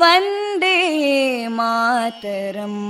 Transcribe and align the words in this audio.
वन्दे 0.00 0.78
मातरम् 1.56 2.80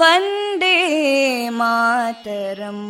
वन्दे 0.00 0.76
मातरम् 1.58 2.86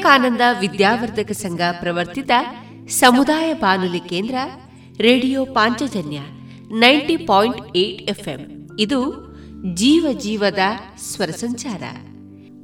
ವಿವೇಕಾನಂದ 0.00 0.40
ವಿದ್ಯಾವರ್ಧಕ 0.60 1.30
ಸಂಘ 1.30 1.60
ಪ್ರವರ್ತಿತ 1.80 2.30
ಸಮುದಾಯ 2.88 3.54
ಬಾನುಲಿ 3.54 4.00
ಕೇಂದ್ರ, 4.00 4.34
radio 4.98 5.44
Panchajanya 5.44 6.18
ninety 6.78 7.16
point 7.16 7.76
eight 7.76 8.02
FM. 8.02 8.68
ಇದು 8.78 9.04
ಜೀವ 9.74 10.06
ಜೀವದ 10.18 10.58
ಸ್ವರ 10.98 11.30
ಸಂಚಾರ. 11.30 11.82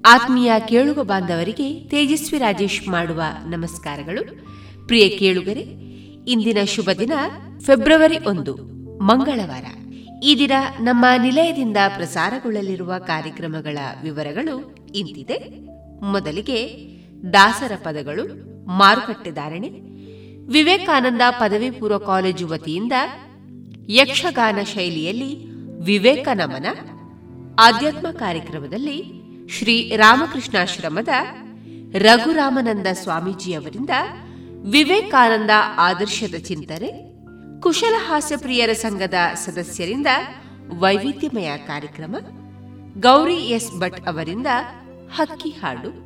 ಆತ್ಮೀಯ 0.08 0.52
ಕೇಳುಗ 0.68 0.98
ಬಾಂಧವರಿಗೆ 0.98 1.84
ತೇಜಸ್ವಿ 1.84 2.38
ರಾಜೇಶ್ 2.38 2.88
ಮಾಡುವ 2.88 3.22
ನಮಸ್ಕಾರಗಳು. 3.46 4.46
ಪ್ರಿಯ 4.86 5.08
ಕೇಳುಗರೆ, 5.08 5.60
ಇಂದಿನ 6.28 6.58
ಶುಭ 6.64 6.90
ದಿನ 6.98 7.12
ಫೆಬ್ರವರಿ 7.58 8.18
ಒಂದು, 8.18 8.54
ಮಂಗಳವಾರ. 9.02 9.64
ಈ 10.22 10.38
ದಿನ 10.38 10.52
ನಮ್ಮ 10.80 11.04
ನಿಲಯದಿಂದ 11.22 11.76
ಪ್ರಸಾರಗೊಳ್ಳಲಿರುವ 11.96 12.94
ಕಾರ್ಯಕ್ರಮಗಳ 12.98 13.78
ವಿವರಗಳು 14.02 14.74
ಇಂತಿದೆ. 14.94 15.66
ಮೊದಲಿಗೆ 16.04 16.95
ದಾಸರ 17.34 17.72
ಪದಗಳು 17.84 18.24
ಮಾರುಕಟ್ಟೆ 18.66 19.30
ಧಾರಣೆ, 19.30 19.68
ವಿವೇಕಾನಂದ 20.52 21.22
ಪದವಿ 21.30 21.70
ಪೂರ್ವ 21.70 21.98
ಕಾಲೇಜು 21.98 22.46
ವತಿಯಿಂದ 22.46 22.92
ಯಕ್ಷಗಾನ 23.88 24.58
ಶೈಲಿಯಲ್ಲಿ 24.64 25.30
ವಿವೇಕ 25.80 26.28
ನಮನ, 26.34 26.66
ಆಧ್ಯಾತ್ಮ 27.58 28.06
ಕಾರ್ಯಕ್ರಮದಲ್ಲಿ 28.10 28.98
ಶ್ರೀ 29.50 29.96
ರಾಮಕೃಷ್ಣಾಶ್ರಮದ 29.96 31.08
ರಘುರಾಮನಂದ 31.94 32.86
ಸ್ವಾಮೀಜಿಯವರಿಂದ 32.92 33.90
ವಿವೇಕಾನಂದ 34.64 35.50
ಆದರ್ಶದ 35.78 36.34
ಚಿಂತನೆ, 36.34 36.90
ಕುಶಲ 37.60 37.94
ಹಾಸ್ಯಪ್ರಿಯರ 38.08 38.72
ಸಂಘದ 38.72 39.14
ಸದಸ್ಯರಿಂದ 39.34 40.06
ವೈವಿಧ್ಯಮಯ 40.78 41.50
ಕಾರ್ಯಕ್ರಮ, 41.56 42.16
ಗೌರಿ 42.98 43.34
ಎಸ್ 43.34 43.72
ಭಟ್ 43.80 44.00
ಅವರಿಂದ 44.06 44.46
ಹಕ್ಕಿ 45.16 45.50
ಹಾಡು 45.50 46.05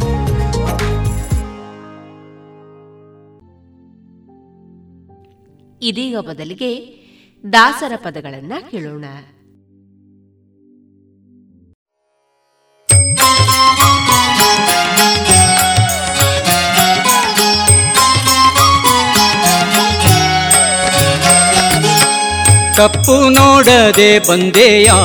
ಇದೀಗ 5.81 6.17
ಬದಲಿಗೆ 6.17 6.71
ದಾಸರ 7.53 7.91
ಪದಗಳನ್ನ 7.95 8.53
ಕೇಳೋಣ. 8.71 9.05
ಕಪ್ಪು 22.77 23.29
ನೋಡದೆ 23.29 24.19
ಬಂದೆಯಾ 24.19 24.97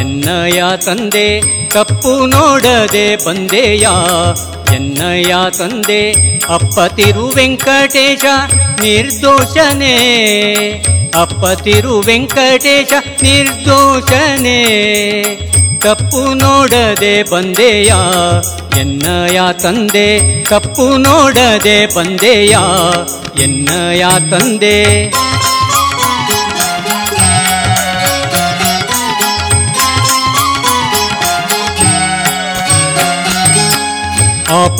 ಎನ್ನಯ 0.00 0.62
ತಂದೆ 0.84 1.28
ಕಪ್ಪು 1.70 2.12
ನೋಡದೆ 2.26 3.06
ಬಂದೆಯ 3.24 3.86
ಎನ್ನಯ 4.74 5.32
ತಂದೆ 5.58 6.02
ಅಪ್ಪ 6.48 6.80
ತಿರು 6.96 7.26
ವೆಂಕಟೇಶ 7.30 8.24
ನಿರ್ದೋಷನೇ 8.80 9.94
ಅಪ್ಪ 11.14 11.44
ತಿರು 11.62 11.94
ವೆಂಕಟೇಶ 12.00 12.92
ನಿರ್ದೋಷನೇ 13.22 14.58
ಕಪ್ಪು 15.82 16.22
ನೋಡದೆ 16.34 17.14
ಬಂದೆಯ 17.30 17.90
ಎನ್ನಯ 18.80 19.40
ತಂದೆ 19.62 20.08
ಕಪ್ಪು 20.48 20.86
ನೋಡದೆ 20.98 21.78
ಬಂದೆಯ 21.94 22.54
ಎನ್ನಯ 23.42 24.02
ತಂದೆ 24.30 24.76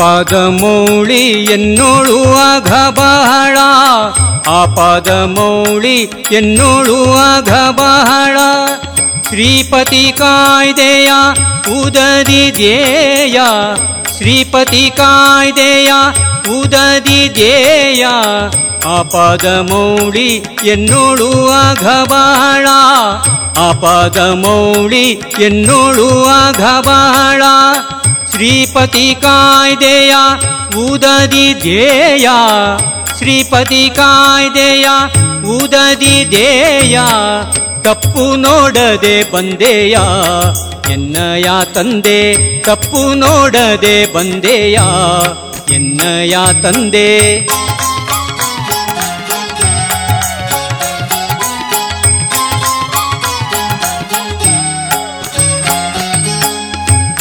ಆಪಾದ 0.00 0.32
ಎನ್ನುಳುವಾಗ 1.52 2.90
ಬಹಳ. 2.90 3.58
ಆಪಾದ 4.50 5.08
ಮೌಳಿ 5.08 6.02
ಎನ್ನೋಳುವಾಗ 6.32 7.48
ಬಹಳ. 7.70 8.38
ಶ್ರೀಪತಿ 9.28 10.12
ಕಾಯ್ದೆಯ 10.18 11.10
ಉದದಿ 11.82 12.50
ಧ್ಯೇಯ. 12.50 13.40
ಶ್ರೀಪತಿ 14.16 14.92
ಕಾಯ್ದೆಯ 14.96 15.92
ಉದದಿ 16.60 17.28
ಧ್ಯೇಯ. 17.28 18.06
ಆಪಾದ 18.86 19.44
ಎನ್ನುಳುವಾಗ 20.64 22.08
ಬಹಳ. 22.08 22.66
ಆಪಾದ 23.58 24.18
ಮೌಳಿ 24.18 25.22
ಎನ್ನೋಳುವಾಗ 25.40 26.60
ಬಹಳ. 26.84 27.42
ಶ್ರೀಪತಿ 28.30 29.16
ಕಾಯ್ದೆಯ 29.22 30.14
ಉದದಿ 30.76 31.54
ಧ್ಯೇಯ. 31.54 32.28
ಶ್ರೀಪತಿ 33.18 33.90
ಕಾಯ್ದೆಯ 33.96 34.88
ಉದದಿ 35.44 36.24
ಧ್ಯೇಯ. 36.24 37.00
ತಪ್ಪು 37.80 38.36
ನೋಡದೆ 38.36 39.32
ಬಂದೆಯ. 39.32 39.98
ಎನ್ನಯ 40.90 41.50
ತಂದೆ, 41.74 42.36
ತಪ್ಪು 42.60 43.14
ನೋಡದೆ 43.14 44.14
ಬಂದೆಯ. 44.14 44.78
ಎನ್ನಯ 45.74 46.36
ತಂದೆ 46.62 47.40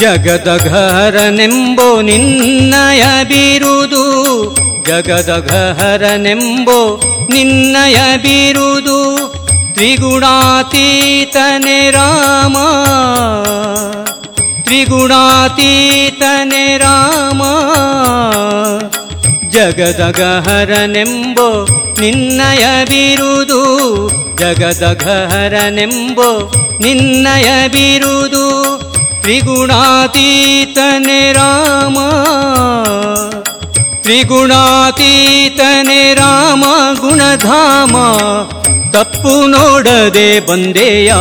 ಜಗದಘಹರನೆಂಬೋ 0.01 2.01
ನಿನ್ನಯ 2.01 3.23
ಬೀರುದು 3.23 4.03
ಜಗದಘಹರನೆಂಬೋ 4.87 6.99
ನಿನ್ನಯ 7.29 8.17
ಬೀರುದು 8.17 9.27
ತ್ರಿಗುಣಾತೀತನೆ 9.73 11.91
ರಾಮ. 11.91 12.57
ತ್ರಿಗುಣಾತೀತನೆ 14.63 16.77
ರಾಮ. 16.77 17.41
ಜಗದಗಹರನೆಂಬೋ 19.49 21.67
ನಿನ್ನಯ 21.99 22.85
ಬಿರುದು 22.85 23.87
ಜಗದಘಹರನೆಂಬೋ 24.37 26.51
ನಿನ್ನಯ 26.81 27.67
ಬಿರುದು 27.67 28.79
ತ್ರಿಗುಣಾತೀತನೆ 29.21 31.33
ರಾಮ. 31.33 31.97
ತ್ರಿಗುಣಾತೀತನೆ 34.01 36.13
ರಾಮ 36.13 36.63
ಗುಣಧಾಮ. 36.99 37.95
ತಪ್ಪು 38.91 39.47
ನೋಡದೆ 39.47 40.39
ಬಂದೆಯ? 40.39 41.13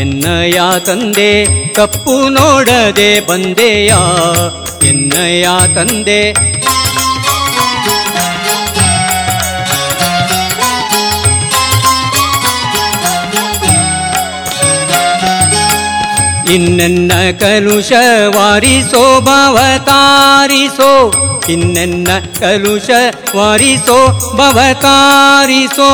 ಎನ್ನಯ 0.00 0.60
ತಂದೆ, 0.86 1.46
ತಪ್ಪು 1.74 2.28
ನೋಡದೆ 2.28 3.20
ಬಂದೆಯ? 3.20 3.94
ಎನ್ನಯ 4.88 5.48
ತಂದೆ 5.74 6.50
ಇನ್ನೆನ್ನ 16.52 17.12
ಕಲುಷವಾರಿಸೋ 17.40 19.20
ಭವತಾರಿಸೋ 19.20 20.90
ಇನ್ನೆನ್ನ 21.48 22.08
ಕಲುಷ 22.40 22.90
ವಾರಿಸೋ 23.36 23.98
ಭವತಾರಿಸೋ 24.36 25.90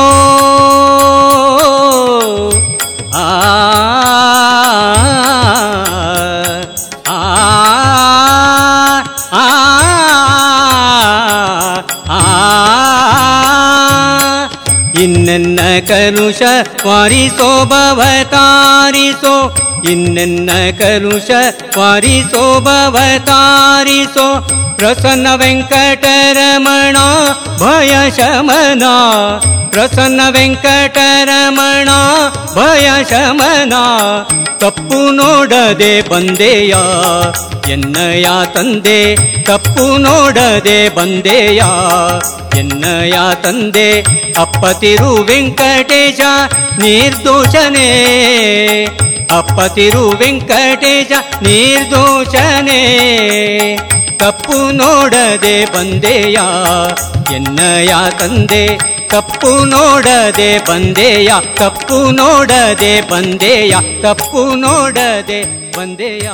ಆ 3.15 3.27
ಇನ್ನೆನ್ನ 15.01 15.59
ಕಲುಷ 15.87 16.41
ವಾರಿಸೋ 16.87 17.65
ಭವತಾರಿಸೋ 17.65 19.33
ಇನ್ನೆನ್ನ 19.83 20.49
ಕಲುಷ 20.79 21.29
ವಾರಿಸೋ 21.77 22.59
ಭವತಾರಿಸೋ 22.59 24.27
ಪ್ರಸನ್ನ 24.75 25.27
ವೆಂಕಟರಮಣ 25.35 26.97
ಭಯ 27.59 27.93
ಶಮನ 28.17 28.83
ಪ್ರಸನ್ನ 29.69 30.21
ವೆಂಕಟರಮಣ 30.29 31.89
ಭಯ 32.55 32.87
ಶಮನ 33.09 33.73
ತಪ್ಪು 34.59 35.11
ನೋಡದೆ 35.11 36.01
ಬಂದೆಯ 36.09 36.75
ಎನ್ನಯ 37.69 38.27
ತಂದೆ 38.53 38.99
ತಪ್ಪು 39.43 39.97
ನೋಡದೆ 39.97 40.89
ಬಂದೆಯ 40.89 41.61
ಎನ್ನಯ 42.57 43.15
ತಂದೆ 43.43 43.89
ಅಪ್ಪತಿರು 44.37 45.11
ವೆಂಕಟೇಶ 45.23 46.21
ನಿರ್ದೋಷನೇ 46.79 47.89
ಅಪ್ಪತಿರು 49.31 50.09
ವೆಂಕಟೇಶ 50.09 51.11
ನಿರ್ದೋಷನೆ. 51.41 52.79
ತಪ್ಪು 54.15 54.71
ನೋಡದೆ 54.71 55.65
ಬಂದೆಯ? 55.65 56.39
ಎನ್ನಯ 57.35 57.87
ತಂದೆ 58.19 58.97
ತಪ್ಪು 59.07 59.65
ನೋಡದೆ 59.65 60.59
ಬಂದೆಯ? 60.59 61.29
ಕಪ್ಪು 61.57 62.11
ನೋಡದೆ 62.11 63.09
ಬಂದೆಯ? 63.09 63.75
ತಪ್ಪು 64.01 64.55
ನೋಡದೆ 64.55 65.71
ಬಂದೆಯ? 65.77 66.29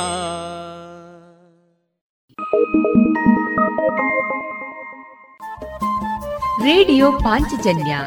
ರೇಡಿಯೋ 6.64 7.12
ಪಾಂಚಜನ್ಯ 7.12 7.98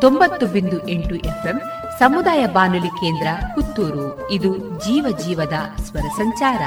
ತೊಂಬತ್ತು 0.00 0.46
ಬಿಂದು 0.46 0.88
ಎಂಟು 0.88 1.14
ಎಫ್ಎಂ 1.14 1.62
ಸಮುದಾಯ 2.02 2.46
ಬಾನುಲಿ 2.46 2.88
ಕೇಂದ್ರ 2.88 3.26
ಪುತ್ತೂರು. 3.54 4.30
ಇದು 4.30 4.58
ಜೀವ 4.58 5.06
ಜೀವದ 5.26 5.52
ಸ್ವರ 5.82 6.00
ಸಂಚಾರ. 6.00 6.62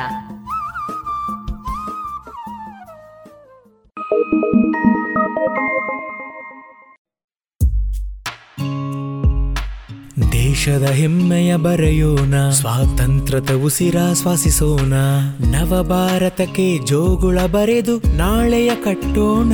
ದೇಶದ 10.31 10.83
ಹೆಮ್ಮೆಯ 10.83 11.55
ಬರೆಯೋಣ, 11.55 12.49
ಸ್ವಾತಂತ್ರ್ಯದ 12.49 13.63
ಉಸಿರಾಶ್ವಾಸಿಸೋಣ 13.65 14.93
ನವ 15.39 15.83
ಭಾರತಕ್ಕೆ 15.83 16.77
ಜೋಗುಳ 16.77 17.39
ಬರೆದು 17.39 17.97
ನಾಳೆಯ 17.97 18.75
ಕಟ್ಟೋಣ. 18.75 19.53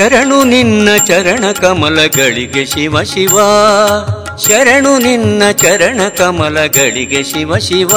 ಶರಣು 0.00 0.44
ನಿನ್ನ 0.44 0.88
ಚರಣ 1.06 1.44
ಕಮಲಗಳಿಗೆ 1.52 2.66
ಶಿವ 2.66 3.02
ಶಿವ. 3.02 3.38
ಶರಣು 4.46 4.98
ನಿನ್ನ 4.98 5.42
ಚರಣ 5.52 6.00
ಕಮಲಗಳಿಗೆ 6.16 7.22
ಶಿವ 7.22 7.56
ಶಿವ. 7.56 7.88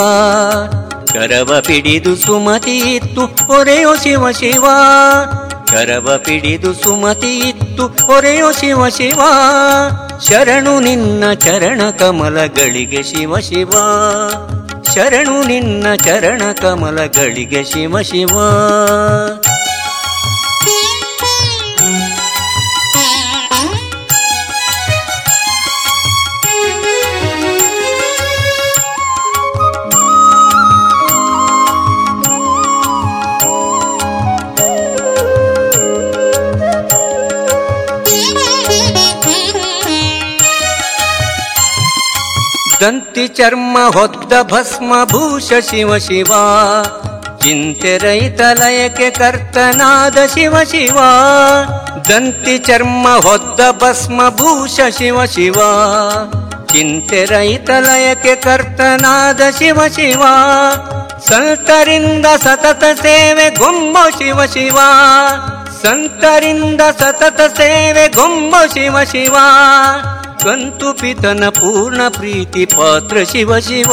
ಕರವ 1.13 1.61
ಪಿಡಿದು 1.61 2.15
ಸುಮತಿ 2.15 2.79
ಇತ್ತು, 2.79 3.25
ಹೊರೆಯೋ 3.25 3.95
ಶಿವ 3.95 4.31
ಶಿವ. 4.31 4.65
ಕರವ 5.67 6.17
ಪಿಡಿದು 6.17 6.73
ಸುಮತಿ 6.73 7.39
ಇತ್ತು, 7.39 7.87
ಹೊರೆಯೋ 7.87 8.51
ಶಿವ 8.51 8.89
ಶಿವ. 8.89 9.21
ಶರಣು 10.29 10.79
ನಿನ್ನ 10.79 11.33
ಚರಣ 11.33 11.81
ಕಮಲಗಳಿಗೆ 11.99 13.03
ಶಿವ 13.03 13.39
ಶಿವ. 13.39 13.71
ಶರಣು 14.95 15.43
ನಿನ್ನ 15.43 15.95
ಚರಣ 15.95 16.41
ಕಮಲಗಳಿಗೆ 16.61 17.63
ಶಿವ 17.63 18.01
ಶಿವ. 18.01 18.29
ದಂತಿ 42.83 43.27
ಚರ್ಮ 43.27 43.77
ಹೊದ್ದ 43.93 44.33
ಭಸ್ಮ 44.41 44.93
ಭೂಷ 45.03 45.53
ಶಿವ 45.69 45.97
ಶಿವ. 45.97 46.31
ಚಿಂತೆ 47.37 47.97
ರೈತ 47.97 48.41
ಲಯಕ್ಕೆ 48.41 49.09
ಕರ್ತನಾದ 49.09 50.17
ಶಿವ 50.33 50.63
ಶಿವ. 50.63 50.97
ದಂತಿ 52.09 52.57
ಚರ್ಮ 52.57 53.07
ಹೊದ್ದ 53.21 53.59
ಭಸ್ಮ 53.71 54.29
ಭೂಷ 54.29 54.79
ಶಿವ 54.97 55.25
ಶಿವ. 55.25 55.55
ಚಿಂತೆ 56.65 57.25
ರೈತ 57.25 57.69
ಲಯಕ್ಕೆ 57.69 58.35
ಕರ್ತನಾದ 58.35 59.41
ಶಿವ 59.57 59.87
ಶಿವ. 59.87 60.21
ಸಂತರಿಂದ 61.27 62.25
ಸತತ 62.25 62.83
ಸೇವೆ 62.83 63.49
ಗೊಂಬ 63.49 63.97
ಶಿವ 64.17 64.45
ಶಿವ. 64.45 64.79
ಸಂತರಿಂದ 65.83 66.81
ಸತತ 66.99 67.41
ಸೇವೆ 67.41 68.07
ಗೊಂಬ 68.07 68.55
ಶಿವ 68.73 69.03
ಶಿವ. 69.03 69.35
ಕಂತು 70.43 70.93
ಪಿತನ 70.93 71.43
ಪೂರ್ಣ 71.49 72.01
ಪ್ರೀತಿ 72.09 72.65
ಪಾತ್ರ 72.65 73.17
ಶಿವ 73.31 73.59
ಶಿವ. 73.59 73.91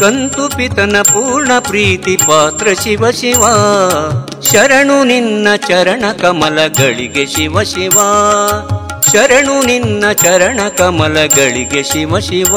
ಕಂತು 0.00 0.56
ಪಿತನ 0.56 0.96
ಪೂರ್ಣ 1.02 1.52
ಪ್ರೀತಿ 1.58 2.16
ಪಾತ್ರ 2.16 2.68
ಶಿವ 2.82 3.10
ಶಿವ. 3.10 3.42
ಶರಣು 4.42 5.04
ನಿನ್ನ 5.04 5.48
ಚರಣ 5.56 6.04
ಕಮಲಗಳಿಗೆ 6.22 7.26
ಶಿವ 7.26 7.62
ಶಿವ. 7.62 7.98
ಶರಣು 9.12 9.66
ನಿನ್ನ 9.66 10.12
ಚರಣ 10.12 10.60
ಕಮಲಗಳಿಗೆ 10.76 11.82
ಶಿವ 11.82 12.18
ಶಿವ. 12.18 12.54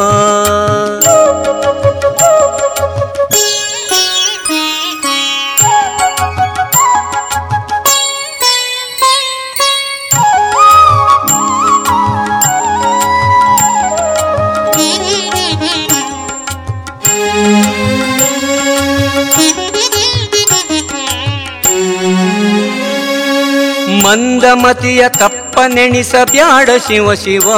ಮಂದಮತಿಯ 24.12 25.10
ತಪ್ಪ 25.10 25.60
ನೆಣಿಸಬ್ಯಾಡ 25.68 26.70
ಶಿವ 26.88 27.14
ಶಿವ. 27.14 27.54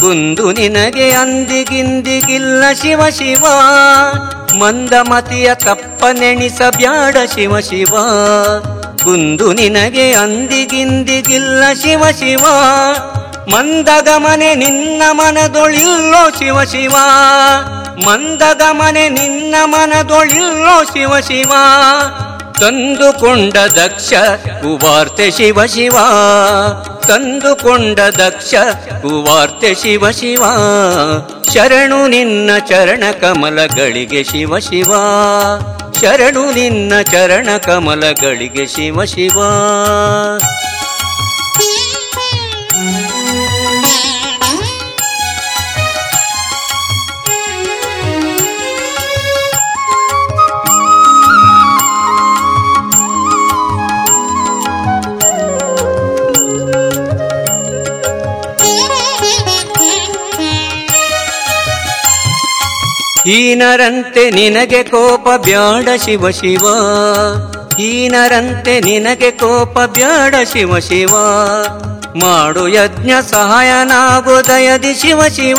ಕುಂದು 0.00 0.52
ನಿನಗೆ 0.52 1.10
ಅಂದಿಗಿಂದಿಗಿಲ್ಲ 1.10 2.64
ಶಿವ 2.82 3.08
ಶಿವ. 3.08 3.44
ಮಂದಮತಿಯ 4.58 5.54
ತಪ್ಪ 5.54 6.04
ನೆಣಿಸಬ್ಯಾಡ 6.12 7.16
ಶಿವ 7.34 7.60
ಶಿವ. 7.60 7.96
ಕುಂದು 9.04 9.52
ನಿನಗೆ 9.52 10.12
ಅಂದಿಗಿಂದಿಗಿಲ್ಲ 10.12 11.64
ಶಿವ 11.82 12.04
ಶಿವ. 12.18 12.44
ಮಂದಗಮನೆ 13.48 14.54
ನಿನ್ನ 14.54 15.02
ಮನದೊಳಿಲ್ಲೋ 15.10 16.30
ಶಿವ 16.30 16.64
ಶಿವ. 16.64 16.94
ಮಂದಗಮನೆ 18.06 19.08
ನಿನ್ನ 19.08 19.54
ಮನದೊಳಿಲ್ಲೋ 19.64 20.84
ಶಿವ 20.84 21.20
ಶಿವ. 21.20 21.52
ತಂದುಕೊಂಡ 22.60 23.54
ದಕ್ಷ 23.54 24.12
ಕುವಾರ್ತೆ 24.46 25.30
ಶಿವ 25.30 25.66
ಶಿವ. 25.66 25.92
ತಂದುಕೊಂಡ 27.08 28.00
ದಕ್ಷ 28.00 28.54
ಕುವಾರ್ತೆ 29.02 29.74
ಶಿವ 29.74 30.10
ಶಿವ. 30.10 30.42
ಶರಣು 31.54 32.08
ನಿನ್ನ 32.08 32.50
ಚರಣ 32.68 33.04
ಕಮಲಗಳಿಗೆ 33.20 34.24
ಶಿವ 34.24 34.58
ಶಿವ. 34.58 34.92
ಶರಣು 36.00 36.50
ನಿನ್ನ 36.50 36.92
ಚರಣ 37.02 37.48
ಕಮಲಗಳಿಗೆ 37.66 38.66
ಶಿವ 38.66 39.04
ಶಿವ. 39.04 39.36
ಹೀನರಂತೆ 63.24 64.30
ನಿನಗೆ 64.30 64.82
ಕೋಪ 64.82 65.40
ಬ್ಯಾಡ 65.40 65.88
ಶಿವ 66.04 66.30
ಶಿವ. 66.30 66.66
ಹೀನರಂತೆ 67.78 68.80
ನಿನಗೆ 68.80 69.30
ಕೋಪ 69.30 69.78
ಬ್ಯಾಡ 69.78 70.34
ಶಿವ 70.52 70.78
ಶಿವ. 70.78 71.10
ಮಾಡು 72.16 72.68
ಯಜ್ಞ 72.68 73.10
ಸಹಾಯನಾಗು 73.30 74.48
ದಯದಿ 74.48 74.94
ಶಿವ 74.94 75.22
ಶಿವ. 75.28 75.58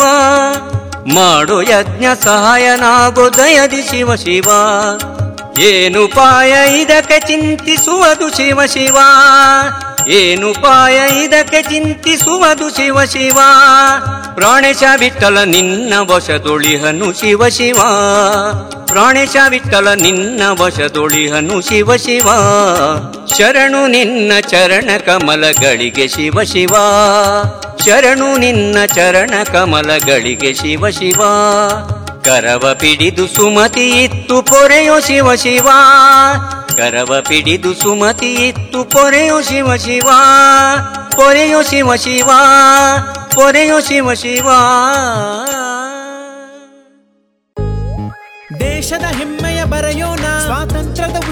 ಮಾಡು 1.08 1.62
ಯಜ್ಞ 1.62 2.06
ಸಹಾಯನಾಗು 2.24 3.38
ದಯದಿ 3.38 3.82
ಶಿವ. 3.82 4.16
ಶಿವ 4.16 4.50
ಏನುಪಾಯ 5.60 6.82
ಇದಕ್ಕೆ 6.82 7.20
ಚಿಂತಿಸುವುದು 7.20 8.38
ಶಿವ 8.38 8.66
ಶಿವ. 8.66 8.98
ಏನುಪಾಯ 10.08 11.24
ಇದಕ್ಕೆ 11.24 11.62
ಚಿಂತಿಸುವುದು 11.62 12.70
ಶಿವ 12.70 13.04
ಶಿವ. 13.04 13.40
ಪ್ರಾಣೇಶ 14.36 14.84
ವಿಠಲ 15.00 15.40
ನಿನ್ನ 15.40 15.94
ವಶದೊಳಿಹನು 16.12 17.14
ಶಿವ 17.14 17.48
ಶಿವ. 17.48 17.78
ಪ್ರಾಣೇಶ 18.86 19.36
ವಿಠಲ 19.50 19.94
ನಿನ್ನ 19.94 20.42
ವಶದೊಳಿಹನು 20.62 21.62
ಶಿವ 21.62 21.96
ಶಿವ. 21.96 22.28
ಶರಣು 23.38 23.88
ನಿನ್ನ 23.88 24.32
ಚರಣ 24.42 24.90
ಕಮಲಗಳಿಗೆ 25.06 26.08
ಶಿವ 26.08 26.44
ಶಿವ. 26.44 26.76
ಶರಣು 27.86 28.38
ನಿನ್ನ 28.38 28.78
ಚರಣ 28.86 29.44
ಕಮಲಗಳಿಗೆ 29.44 30.54
ಶಿವ 30.54 30.90
ಶಿವ. 30.90 31.22
ಕರವ 32.24 32.74
ಪಿಡಿದು 32.80 33.28
ಸುಮತಿ 33.28 34.04
ಇತ್ತು 34.04 34.42
ಪೊರೆಯೋ 34.42 35.00
ಶಿವ 35.00 35.36
ಶಿವ. 35.36 35.70
ಕರವ 36.78 37.18
ಪಿಡಿದು 37.22 37.74
ಸುಮತಿ 37.74 38.34
ಇತ್ತು 38.34 38.84
ಪೊರೆಯೋ 38.84 39.42
ಶಿವ 39.42 39.76
ಶಿವ. 39.76 40.10
ಪೊರೆಯೋ 41.16 41.62
ಶಿವ 41.62 41.96
ಶಿವ. 41.96 42.30
ಪೊರೆಯೋ 43.36 43.80
ಶಿವ 43.80 44.14
ಶಿವ. 44.14 44.50
ದೇಶದ 48.60 49.04
ಹೆಮ್ಮೆಯ 49.04 49.64
ಬರೆಯೋಣ. 49.64 50.18
ಸ್ವಾತಂತ್ರ್ಯದ 50.18 51.25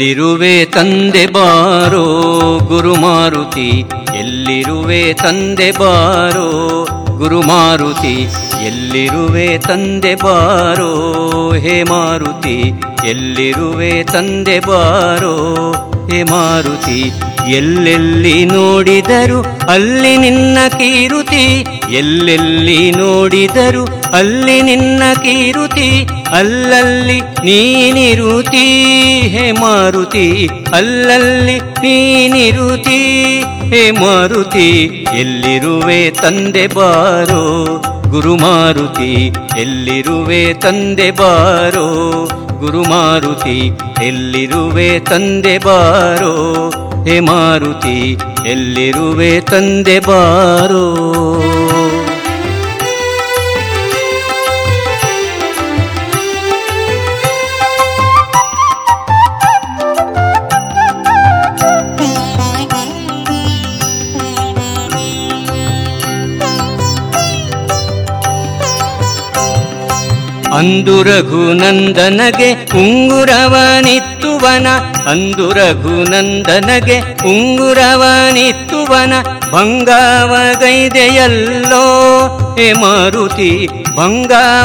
ಎಲ್ಲಿರುವೆ 0.00 0.64
ತಂದೆ 0.64 1.26
ಬಾರೋ 1.26 2.04
ಗುರು 2.58 2.94
ಮಾರುತಿ 2.94 3.66
ಎಲ್ಲಿರುವೆ 4.18 5.14
ತಂದೆ 5.14 5.70
ಬಾರೋ 5.70 6.46
ಗುರು 7.16 7.40
ಮಾರುತಿ 7.42 8.14
ಎಲ್ಲಿರುವೆ 8.66 9.58
ತಂದೆ 9.58 10.14
ಬಾರೋ 10.14 10.88
ಹೇ 11.52 11.82
ಮಾರುತಿ? 11.82 12.56
ಎಲ್ಲಿರುವೆ 13.08 14.04
ತಂದೆ 14.04 14.58
ಬಾರೋ 14.60 15.34
ಹೇ 16.12 16.22
ಮಾರುತಿ. 16.22 17.12
ಎಲ್ಲೆಲ್ಲಿ 17.50 18.44
ನೋಡಿದರು 18.44 19.66
ಅಲ್ಲಿ 19.68 20.16
ನಿನ್ನ 20.16 20.58
ಕೀರುತಿ. 20.68 21.64
ಎಲ್ಲೆಲ್ಲಿ 21.90 22.90
ನೋಡಿದರು 22.90 23.84
ಅಲ್ಲಿ 24.12 24.62
ನಿನ್ನ 24.62 25.02
ಕೀರುತಿ. 25.14 26.06
ಅಲ್ಲಲ್ಲಿ 26.32 27.20
ನೀನಿರುತಿ 27.20 28.66
ಹೇ 29.28 29.52
ಮಾರುತಿ. 29.52 30.48
ಅಲ್ಲಲ್ಲಿ 30.72 31.58
ನೀನಿರುತಿ 31.58 33.00
ಹೇ 33.74 33.90
ಮಾರುತಿ. 33.90 34.68
ಎಲ್ಲಿರುವೆ 35.18 36.10
ತಂದೆ 36.10 36.66
ಬಾರೋ 36.66 37.42
ಗುರು 38.10 38.36
ಮಾರುತಿ. 38.36 39.32
ಎಲ್ಲಿರುವೆ 39.58 40.54
ತಂದೆ 40.54 41.10
ಬಾರೋ 41.10 41.88
ಗುರುಮಾರುತಿ 42.60 43.72
ಎಲ್ಲಿರುವೆ 44.02 44.98
ತಂದೆ 45.00 45.58
ಬಾರೋ? 45.58 46.32
ಹೇ 47.04 47.20
ಮಾರುತಿ 47.20 48.18
ಎಲ್ಲಿರುವೆ 48.46 49.40
ತಂದೆ 49.40 49.98
ಬಾರೋ? 49.98 50.84
ಅಂದು 70.60 71.02
ರಘುನಂದನಗೆ 71.02 72.52
ಉಂಗುರವನಿತ್ತುವನ, 72.78 74.66
ಅಂದು 75.10 75.50
ರಘುನಂದನಗೆ 75.50 76.98
ಉಂಗುರವನಿತ್ತುವನ, 77.28 79.12
ಭಂಗಾವಗೈದೆಯಲ್ಲೋ 79.50 80.56
ಹೇ 82.58 82.72
ಮಾರುತಿ, 82.72 83.68
ಭಂಗಾವಗೈದೆಯಲ್ಲೋ 83.96 84.58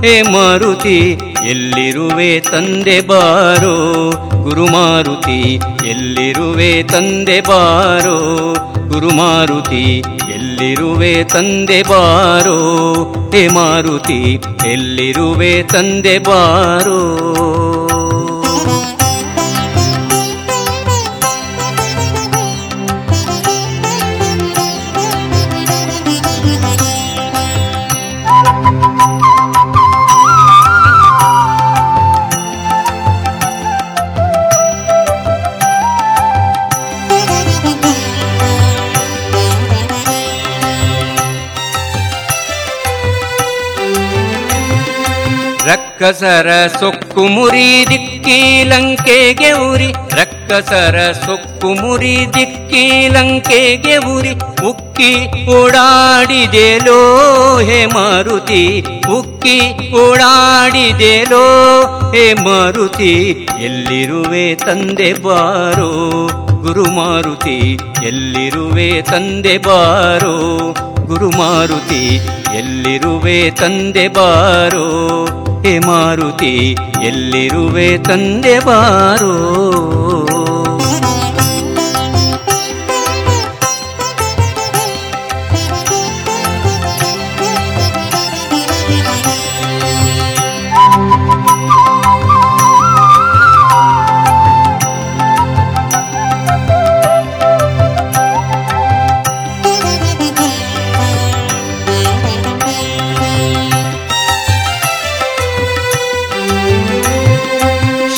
ಹೇ 0.00 0.22
ಮಾರುತಿ, 0.22 0.98
ಎಲ್ಲಿರುವೆ 1.50 2.40
ತಂದೆ 2.40 3.00
ಬಾರೋ, 3.00 3.76
ಗುರುಮಾರುತಿ, 4.42 5.54
ಎಲ್ಲಿರುವೆ 5.90 6.82
ತಂದೆ 6.82 7.40
ಬಾರೋ 7.40 8.18
ಗುರುಮಾರುತಿ 8.96 10.02
ಎಲ್ಲಿರುವೆ 10.34 11.24
ತಂದೆ 11.24 11.82
ಬಾರೋ? 11.82 12.56
ಹೇ 13.34 13.48
ಮಾರುತಿ 13.48 14.40
ಎಲ್ಲಿರುವೆ 14.66 15.62
ತಂದೆ 15.62 16.18
ಬಾರೋ? 16.18 16.98
ರಕ್ಕಸರ 46.00 46.66
ಸೊಕ್ಕು 46.80 47.22
ಮುರಿ 47.22 47.86
ದಿಕ್ಕಿ 47.90 48.64
ಲಂಕೆಗೆ 48.64 49.52
ಉರಿ. 49.52 49.92
ರಕ್ಕಸರ 49.92 51.12
ಸೊಕ್ಕು 51.12 51.68
ಮುರಿ 51.68 52.26
ದಿಕ್ಕಿ 52.34 53.08
ಲಂಕೆಗೆ 53.08 53.96
ಉರಿ. 53.96 54.30
ಉಕ್ಕಿ 54.66 55.44
ಓಡಾಡಿದೆಲೋ 55.50 56.98
ಹೇ 57.58 57.86
ಮಾರುತಿ. 57.86 58.84
ಉಕ್ಕಿ 59.18 59.58
ಓಡಾಡಿದೆಲೋ 59.96 61.44
ಹೇ 62.14 62.34
ಮಾರುತಿ. 62.34 63.12
ಎಲ್ಲಿರುವೆ 63.60 64.54
ತಂದೆ 64.54 65.12
ಬಾರೋ 65.12 65.90
ಗುರು 66.62 66.84
ಮಾರುತಿ. 66.84 67.78
ಎಲ್ಲಿರುವೆ 68.04 69.02
ತಂದೆ 69.02 69.58
ಬಾರೋ 69.58 70.36
ಗುರು 71.06 71.30
ಮಾರುತಿ. 71.30 72.20
ಎಲ್ಲಿರುವೆ 72.56 73.50
ತಂದೆ 73.50 74.08
ಬಾರೋ 74.08 74.86
ಹೇ 75.64 75.78
ಮಾರುತಿ 75.78 76.52
ಎಲ್ಲಿರುವೆ 77.02 77.98
ತಂದೆ 77.98 78.58
ಬಾರೋ? 78.58 79.34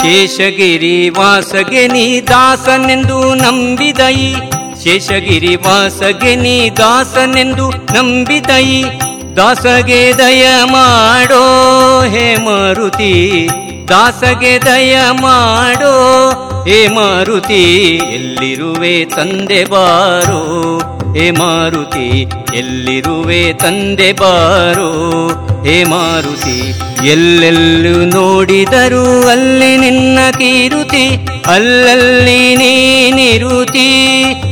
ಶೇಷಗಿರಿ 0.09 1.09
ವಾಸಗೆ 1.09 1.89
ನೀ 1.89 2.21
ದಾಸನೆಂದು 2.21 3.35
ನಂಬಿದೈ 3.35 4.35
ಶೇಷಗಿರಿ 4.85 5.57
ವಾಸಗೆ 5.57 6.37
ನೀ 6.37 6.71
ದಾಸನೆಂದು 6.71 7.71
ನಂಬಿದೈ 7.71 8.85
ದಾಸಗೆ 9.37 10.13
ದಯ 10.19 10.49
ಮಾಡೋ 10.65 11.43
ಹೇ 12.01 12.37
ಮಾರುತಿ. 12.37 13.49
ದಾಸಗೆ 13.89 14.59
ದಯ 14.59 14.99
ಮಾಡೋ 15.21 15.95
ಹೇ 16.69 16.89
ಮಾರುತಿ. 16.89 17.63
ಎಲ್ಲಿರುವೆ 18.15 19.05
ತಂದೆ 19.05 19.65
ಬಾರೋ? 19.65 20.43
ಹೇ 21.17 21.31
ಮಾರುತಿ, 21.31 22.29
ಎಲ್ಲಿರುವೆ 22.55 23.53
ತಂದೆ 23.53 24.13
ಬಾರೋ? 24.13 25.48
ಹೇ 25.69 25.85
ಮಾರುತಿ, 25.85 26.75
ಎಲ್ಲೆಲ್ಲೂ 27.09 28.05
ನೋಡಿದರೂ 28.05 29.29
ಅಲ್ಲಿ 29.29 29.77
ನಿನ್ನ 29.77 30.19
ಕೀರುತಿ, 30.31 31.27
ಅಲ್ಲಲ್ಲಿ 31.47 32.55
ನೀನಿರುತಿ. 32.55 33.89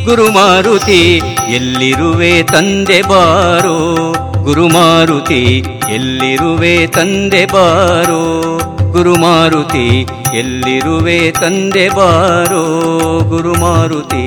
ಗುರುಮಾರುತಿ 0.04 1.22
ಎಲ್ಲಿರುವೆ 1.48 2.42
ತಂದೆ 2.42 3.02
ಬಾರೋ? 3.02 3.76
ಗುರು 4.44 4.68
ಮಾರುತಿ, 4.68 5.64
ಎಲ್ಲಿರುವೆ 5.90 6.86
ತಂದೆ 6.86 7.46
ಬಾರೋ? 7.46 8.22
ಗುರು 8.92 9.14
ಮಾರುತಿ, 9.16 10.06
ಎಲ್ಲಿರುವೆ 10.38 11.30
ತಂದೆ 11.30 11.88
ಬಾರೋ? 11.88 12.64
ಗುರುಮಾರುತಿ 13.28 14.26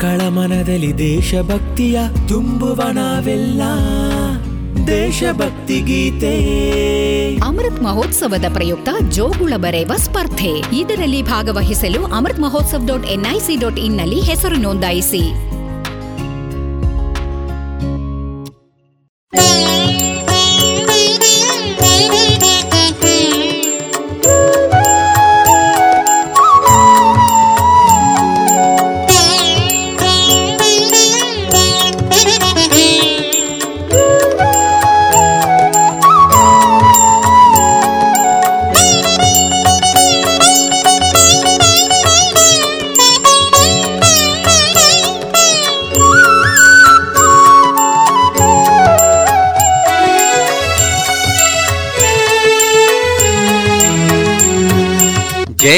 ಮಕ್ಕಳ 0.00 0.28
ಮನದಲ್ಲಿ 0.28 0.98
ದೇಶಭಕ್ತಿಯ 0.98 2.00
ತುಂಬುವ 2.28 2.82
ನಾವೆಲ್ಲ. 2.92 3.62
ದೇಶಭಕ್ತಿ 4.86 5.80
ಗೀತೆ. 5.80 6.34
ಅಮೃತ್ 7.36 7.82
ಮಹೋತ್ಸವದ 7.82 8.44
ಪ್ರಯುಕ್ತ 8.52 8.88
ಜೋಗುಳ 9.10 9.52
ಬರೆಯುವ 9.56 9.96
ಸ್ಪರ್ಧೆ. 9.96 10.76
ಇದರಲ್ಲಿ 10.76 11.22
ಭಾಗವಹಿಸಲು 11.22 12.04
Amrit 12.04 12.40
Mahotsav 12.40 12.82
dot 12.86 13.06
NIC 13.06 13.60
dot 13.60 13.78
ಇನ್ನಲ್ಲಿ 13.78 14.20
ಹೆಸರು 14.20 14.56
ನೋಂದಾಯಿಸಿ. 14.56 15.50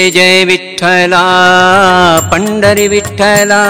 जय 0.02 0.10
जय 0.10 0.44
विठ्ठला 0.44 1.18
पंढरी 2.30 2.86
विठ्ठला 2.88 3.60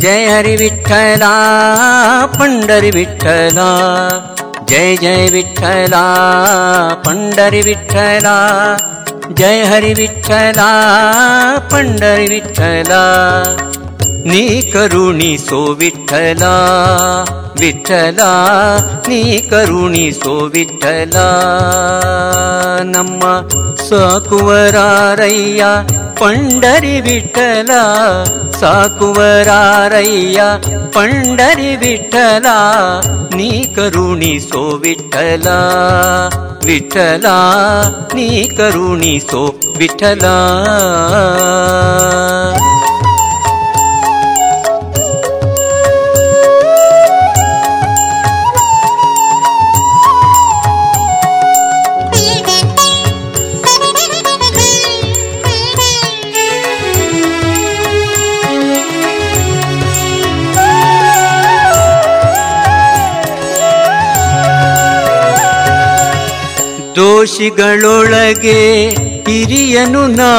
जय 0.00 0.24
हरि 0.28 0.54
विठ्ठला 0.56 1.28
पंढरी 2.38 2.90
विठ्ठला 2.96 3.68
जय 4.70 4.96
जय 5.02 5.28
विठ्ठला 5.32 6.02
पंढरी 7.06 7.62
विठ्ठला 7.68 8.34
जय 9.38 9.62
हरि 9.72 9.92
विठ्ठला 9.98 10.68
पंढरी 11.72 12.26
विठ्ठला 12.34 13.04
ನೀ 14.24 14.42
ಕರುಣಿಸೋ 14.72 15.60
ವಿಠಲ 15.72 16.44
ವಿಠಲ 17.60 18.20
ನೀ 19.08 19.20
ಕರುಣಿಸೋ 19.40 20.34
ವಿಠಲ 20.54 21.16
ನಮ್ಮ 22.92 23.22
ಸಾಕುವರಾರಯ್ಯ 23.88 25.64
ಪಂಡರಿ 26.20 26.96
ವಿಠಲ 27.00 27.70
ಸಾಕುವರಾರಯ್ಯ 28.60 30.40
ಪಂಡರಿ 30.96 31.72
ವಿಠಲ 31.76 32.46
ನೀ 33.36 33.50
ಕರುಣಿಸೋ 33.76 34.62
ವಿಠಲ 34.84 35.48
ವಿಠಲ 36.64 37.26
ನೀ 38.14 38.28
ಕರುಣಿಸೋ 38.56 39.42
ವಿಠಲ 39.78 40.24
ದೋಷಿಗಳೊಳಗೆ 66.96 68.60
ಹಿರಿಯನು 69.28 70.06
ನಾ 70.12 70.30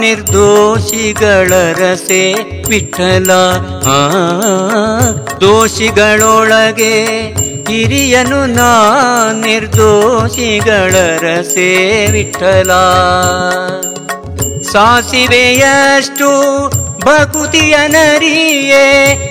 ನಿರ್ದೋಷಿಗಳ 0.00 1.52
ರಸೆ 1.78 2.22
ವಿಠಲ 2.68 3.30
ಆ, 3.88 3.98
ದೋಷಿಗಳೊಳಗೆ 5.40 6.94
ಹಿರಿಯನು 7.68 8.46
ನಾ 8.54 8.70
ನಿರ್ದೋಷಿಗಳ 9.44 10.94
ರಸೆ 11.20 11.70
ವಿಠಲ 12.10 12.70
ಸಾಸಿವೆಯಷ್ಟು 14.72 16.30
ಭಕುತಿಯ 16.98 17.76
ನರಿಯೇ 17.88 18.84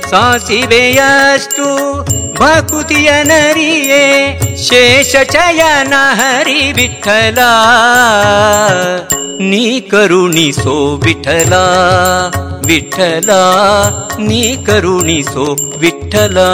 ಸಾಸಿವೆಯಷ್ಟು 0.09 1.67
भुतिरि 2.41 4.37
शेषरि 4.57 6.73
विठ्ठला। 6.75 7.51
नी 9.41 9.79
करुणि 9.79 10.53
सो 10.53 10.99
विठला 11.03 11.65
विठ्ठला। 12.65 13.41
नी 14.19 14.63
करुणि 14.67 15.23
सो 15.23 15.55
विठ्ठला। 15.77 16.49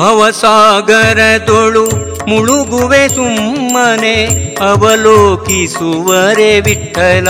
ಭವಸಾಗರದೊಳು 0.00 1.82
ಮುಳುಗುವೆ 2.28 3.02
ಸುಮ್ಮನೆ 3.08 4.14
ಅವಲೋಕಿಸುವರೆ 4.60 6.52
ವಿಠಲ 6.60 7.28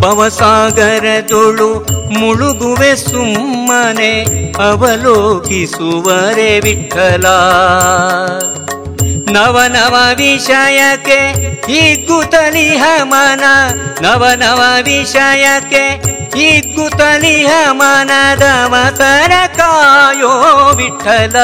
ಭವಸಾಗರದೊಳು 0.00 1.68
ಮುಳುಗುವೆ 2.20 2.96
ಸುಮ್ಮನೆ 3.02 4.12
ಅವಲೋಕಿಸುವರೆ 4.60 6.50
ವಿಠಲ 6.60 7.26
ನವ 9.32 9.56
ನವ 9.68 9.96
ವಿಷಯಕ್ಕೆ 10.16 11.20
ಹಿಗ್ಗುತ್ತಲಿಹ 11.66 12.84
ಮನ 13.04 13.44
ನವ 14.02 14.24
ನವ 14.36 14.60
ವಿಷಯಕ್ಕೆ 14.82 15.84
ಹಿಗ್ಗುತ್ತಲಿಹ 16.36 17.50
ಮನದ 17.70 18.42
ಮತರ 18.66 19.32
ಕಾಯೋ 19.56 20.28
ವಿಠಲ. 20.74 21.36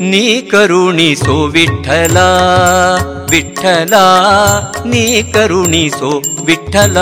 ನೀ 0.00 0.40
ಕರುಣಿಸೋ 0.40 1.46
ವಿಠಲ 1.46 2.18
ವಿಠಲ. 3.30 3.94
ನೀ 4.84 5.22
ಕರುಣಿಸೋ 5.22 6.22
ವಿಠಲ. 6.44 6.98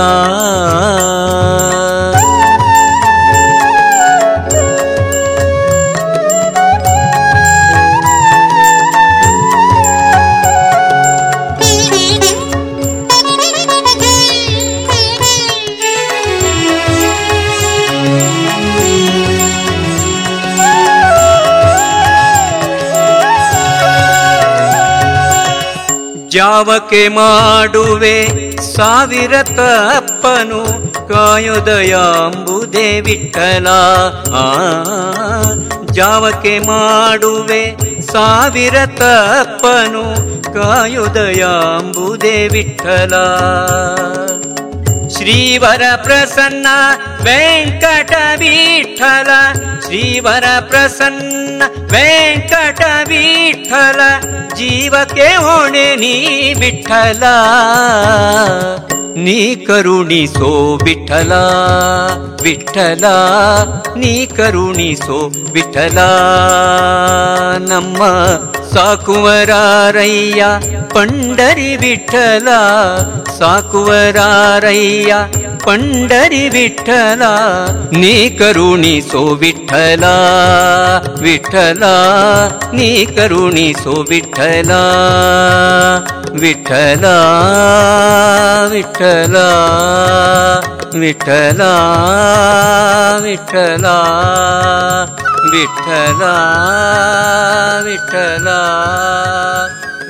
ಜಾವಕ್ಕೆ 26.39 27.09
ಮಾಡುವೆ? 27.09 28.27
ಸಾವಿರ 28.75 29.35
ತಪ್ಪನು 29.43 30.67
ಕಾಯುದಯಾಂಬುದೇ 31.09 33.01
ವಿಠಲ. 33.01 33.67
ಆ 34.35 34.55
ಜಾವಕೆ 35.93 36.59
ಮಾಡುವೆ? 36.59 37.77
ಸಾವಿರ 38.01 38.75
ತಪ್ಪನು 38.87 40.05
ಕಾಯುದಯಾಂಬುದೇ 40.55 42.49
ವಿಠಲ. 42.49 43.15
శ్రీవర 45.11 45.97
ప్రసన్న 46.05 46.69
వెంకట 47.23 48.13
విఠల 48.41 49.31
శ్రీవర 49.87 50.47
ప్రసన్న 50.71 51.61
వెంకట 51.93 52.83
విఠల 53.09 54.01
జీవకే 54.55 55.29
ఓణೆ 55.49 55.97
నీ 55.97 56.15
విఠల 56.55 57.25
నీ 59.17 59.41
కరుణి 59.69 60.27
సో 60.29 60.51
విఠల 60.83 61.33
విఠల 62.43 63.07
నీ 63.97 64.27
కరుణి 64.39 64.91
సో 64.97 65.17
విఠల. 65.53 65.99
నమ్మ 67.69 68.01
సాకువరారయ్యా 68.75 70.51
పండరి 70.95 71.77
విఠల 71.77 72.49
ಸಾಕುವರಾರಯ್ಯ 73.39 75.13
ಪಂಡರಿ 75.65 76.45
ವಿಠಲ 76.49 77.23
ನೀ 77.93 78.15
ಕರುಣಿಸೋ 78.39 79.23
ವಿಠಲ 79.41 80.05
ವಿಠಲ 81.23 81.85
ನೀ 82.73 82.91
ಕರುಣಿಸೋ 83.17 83.97
ವಿಠಲ 84.11 84.71
ವಿಠಲ 86.43 87.05
ವಿಠಲ 88.73 89.37
ವಿಠಲ 90.95 91.63
ವಿಠಲ 93.25 93.87
ವಿಠಲ 95.53 96.23
ವಿಠಲ 97.87 98.49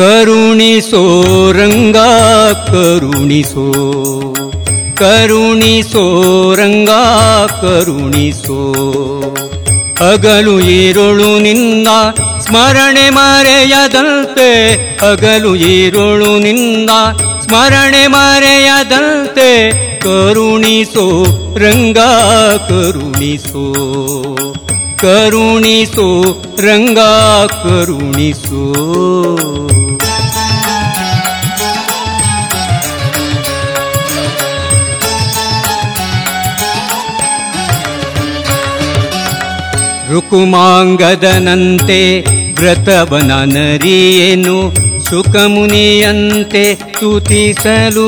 ಕರುಣಿಸೋ, 0.00 1.22
ರಂಗ 1.52 1.96
ಕರುಣಿಸೋ. 2.70 3.72
ಕರುಣಿಸೋ, 4.94 6.22
ರಂಗ 6.54 6.90
ಕರುಣಿಸೋ. 7.60 8.72
ಹಗಲು 9.98 10.60
ಈರುಳು 10.60 11.38
ನಿಂದ 11.38 11.88
ಸ್ಮರಣೆ 12.40 13.10
ಮರೆಯದಂತೆ. 13.10 14.72
ಹಗಲು 14.98 15.56
ಈರುಳು 15.56 16.38
ನಿಂದ 16.38 16.90
ಸ್ಮರಣೆ 17.46 18.06
ಮರೆಯದಂತೆ. 18.06 19.70
ಕರುಣಿಸೋ, 19.98 21.24
ರಂಗ 21.58 21.98
ಕರುಣಿಸೋ. 22.68 23.74
ಕರುಣಿಸೋ, 24.96 26.22
ರಂಗ 26.60 26.98
ಕರುಣಿಸೋ. 27.48 28.74
ರುಕುಮಾಂಗದನಂತೆ 40.10 42.00
ವ್ರತವನ 42.54 43.32
ನರಿಯೇನು 43.44 44.56
ಸುಖಮುನಿಯಂತೆ 45.04 46.74
ಸ್ತುತಿಸಲು 46.74 48.06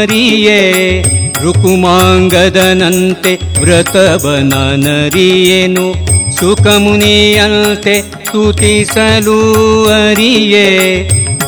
ಅರಿಯೇ. 0.00 0.60
ರುಕುಮಾಂಗದನಂತೆ 1.42 3.38
ವ್ರತವನ 3.60 4.52
ನರಿಯೇನು 4.86 5.94
ಸುಖಮುನಿಯಂತೆ 6.36 8.02
ಸ್ತುತಿಸಲು 8.02 9.38
ಅರಿಯೇ. 9.84 10.66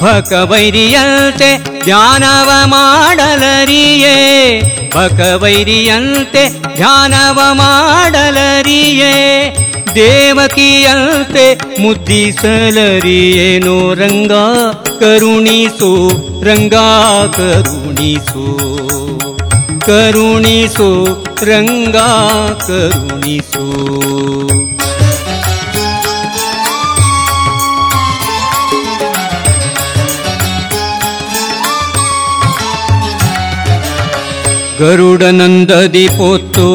ಭಕವೈರಿಯಂತೆ 0.02 1.56
ಧ್ಯಾನವ 1.84 2.50
ಮಾಡಲರಿಯೇ 2.64 4.16
ಭಕವೈರಿಯಂತೆ 4.94 6.48
ಧ್ಯಾನವ 6.76 7.40
ಮಾಡಲರಿಯೇ 7.52 9.14
ದೇವಕಿಯಂತೆ 9.94 11.58
ಮುದ್ದಿಸಲರಿಯೇನೋ? 11.82 13.94
ರಂಗ 13.94 14.32
ಕರುಣಿಸು 15.00 16.10
ರಂಗ 16.44 16.74
ಕರುಣಿಸು. 17.36 18.58
ಕರುಣಿಸು 19.80 21.18
ರಂಗ 21.44 21.96
ಕರುಣಿಸು. 22.66 23.66
ಗರುಡನಂದದಿ 34.78 36.08
ಪೊತ್ತು 36.08 36.70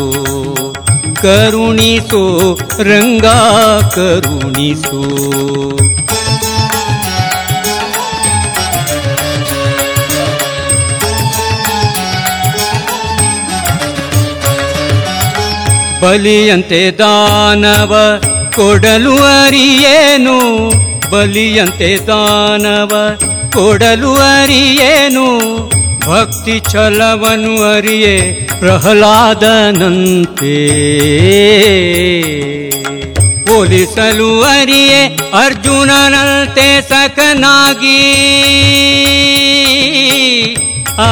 ಕರುಣಿಸೋ 1.23 2.55
ರಂಗ 2.83 3.27
ಕರುಣಿಸೋ. 3.95 5.01
ಬಲಿಯಂತೆ 16.03 16.91
ದಾನವ 16.91 18.23
ಕೊಡಲು 18.57 19.15
ಅರಿಯೇನು? 19.17 20.71
ಬಲಿಯಂತೆ 21.11 21.99
ದಾನವ 22.07 23.19
ಕೊಡಲು 23.53 24.15
ಅರಿಯೇನು? 24.15 25.29
ಭಕ್ತಿ 26.09 26.63
ಛಲವನು 26.71 27.73
ಅರಿಯೇ 27.73 28.49
ಪ್ರಹ್ಲಾದನಂತೆ. 28.59 29.49
ಹೋಲಿಸಲು 33.51 34.43
ಅರಿಯೇ 34.43 35.17
ಅರ್ಜುನನಂತೆ 35.45 36.81
ಸಖನಾಗಿ. 36.81 38.01
ಆ 40.99 41.11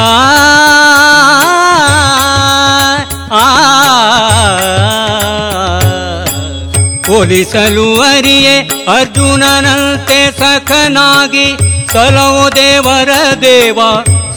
ಹೋಲಿಸಲು 7.07 8.01
ಅರಿಯೇ 8.01 8.59
ಅರ್ಜುನನಂತೆ 8.99 10.39
ಸಖನಾಗಿ. 10.39 11.57
ಸಲವೋ 11.93 12.51
ದೇವರ 12.51 13.09
ದೇವ 13.43 13.79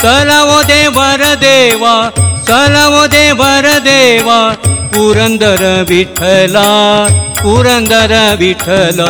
ಸಲವೋ 0.01 0.57
ದೇವರ 0.67 1.23
ದೇವ 1.41 1.83
ಸಲವೋ 2.47 3.01
ದೇವರ 3.11 3.67
ದೇವ 3.85 4.29
ಪುರಂದರ 4.93 5.63
ವಿಠಲ 5.89 6.57
ಪುರಂದರ 7.41 8.13
ವಿಠಲ 8.35 9.01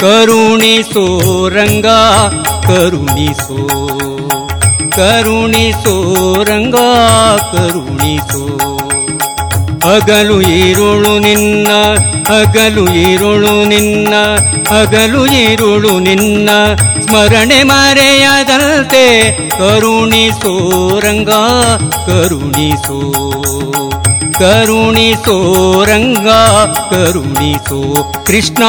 ಕರುಣಿಸೋ 0.00 1.04
ರಂಗ 1.48 1.88
ಕರುಣಿಸೋ 2.66 3.58
ಕರುಣಿಸೋ 4.96 5.94
ರಂಗ 6.42 6.76
ಕರುಣಿಸೋ 7.52 8.42
ಹಗಲು 9.86 10.40
ಈರುಳು 10.40 11.18
ನಿನ್ನ, 11.18 11.68
ಹಗಲು 12.28 12.94
ಈರುಳು 12.94 13.64
ನಿನ್ನ, 13.64 14.14
ಹಗಲು 14.68 15.26
ಈರುಳು 15.26 15.98
ನಿನ್ನ. 15.98 16.50
ಸ್ಮರಣೆ 17.00 17.62
ಮರೆಯದಂತೆ 17.62 19.32
ಕರುಣಿಸೋ 19.50 20.54
ರಂಗ, 21.00 21.30
ಕರುಣಿಸೋ 22.06 23.12
ಕರುಣಿಸೋ 24.38 25.36
ರಂಗ, 25.84 26.28
ಕರುಣಿಸೋ. 26.90 28.12
ಕೃಷ್ಣ 28.26 28.62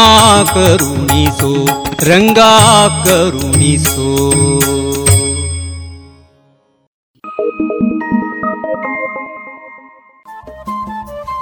ಕರುಣಿಸೋ, 0.53 1.65
ರಂಗ 2.03 2.39
ಕರುಣಿಸೋ. 3.05 4.07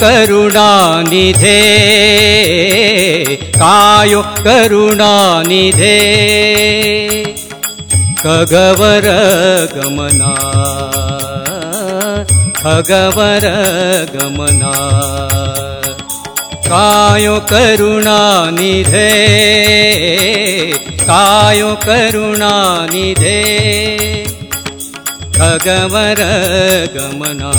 करुणानिधे। 0.00 1.60
कायो 3.56 4.22
करुणानिधे। 4.22 5.98
खगवर 8.18 9.06
गमना 9.76 10.34
खगवर 12.56 13.44
गमना 14.14 14.72
कायो 16.66 17.36
करुणानिधे। 17.40 19.10
कायो 21.00 21.74
करुणानिधे। 21.74 23.38
खगवर 25.36 26.20
गमना 26.94 27.52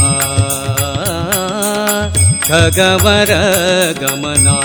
खगवर 2.49 3.31
गमना 3.99 4.55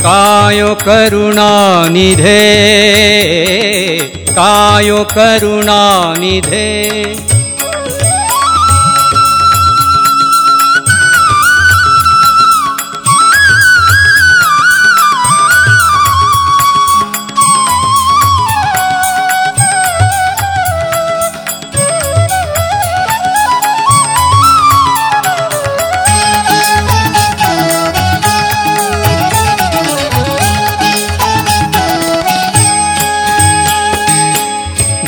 कायो 0.00 0.72
करुणानिधे 0.80 2.40
कायो 4.38 5.02
करुणानिधे 5.14 6.64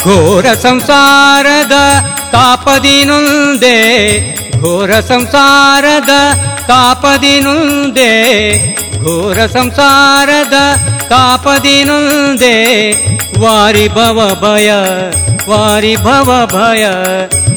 ಘೋರ 0.06 0.46
ಸಂಸಾರದ 0.54 1.76
ತಾಪದಿನುಂದೆ, 2.32 3.76
ಘೋರ 4.60 5.00
ಸಂಸಾರದ 5.00 6.12
ತಾಪದಿನುಂದೆ, 6.66 8.12
ಘೋರ 9.04 9.46
ಸಂಸಾರದ 9.46 10.54
ತಾಪದಿನುಂದೆ 11.08 12.54
ವಾರಿ 13.40 13.88
ಭವ 13.88 14.20
ಭಯ 14.40 14.70
ವಾರಿ 15.50 15.96
ಭವ 15.96 16.30
ಭಯ 16.46 16.84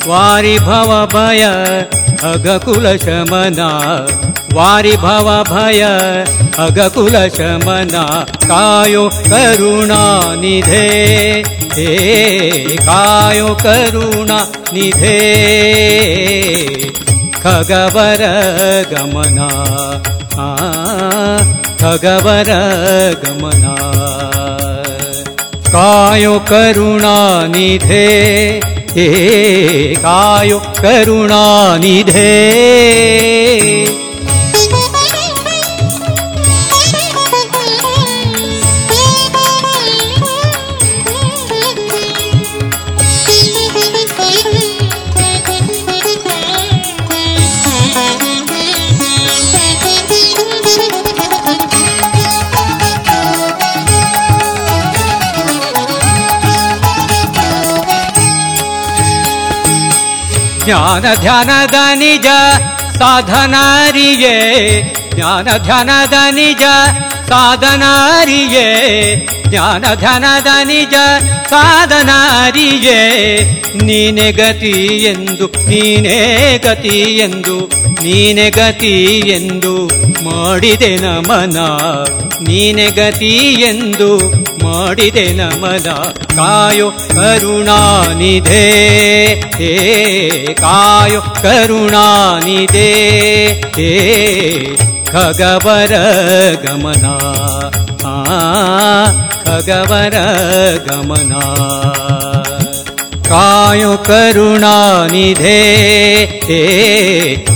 ವಾರಿ 0.09 0.57
ಭವ 0.57 0.91
ಭಯ 1.13 1.43
ಅಗಕುಲ 2.31 2.95
ಶಮನ 2.95 3.59
ವಾರಿ 4.55 4.95
ಭವ 4.95 5.27
ಭಯ 5.49 5.81
ಅಗಕುಲ 6.57 7.15
ಶಮನ 7.37 7.95
ಕಾಯೋ 8.47 9.03
ಕರುಣಾ 9.29 10.01
ನಿಧೇ 10.35 10.85
ಹೇ 11.75 11.89
ಕಾಯೋ 12.87 13.49
ಕರುಣಾ 13.55 14.39
ನಿಧೇ 14.73 15.17
ಖಗವರ 17.43 18.23
ಗಮನ 18.93 19.39
ಆ 20.39 20.49
ಖಗವರ 21.79 22.51
ಗಮನ 23.23 23.65
ಕಾಯೋ 25.71 26.35
ಕರುಣಾ 26.51 27.15
ನಿಧೇ 27.47 28.05
ಹೇ 28.95 29.09
ಜ್ಞಾನ 60.69 61.21
ಧ್ಯಾನದ 61.21 61.75
ನಿಜ 61.93 62.25
ಸಾಧನಾರಿಯೇ. 62.97 64.35
ಜ್ಞಾನ 65.15 65.47
ಧ್ಯಾನದ 65.57 66.13
ನಿಜ 66.31 66.61
ಸಾಧನಾರಿಯೇ. 67.27 68.67
ಜ್ಞಾನ 69.49 69.85
ಧ್ಯಾನದ 69.95 70.47
ನಿಜ 70.63 70.93
ಸಾಧನಾರಿಯೇ. 71.49 72.99
ನೀನೆ 73.75 74.31
ಗತಿ 74.31 74.85
ಎಂದು, 74.85 75.69
ನೀನೇ 75.69 76.57
ಗತಿ 76.63 77.17
ಎಂದು, 77.17 77.59
ನೀನೆ 78.03 78.49
ಗತಿ 78.49 79.03
ಎಂದು 79.27 79.87
ಮಾಡಿದೆ 80.23 80.95
ನಮನ. 80.95 81.57
ನೀನೆ 82.47 82.85
ಗತಿ 82.85 83.37
ಎಂದು 83.53 84.38
ಮಾಡಿದೆ 84.68 85.26
ನಮನ 85.32 85.88
ಕಾಯೋ 86.36 86.88
ಕರುಣಾನಿಧೇ 87.14 88.64
ಹೇ 89.58 89.72
ಕಾಯೋ 90.60 91.20
ಕರುಣಾನಿಧೇ 91.42 92.88
ಹೇ 93.78 93.90
ಖಗವರ 95.12 95.94
ಗಮನ 96.64 97.04
ಆ 98.06 98.16
ಖಗವರ 99.44 100.16
ಗಮನ 100.88 101.32
ಕಾಯೋ 103.28 103.92
ಕರುಣಾನಿಧೇ 104.06 105.58
ಹೇ 106.48 106.62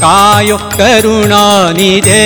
ಕಾಯೋ 0.01 0.59
ಕರುಣಾನಿಧೇ 0.79 2.25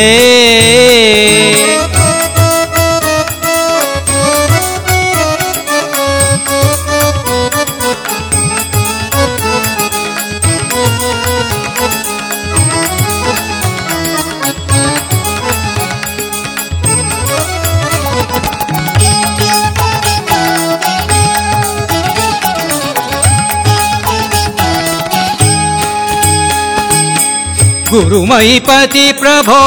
गुरुमयीपति 27.97 29.05
प्रभो 29.19 29.61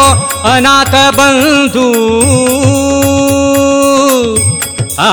अनाथ 0.50 0.92
बन्धु 1.16 1.86
आ 5.00 5.10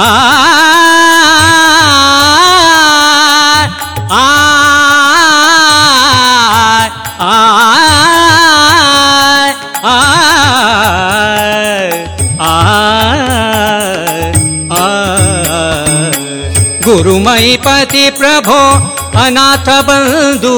गुरुमयीपति 16.86 18.10
प्रभो 18.20 18.62
अनाथ 19.24 19.70
बन्धु 19.90 20.56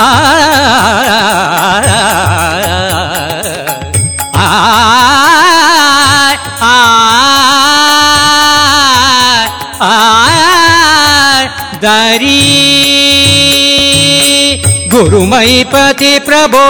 गुरुमयि 14.92 15.62
पति 15.72 16.18
प्रभो 16.26 16.64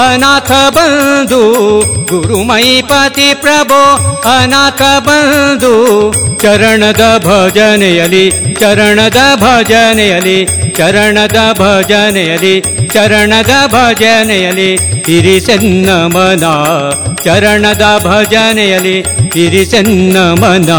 अनाथ 0.00 0.50
बन्धु 0.76 1.40
गुरुमयि 2.10 2.80
पति 2.90 3.28
प्रभो 3.42 3.80
अनाथ 4.30 4.82
बन्धु 5.06 5.72
चरणद 6.42 7.00
भजनयलि 7.26 8.24
चरणद 8.60 9.18
भजनयलि 9.42 10.38
ಚರಣದ 10.76 11.38
ಭಜನೆಯಲಿ 11.58 12.54
ಚರಣದ 12.88 13.52
ಭಜನೆಯಲಿ 13.66 14.70
ಇರಿಸೆನ್ನ 15.08 15.90
ಮನ 16.14 16.44
ಚರಣದ 17.24 17.84
ಭಜನೆಯಲಿ 18.06 18.96
ಇರಿಸೆನ್ನ 19.36 20.18
ಮನ 20.42 20.70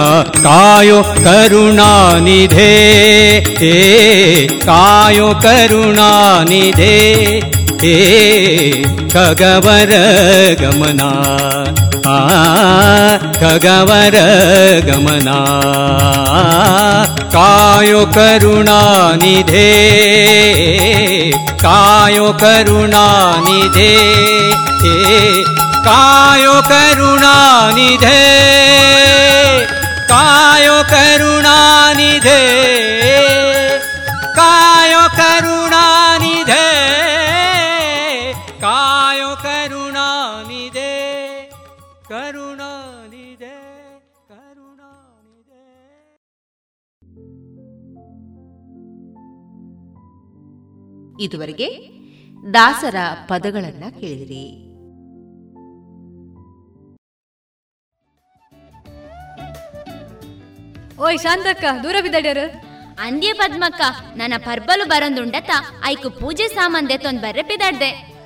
ಕಾಯೋ 0.44 1.00
ಕರುಣಾನಿಧೆ 1.24 2.72
ಏ 3.68 3.76
ಕಾಯೋ 4.66 5.30
ಕರುಣಾನಿಧೆ 5.42 6.96
हे 7.82 8.72
खगवर 9.12 9.92
गमना 10.60 11.10
आ 12.08 12.18
खगवर 13.38 14.16
गमना 14.88 15.38
कायोुणानिधे 17.36 18.20
कायोुणानिधे 21.64 22.70
हे 24.84 24.98
कायो 25.88 26.56
कायोणानिधे 26.70 28.22
कायोुणा 30.12 31.58
निधे। 31.98 32.31
ಇದುವರೆಗೆ 51.26 51.68
ದಾಸರ 52.54 52.96
ಪದಗಳನ್ನ 53.28 53.84
ಕೇಳಿದಿರಿ. 54.00 54.46
ಓಯ್ 61.02 61.20
ಶಾಂತಕ್ಕ 61.20 61.64
ದೂರ 61.84 61.96
ಬಿದ್ದಾಡ್ಯಾರ? 62.02 62.38
ಅಂದ್ಯ 63.00 63.34
ಪದ್ಮಕ್ಕ 63.34 63.82
ನನ್ನ 64.16 64.34
ಪರ್ಬಲು 64.38 64.86
ಬರಂದುಂಡತ 64.88 65.52
ಐಕು 65.86 66.10
ಪೂಜೆ 66.10 66.48
ಸಾಮಾನ್ 66.48 66.90
ದೆತ್ತೊಂದ್ 66.90 67.22
ಬರ್ರೆ 67.22 67.44
ಪಿದಾಡ್ದೆ. 67.44 68.21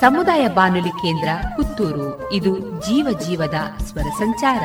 ಸಮುದಾಯ 0.00 0.48
ಬಾನುಲಿ 0.48 0.88
ಕೇಂದ್ರ 0.88 1.28
ಪುತ್ತೂರು. 1.56 2.32
ಇದು 2.32 2.58
ಜೀವ 2.58 3.18
ಜೀವದ 3.18 3.54
ಸ್ವರ 3.82 4.02
ಸಂಚಾರ. 4.02 4.62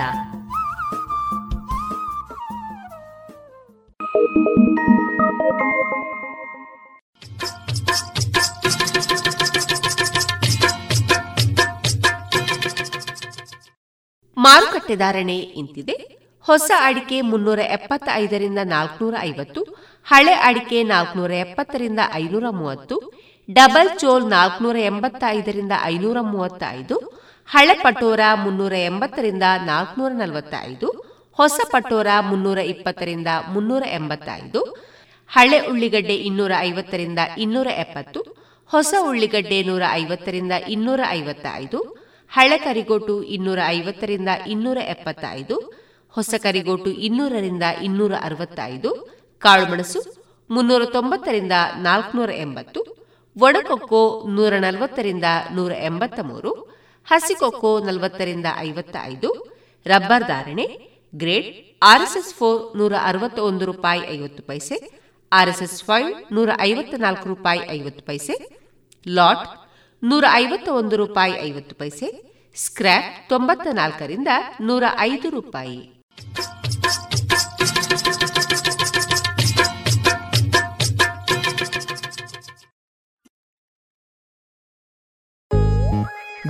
ಮಾರುಕಟ್ಟೆ 14.38 14.96
ಧಾರಣೆ 14.96 15.38
ಇಂತಿದೆ. 15.38 15.94
ಹೊಸ 16.42 16.72
ಅಡಿಕೆ 16.80 17.22
ಮುನ್ನೂರ 17.22 17.60
ಎಪ್ಪತ್ತೈದರಿಂದ 17.60 18.60
ನಾಲ್ಕನೂರ 18.64 19.16
ಐವತ್ತು, 19.22 19.64
ಹಳೆ 20.06 20.34
ಅಡಿಕೆ 20.34 20.84
ನಾಲ್ಕನೂರ 20.84 21.32
ಎಪ್ಪತ್ತರಿಂದ 21.32 22.00
ಐನೂರ 22.14 22.44
ಮೂವತ್ತು 22.50 23.22
ಡಬಲ್ 23.58 23.90
ಚೋಲ್ 24.00 24.26
ನಾಲ್ಕನೂರ 24.26 24.78
ಎಂಬತ್ತೈದರಿಂದ 24.78 25.72
ಐನೂರ 25.84 26.18
ಮೂವತ್ತೈದು 26.22 26.96
ಹಳೆ 27.50 27.74
ಪಟೋರ 27.84 28.20
ಮುನ್ನೂರ 28.34 28.74
ಎಂಬತ್ತರಿಂದ 28.74 29.46
ನಾಲ್ಕನೂರ 29.66 30.12
ನಲವತ್ತೈದು, 30.14 30.88
ಹೊಸ 31.40 31.60
ಪಟೋರ 31.72 32.08
ಮುನ್ನೂರ 32.22 32.58
ಇಪ್ಪತ್ತರಿಂದ 32.58 33.28
ಮುನ್ನೂರ 33.48 33.84
ಎಂಬತ್ತೈದು, 33.88 34.62
ಹಳೆ 35.30 35.60
ಉಳ್ಳಿಗಡ್ಡೆ 35.60 36.16
ಇನ್ನೂರ 36.16 36.52
ಐವತ್ತರಿಂದ 36.60 37.20
ಇನ್ನೂರ 37.38 37.68
ಎಪ್ಪತ್ತು, 37.68 38.22
ಹೊಸ 38.72 38.94
ಉಳ್ಳಿಗಡ್ಡೆ 39.02 39.64
ನೂರ 39.64 39.84
ಐವತ್ತರಿಂದ 39.94 40.52
ಇನ್ನೂರ 40.68 41.02
ಐವತ್ತೈದು, 41.10 41.80
ಹಳೆ 42.32 42.58
ಕರಿಗೋಟು 42.58 43.24
ಇನ್ನೂರ 43.24 43.60
ಐವತ್ತರಿಂದ 43.68 44.30
ಇನ್ನೂರ 44.48 44.78
ಎಪ್ಪತ್ತೈದು, 44.78 45.58
ಹೊಸ 46.14 46.34
ಕರಿಗೋಟು 46.44 46.90
ಇನ್ನೂರರಿಂದ 46.90 47.64
ಇನ್ನೂರ 47.82 48.14
ಅರವತ್ತೈದು 48.22 48.92
ಕಾಳುಮೆಣಸು 49.42 50.00
ಮುನ್ನೂರ 50.50 50.86
ತೊಂಬತ್ತರಿಂದ 50.86 51.52
ನಾಲ್ಕುನೂರ 51.78 52.30
ಎಂಬತ್ತು 52.30 53.01
ಒಣಕೊಕ್ಕೋ 53.36 54.24
ನೂರ 54.30 54.54
ನಲವತ್ತರಿಂದ 54.58 55.24
ನೂರ 55.52 55.72
ಎಂಬತ್ತ 55.72 56.20
ಮೂರು 56.20 56.52
ಹಸಿಕೊಕ್ಕೋ 57.06 57.80
ನಲವತ್ತರಿಂದ 57.80 58.46
ಐವತ್ತ 58.58 58.96
ಐದು 59.04 59.30
ರಬ್ಬರ್ 59.86 60.24
ಧಾರಣೆ, 60.24 60.66
ಗ್ರೇಡ್ 61.14 61.48
ಆರ್ಎಸ್ಎಸ್ 61.82 62.34
ಫೋರ್ 62.34 62.78
ನೂರ 62.78 62.94
ಅರವತ್ತ 63.04 63.40
ಒಂದು 63.40 63.66
ರೂಪಾಯಿ 63.66 64.02
ಐವತ್ತು 64.10 64.44
ಪೈಸೆ 64.44 65.02
ಆರ್ಎಸ್ಎಸ್ 65.32 65.84
ಫೈವ್ 65.84 66.34
ನೂರ 66.34 66.50
ಐವತ್ತ 66.60 66.94
ನಾಲ್ಕು 66.98 67.30
ರೂಪಾಯಿ 67.30 67.62
ಐವತ್ತು 67.70 68.04
ಪೈಸೆ, 68.06 68.36
ಲಾಟ್ 69.08 69.48
ನೂರ 70.04 70.26
ಐವತ್ತ 70.34 70.70
ಒಂದು 70.70 70.96
ರೂಪಾಯಿ 70.96 71.34
ಐವತ್ತು 71.34 71.76
ಪೈಸೆ, 71.76 72.38
ಸ್ಕ್ರ್ಯಾಪ್ 72.56 73.30
ತೊಂಬತ್ತ 73.30 73.68
ನಾಲ್ಕರಿಂದ 73.72 74.28
ನೂರ 74.62 74.84
ಐದು 75.00 75.30
ರೂಪಾಯಿ. 75.30 76.04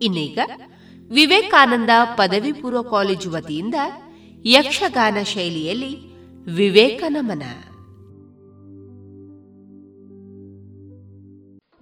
ಇನ್ನೀಗ 0.00 0.38
ವಿವೇಕಾನಂದ 1.10 1.90
ಪದವಿ 2.16 2.52
ಪೂರ್ವ 2.52 2.82
ಕಾಲೇಜು 2.82 3.30
ವತಿಯಿಂದ 3.30 3.74
ಯಕ್ಷಗಾನ 4.44 5.22
ಶೈಲಿಯಲ್ಲಿ 5.22 5.96
ವಿವೇಕನಮನ. 6.46 7.42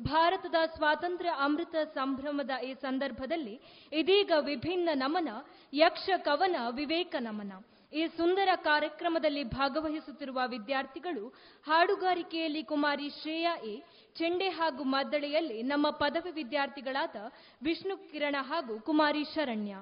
ಭಾರತದ 0.02 0.54
ಸ್ವಾತಂತ್ರ್ಯ 0.76 1.30
ಅಮೃತ 1.30 1.74
ಸಂಭ್ರಮದ 1.94 2.50
ಈ 2.64 2.74
ಸಂದರ್ಭದಲ್ಲಿ 2.74 3.60
ಇದೀಗ 3.92 4.32
ವಿಭಿನ್ನ 4.40 4.88
ನಮನ 4.94 5.28
ಯಕ್ಷ 5.72 6.10
ಕವನ 6.16 6.56
ವಿವೇಕ 6.70 7.14
ನಮನ 7.18 7.52
ಈ 7.94 8.06
ಸುಂದರ 8.06 8.48
ಕಾರ್ಯಕ್ರಮದಲ್ಲಿ 8.56 9.44
ಭಾಗವಹಿಸುತ್ತಿರುವ 9.44 10.40
ವಿದ್ಯಾರ್ಥಿಗಳು 10.46 11.24
ಹಾಡುಗಾರಿಕೆಯಲ್ಲಿ 11.66 12.62
ಕುಮಾರಿ 12.64 13.08
ಶ್ರೇಯಾ 13.08 13.56
ಎ, 13.56 13.74
ಚೆಂಡೆ 14.18 14.48
ಹಾಗೂ 14.48 14.84
ಮದ್ದಳೆಯಲ್ಲಿ 14.84 15.62
ನಮ್ಮ 15.62 15.90
ಪದವಿ 15.90 16.30
ವಿದ್ಯಾರ್ಥಿಗಳಾದ 16.30 17.16
ವಿಷ್ಣು 17.62 17.96
ಕಿರಣ 18.12 18.36
ಹಾಗೂ 18.40 18.80
ಕುಮಾರಿ 18.80 19.24
ಶರಣ್ಯ. 19.24 19.74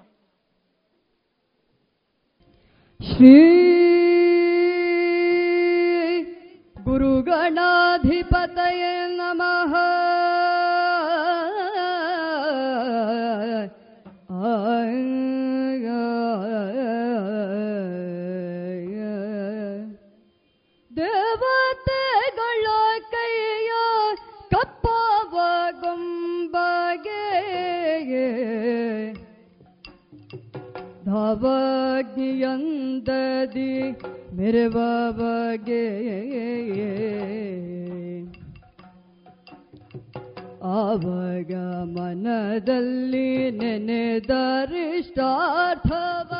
ಶ್ರೀ 3.01 3.37
ಗುರುಗಣಾಧಿಪತಯ 6.85 8.83
ನಮಃ. 9.07 9.75
ಧಾವಗ್ನಿಯಂದದಿ 31.31 33.73
ಮೆರವ 34.37 34.79
ಬಗೆ 35.11 35.87
ಆವಾಗ 40.63 41.53
ಮನದಲ್ಲಿ 41.85 43.51
ನೆನೆದರಿಷ್ಟಾರ್ಥವ. 43.51 46.31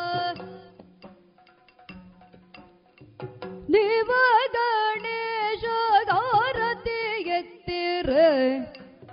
ನೀವ 3.71 4.11
ಗಣೇಶ 4.53 5.65
ಆರತಿ 6.13 7.23
ಎತ್ತಿರ 7.23 8.11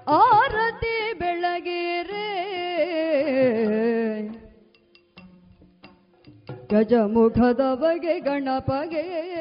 ಆರತಿ 0.08 1.20
ಬೆಳಗಿರೆ 1.20 1.87
ಗಜಮುಖದ 6.72 7.62
ಬಗೆ 7.74 8.20
ಗಣಪಗೆ. 8.20 9.38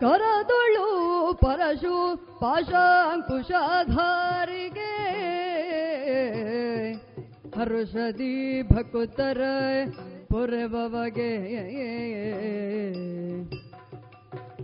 ಕರದೊಳು 0.00 0.86
ಪರಶು 1.34 2.16
ಪಾಶಾಂಕುಶಾಧಾರಿಗೆ. 2.40 3.32
ಹರುಷದಿ 7.60 8.62
ಭಕುತರ 8.62 9.40
ಪುರಬವಗೆ 10.32 11.32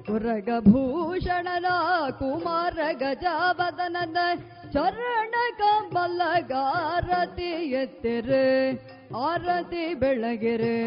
ಪುರಗಭೂಷಣನ 0.07 1.69
ಕುಮಾರ 2.19 2.79
ಗಜಾವದನನ 3.01 4.19
ಚರಣ 4.73 5.35
ಕಂಬಲಗಾರತಿ 5.61 7.51
ಎತ್ತಿರೆ 7.75 8.47
ಆರತಿ 9.25 9.85
ಬೆಳಗಿರೆ 9.95 10.79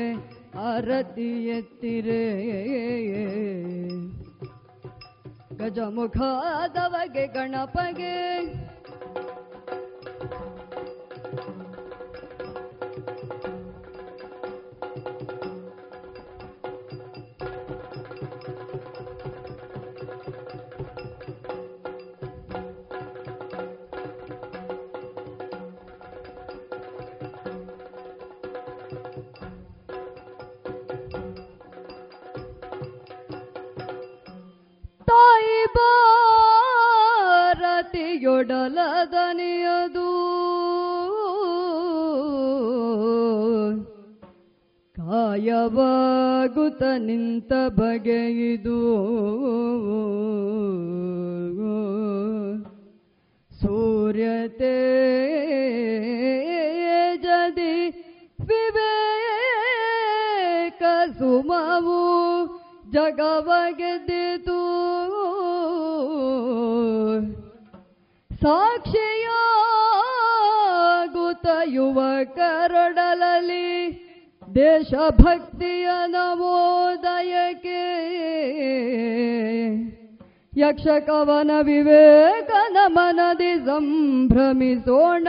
ಆರತಿ 0.63 1.29
ಎತ್ತಿರೆ 1.49 2.23
ಗಜಮುಖದವಗೆ 5.61 7.25
ಗಣಪಗೆ 7.33 8.15
देशभक्तिय 74.53 76.07
नवोदयके। 76.09 77.83
यक्षकवनविवेकनमनदि 80.57 83.53
यक्षकवन 83.53 83.65
सम्भ्रमि 83.65 84.75
सोण 84.75 85.27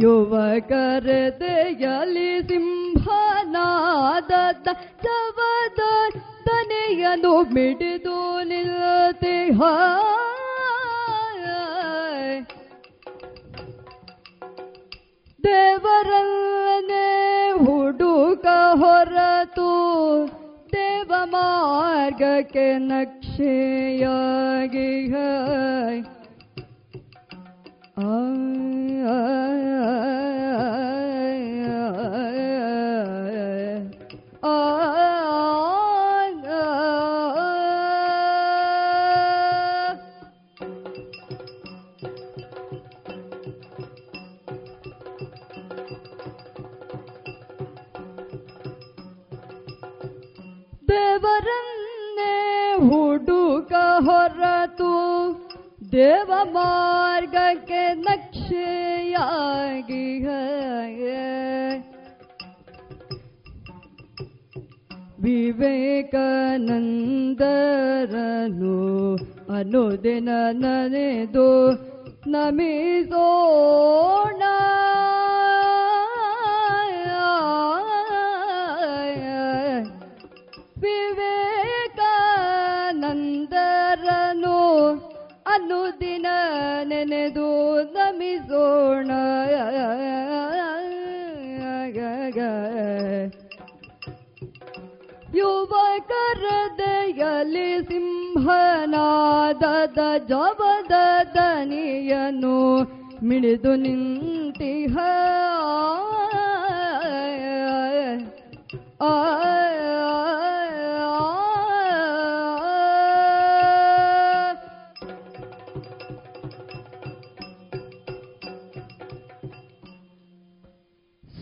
ಯುವಕರ 0.00 1.08
ದಯಲಿ 1.40 2.30
ಸಿಂಹನಾದ 2.48 4.32
ಚವದ 5.04 5.82
ತನೆಯನು 6.48 7.34
ಮಿಡಿದು 7.54 8.18
ನಿಲ್ಲತೆ 8.42 9.36
ದೇವರಲ್ಲನೆ 15.83 17.05
ಹುಡುಕ 17.61 18.47
ಹೊರತು 18.81 19.69
ದೇವ 20.73 21.11
ಮಾರ್ಗಕ್ಕೆ 21.31 22.65
ನಕ್ಷೆಯಾಗಿ 22.89 24.91
ಮಾರ್ಗಕ್ಕೆ 56.43 57.93
ನಕ್ಷೆಯಾಗಿ 57.93 60.11
ವಿವೇಕಾನಂದರನು 65.23 66.33
ಅನುದಿನ 69.53 70.29
ನನೆದು 70.51 71.71
ನಮಿಸೋಣ. 72.27 74.43
ಅನುದಿನ 85.71 86.27
ನೆನೆದು 86.83 87.49
ನಮಿಸೋಣ 87.93 89.09
ಯುವಕರದೆಯಲ್ಲಿ 95.93 96.79
ದಯಲಿ 96.79 97.69
ಸಿಂಹನಾದದ 97.81 98.79
ಜವದ 100.29 100.95
ದನಿಯನು 101.35 102.57
ಮಿಡಿದು 103.23 103.73
ನಿಂತಿಹ 103.75 104.97
ಆ 109.03 109.13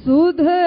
ಸುಧಯ 0.10 0.59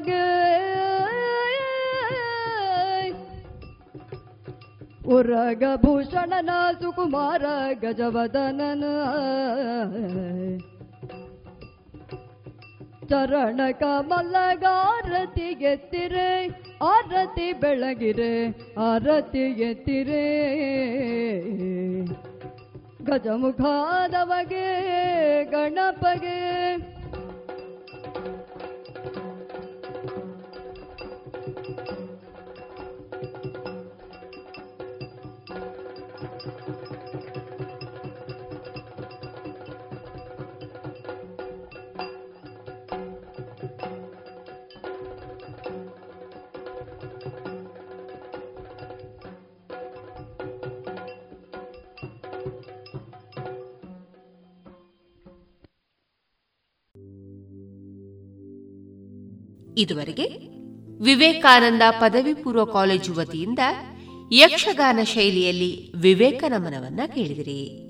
ಪೊರೆವಗೆ 0.00 0.26
ಉರಗಭೂಷಣನ 5.14 6.50
ಸುಕುಮಾರ 6.80 7.44
ಗಜವದನನ. 7.82 8.84
ಚರಣ 13.08 13.60
ಕಮಲಗಾರತಿ 13.80 15.48
ಎತ್ತಿರೆ 15.64 16.28
ಆರತಿ 16.82 17.52
ಬೆಳಗಿರೆ 17.52 18.34
ಆರತಿ 18.78 19.44
ಎತ್ತಿರೆ 19.60 20.24
ಗಜಮುಖಾದವಗೆ 23.04 24.68
ಗಣಪಗೆ. 25.50 26.69
ಇದುವರೆಗೆ 59.82 60.26
ವಿವೇಕಾನಂದ 61.04 61.82
ಪದವಿ 62.00 62.34
ಪೂರ್ವ 62.34 62.64
ಕಾಲೇಜು 62.64 63.12
ವತಿಯಿಂದ 63.14 63.58
ಯಕ್ಷಗಾನ 64.32 64.98
ಶೈಲಿಯಲ್ಲಿ 65.02 65.92
ವಿವೇಕ 65.96 66.44
ನಮನವನ್ನ 66.48 67.00
ಕೇಳಿದಿರಿ. 67.14 67.89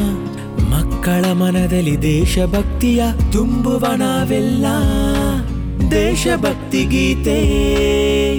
ಮಕ್ಕಳ 1.01 1.31
ಮನದಲ್ಲಿ 1.31 2.01
ದೇಶಭಕ್ತಿಯ 2.01 3.03
ತುಂಬುವ 3.31 3.85
ನಾವೆಲ್ಲ. 3.95 4.65
ದೇಶಭಕ್ತಿ 5.91 6.85
ಗೀತೆ. 6.85 7.37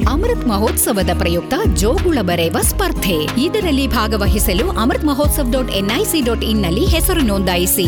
ಅಮೃತ್ 0.00 0.48
ಮಹೋತ್ಸವದ 0.48 1.10
ಪ್ರಯುಕ್ತ 1.18 1.54
ಜೋಗುಳ 1.74 2.18
ಬರೆಯುವ 2.22 2.60
ಸ್ಪರ್ಧೆ. 2.60 3.42
ಇದರಲ್ಲಿ 3.42 3.86
ಭಾಗವಹಿಸಲು 3.86 4.68
Amrit 4.68 5.04
Mahotsav 5.04 5.48
dot 5.52 5.70
NIC 5.70 6.20
dot 6.20 6.44
ಇನ್ನಲ್ಲಿ 6.44 6.86
ಹೆಸರು 6.86 7.20
ನೋಂದಾಯಿಸಿ. 7.20 7.86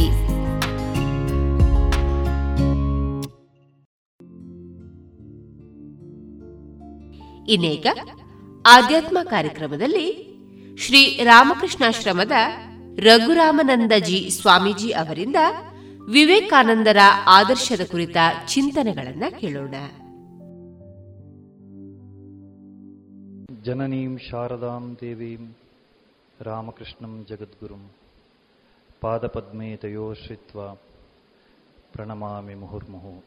ಇನ್ನೀಗ 7.52 7.86
ಆಧ್ಯಾತ್ಮ 8.66 9.18
ಕಾರ್ಯಕ್ರಮದಲ್ಲಿ 9.24 10.34
ಶ್ರೀ 10.86 11.20
ರಾಮಕೃಷ್ಣಾಶ್ರಮದ 11.22 12.32
ರಘುರಾಮನಂದಜಿ 12.96 14.30
ಸ್ವಾಮೀಜಿ 14.30 14.90
ಅವರಿಂದ 14.90 15.36
ವಿವೇಕಾನಂದರ 16.10 16.96
ಆದರ್ಶದ 17.26 17.80
ಕುರಿತ 17.90 18.16
ಚಿಂತನೆಗಳನ್ನು 18.46 19.40
ಕೇಳೋಣ. 19.40 19.74
ಜನನೀಂ 23.62 24.18
ಶಾರದಾಂ 24.18 24.96
ದೇವೀಂ 25.00 25.56
ರಾಮಕೃಷ್ಣಂ 26.40 27.26
ಜಗದ್ಗುರುಂ 27.28 27.90
ಪಾದಪದ್ಮೇ 29.00 29.76
ತಯೋಶ್ರಿತ್ವ 29.76 30.74
ಪ್ರಣಮಾಮಿ 31.92 32.54
ಮುಹುರ್ಮುಹು. 32.54 33.24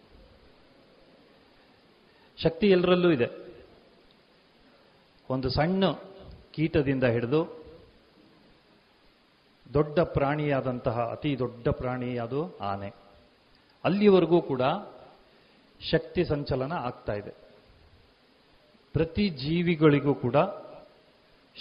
ಶಕ್ತಿ 2.43 2.67
ಎಲ್ಲರಲ್ಲೂ 2.67 3.11
ಇದೆ. 3.11 3.47
ಒಂದು 5.29 5.49
ಸಣ್ಣ 5.49 5.89
ಕೀಟದಿಂದ 6.51 7.03
ಹಿಡಿದು 7.03 7.56
ದೊಡ್ಡ 9.73 9.99
ಪ್ರಾಣಿಯಾದಂತಹ, 9.99 10.99
ಅತಿ 10.99 11.39
ದೊಡ್ಡ 11.39 11.69
ಪ್ರಾಣಿ 11.69 12.17
ಅದು 12.17 12.57
ಆನೆ. 12.57 12.93
ಅಲ್ಲಿವರೆಗೂ 13.83 14.41
ಕೂಡ 14.41 14.61
ಶಕ್ತಿ 15.81 16.25
ಸಂಚಲನ 16.25 16.71
ಆಗ್ತಾ 16.71 17.13
ಇದೆ. 17.13 17.33
ಪ್ರತಿ 18.93 19.29
ಜೀವಿಗಳಿಗೂ 19.29 20.13
ಕೂಡ 20.13 20.35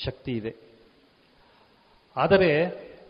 ಶಕ್ತಿ 0.05 0.33
ಇದೆ. 0.33 0.57
ಆದರೆ 2.17 2.67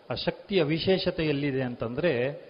ಆ 0.09 0.13
ಶಕ್ತಿಯ 0.13 0.63
ವಿಶೇಷತೆ 0.63 1.25
ಎಲ್ಲಿದೆ 1.25 1.61
ಅಂತಂದ್ರೆ, 1.61 2.41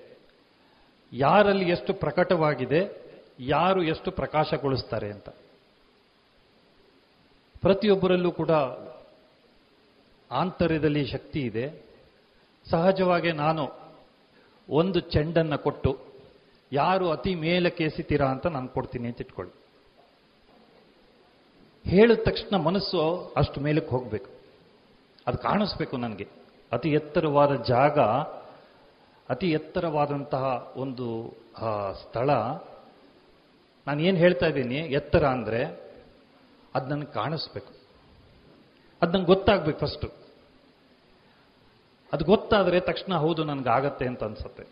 ಯಾರಲ್ಲಿ 1.14 1.70
ಎಷ್ಟು 1.70 1.94
ಪ್ರಕಟವಾಗಿದೆ, 1.94 3.08
ಯಾರು 3.40 3.84
ಎಷ್ಟು 3.84 4.12
ಪ್ರಕಾಶಗೊಳಿಸ್ತಾರೆ 4.12 5.12
ಅಂತ. 5.12 5.30
ಪ್ರತಿಯೊಬ್ಬರಲ್ಲೂ 7.62 8.32
ಕೂಡ 8.32 8.50
ಆಂತರ್ಯದಲ್ಲಿ 10.32 11.06
ಶಕ್ತಿ 11.06 11.40
ಇದೆ. 11.40 11.87
ಸಹಜವಾಗಿ 12.70 13.32
ನಾನು 13.32 13.64
ಒಂದು 14.70 15.00
ಚೆಂಡನ್ನು 15.00 15.58
ಕೊಟ್ಟು 15.58 15.98
ಯಾರು 16.72 17.10
ಅತಿ 17.10 17.36
ಮೇಲೆ 17.36 17.70
ಕೇಸಿತೀರಾ 17.70 18.28
ಅಂತ 18.28 18.48
ನಾನು 18.48 18.68
ಕೊಡ್ತೀನಿ 18.68 19.08
ಅಂತ 19.08 19.22
ಇಟ್ಕೊಳ್ಳಿ. 19.22 19.54
ಹೇಳಿದ 21.90 22.20
ತಕ್ಷಣ 22.26 22.56
ಮನಸ್ಸು 22.56 23.34
ಅಷ್ಟು 23.38 23.62
ಮೇಲಕ್ಕೆ 23.62 23.92
ಹೋಗಬೇಕು. 23.96 24.30
ಅದು 25.28 25.38
ಕಾಣಿಸ್ಬೇಕು 25.38 25.98
ನನಗೆ. 25.98 26.28
ಅತಿ 26.72 26.90
ಎತ್ತರವಾದ 26.90 27.64
ಜಾಗ, 27.64 28.00
ಅತಿ 29.30 29.52
ಎತ್ತರವಾದಂತಹ 29.52 30.74
ಒಂದು 30.78 31.34
ಸ್ಥಳ. 32.02 32.30
ನಾನು 33.88 34.02
ಏನು 34.02 34.18
ಹೇಳ್ತಾ 34.18 34.46
ಇದ್ದೀನಿ? 34.46 34.76
ಎತ್ತರ 34.76 35.26
ಅಂದರೆ 35.28 35.62
ಅದು 36.76 36.86
ನನಗೆ 36.88 37.14
ಕಾಣಿಸ್ಬೇಕು. 37.14 37.74
ಅದು 39.02 39.12
ನಂಗೆ 39.12 39.26
ಗೊತ್ತಾಗ್ಬೇಕು 39.26 39.80
ಫಸ್ಟು 39.80 40.27
ಅದು 42.14 42.26
ಗೊತ್ತಾದರೆ 42.26 42.80
ತಕ್ಷಣ 42.80 43.14
ಹೌದು 43.14 43.44
ನನಗೆ 43.44 43.70
ಆಗತ್ತೆ 43.70 44.08
ಅಂತ 44.08 44.24
ಅನ್ಸುತ್ತೆ. 44.24 44.64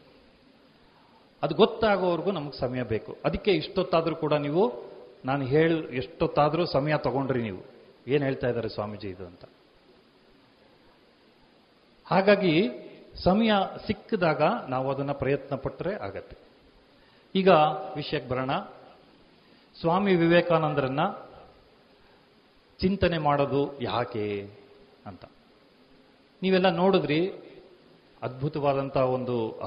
ಅದು 1.43 1.55
ಗೊತ್ತಾಗೋವರೆಗೂ 1.55 2.31
ನಮಗೆ 2.31 2.59
ಸಮಯ 2.59 2.83
ಬೇಕು. 2.83 3.17
ಅದಕ್ಕೆ 3.25 3.51
ಇಷ್ಟೊತ್ತಾದರೂ 3.51 4.15
ಕೂಡ 4.15 4.33
ನೀವು, 4.33 4.73
ನಾನು 5.25 5.45
ಹೇಳಿ, 5.45 5.95
ಎಷ್ಟೊತ್ತಾದರೂ 5.97 6.65
ಸಮಯ 6.65 6.97
ತಗೊಂಡ್ರಿ 6.97 7.41
ನೀವು. 7.41 7.61
ಏನು 8.07 8.25
ಹೇಳ್ತಾ 8.25 8.47
ಇದ್ದಾರೆ 8.47 8.69
ಸ್ವಾಮೀಜಿ 8.69 9.07
ಇದು 9.07 9.25
ಅಂತ. 9.25 9.45
ಹಾಗಾಗಿ, 12.05 12.69
ಸಮಯ 13.23 13.51
ಸಿಕ್ಕಿದಾಗ 13.87 14.41
ನಾವು 14.69 14.91
ಅದನ್ನು 14.91 15.13
ಪ್ರಯತ್ನ 15.13 15.55
ಪಟ್ಟರೆ 15.55 15.95
ಆಗತ್ತೆ. 15.95 16.37
ಈಗ 17.35 17.47
ವಿಷಯಕ್ಕೆ 17.95 18.29
ಬರೋಣ. 18.29 18.59
ಸ್ವಾಮಿ 19.79 20.15
ವಿವೇಕಾನಂದರನ್ನ 20.15 21.07
ಚಿಂತನೆ 22.79 23.17
ಮಾಡೋದು 23.17 23.81
ಯಾಕೆ 23.81 24.49
ಅಂತ. 25.05 25.25
ನೀವೆಲ್ಲ 26.41 26.69
ನೋಡಿದ್ರಿ? 26.69 27.31
ಅದ್ಭುತವಾದಂತಹ 28.21 29.05
ಒಂದು 29.09 29.61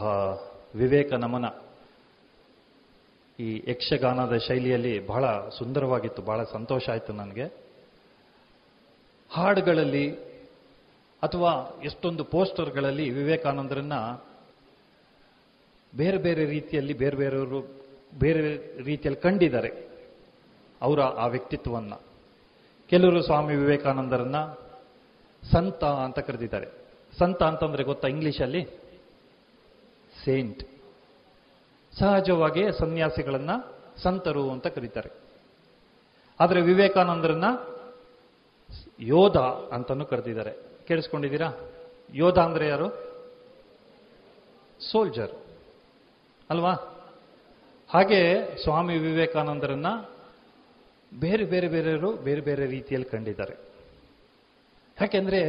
ವಿವೇಕ 0.75 1.12
ನಮನ. 1.12 1.47
ಈ 3.39 3.71
ಯಕ್ಷಗಾನದ 3.71 4.37
ಶೈಲಿಯಲ್ಲಿ 4.37 5.07
ಬಹಳ 5.07 5.49
ಸುಂದರವಾಗಿತ್ತು, 5.49 6.23
ಬಹಳ 6.23 6.45
ಸಂತೋಷ 6.45 6.89
ಆಯಿತು 6.89 7.12
ನನಗೆ. 7.12 7.45
ಹಾಡುಗಳಲ್ಲಿ 9.31 10.11
ಅಥವಾ 11.23 11.81
ಎಷ್ಟೊಂದು 11.85 12.25
ಪೋಸ್ಟರ್ಗಳಲ್ಲಿ 12.25 13.11
ವಿವೇಕಾನಂದರನ್ನ 13.11 13.93
ಬೇರೆ 15.97 16.16
ಬೇರೆ 16.16 16.45
ರೀತಿಯಲ್ಲಿ, 16.45 16.93
ಬೇರೆ 16.93 17.16
ಬೇರೆಯವರು 17.16 17.61
ಬೇರೆ 18.19 18.41
ರೀತಿಯಲ್ಲಿ 18.85 19.21
ಕಂಡಿದ್ದಾರೆ, 19.21 19.71
ಅವರ 20.83 21.01
ಆ 21.01 21.27
ವ್ಯಕ್ತಿತ್ವವನ್ನು. 21.27 22.01
ಕೆಲವರು 22.89 23.23
ಸ್ವಾಮಿ 23.23 23.57
ವಿವೇಕಾನಂದರನ್ನ 23.57 24.37
ಸಂತ 25.53 25.84
ಅಂತ 25.84 26.18
ಕರೆದಿದ್ದಾರೆ. 26.18 26.68
ಸಂತ 27.18 27.43
ಅಂತಂದ್ರೆ 27.43 27.84
ಗೊತ್ತಾ 27.84 28.09
ಇಂಗ್ಲಿಷಲ್ಲಿ? 28.09 28.64
ಸೇಂಟ್ 30.24 30.68
ಸಹಜವಾಗಿ 31.99 32.72
ಸನ್ಯಾಸಿಗಳನ್ನ 32.78 33.51
ಸಂತರು 33.97 34.51
ಅಂತ 34.51 34.66
ಕರೀತಾರೆ. 34.66 35.11
ಆದರೆ 36.41 36.61
ವಿವೇಕಾನಂದರನ್ನ 36.61 37.45
ಯೋಧ 39.01 39.36
ಅಂತಾನು 39.72 40.07
ಕರೆದಿದ್ದಾರೆ. 40.07 40.53
ಕೇಳಿಸ್ಕೊಂಡಿದ್ದೀರಾ? 40.89 41.53
ಯೋಧ 42.14 42.39
ಅಂದ್ರೆ 42.39 42.68
ಯಾರು? 42.68 42.89
ಸೋಲ್ಜರ್ 44.80 45.30
ಅಲ್ವಾ? 46.51 46.72
ಹಾಗೆ 47.89 48.57
ಸ್ವಾಮಿ 48.62 48.99
ವಿವೇಕಾನಂದರನ್ನ 48.99 49.86
ಬೇರೆ 51.20 51.45
ಬೇರೆ 51.45 51.68
ಬೇರೆಯವರು 51.68 52.12
ಬೇರೆ 52.12 52.41
ಬೇರೆ 52.41 52.66
ರೀತಿಯಲ್ಲಿ 52.66 53.09
ಕಂಡಿದ್ದಾರೆ. 53.09 53.68
ಯಾಕೆಂದ್ರೆ 55.01 55.41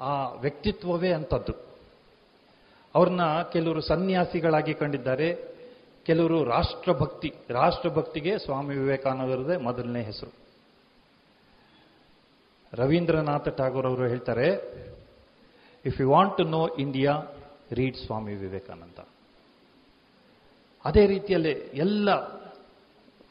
ಆ 0.00 0.12
ವ್ಯಕ್ತಿತ್ವವೇ 0.34 1.12
ಅಂಥದ್ದು 1.12 1.54
ಅವ್ರನ್ನ 2.94 3.24
ಕೆಲವರು 3.52 3.80
ಸನ್ಯಾಸಿಗಳಾಗಿ 3.80 4.74
ಕಂಡಿದ್ದಾರೆ, 4.74 5.28
ಕೆಲವರು 6.04 6.44
ರಾಷ್ಟ್ರಭಕ್ತಿ, 6.44 7.30
ರಾಷ್ಟ್ರಭಕ್ತಿಗೆ 7.50 8.38
ಸ್ವಾಮಿ 8.38 8.74
ವಿವೇಕಾನಂದರದೇ 8.74 9.56
ಮೊದಲನೇ 9.56 10.02
ಹೆಸರು. 10.02 10.32
ರವೀಂದ್ರನಾಥ 12.72 13.48
ಠಾಗೋರ್ 13.48 13.86
ಅವರು 13.86 14.06
ಹೇಳ್ತಾರೆ 14.08 14.46
if 15.84 16.00
you 16.00 16.10
want 16.10 16.36
to 16.36 16.44
know 16.44 16.62
India 16.76 17.12
read 17.72 17.96
Swami 17.96 18.34
Vivekananda. 18.34 18.98
ಅದೇ 20.84 21.06
ರೀತಿಯಲ್ಲಿ 21.06 21.52
ಎಲ್ಲ 21.74 22.08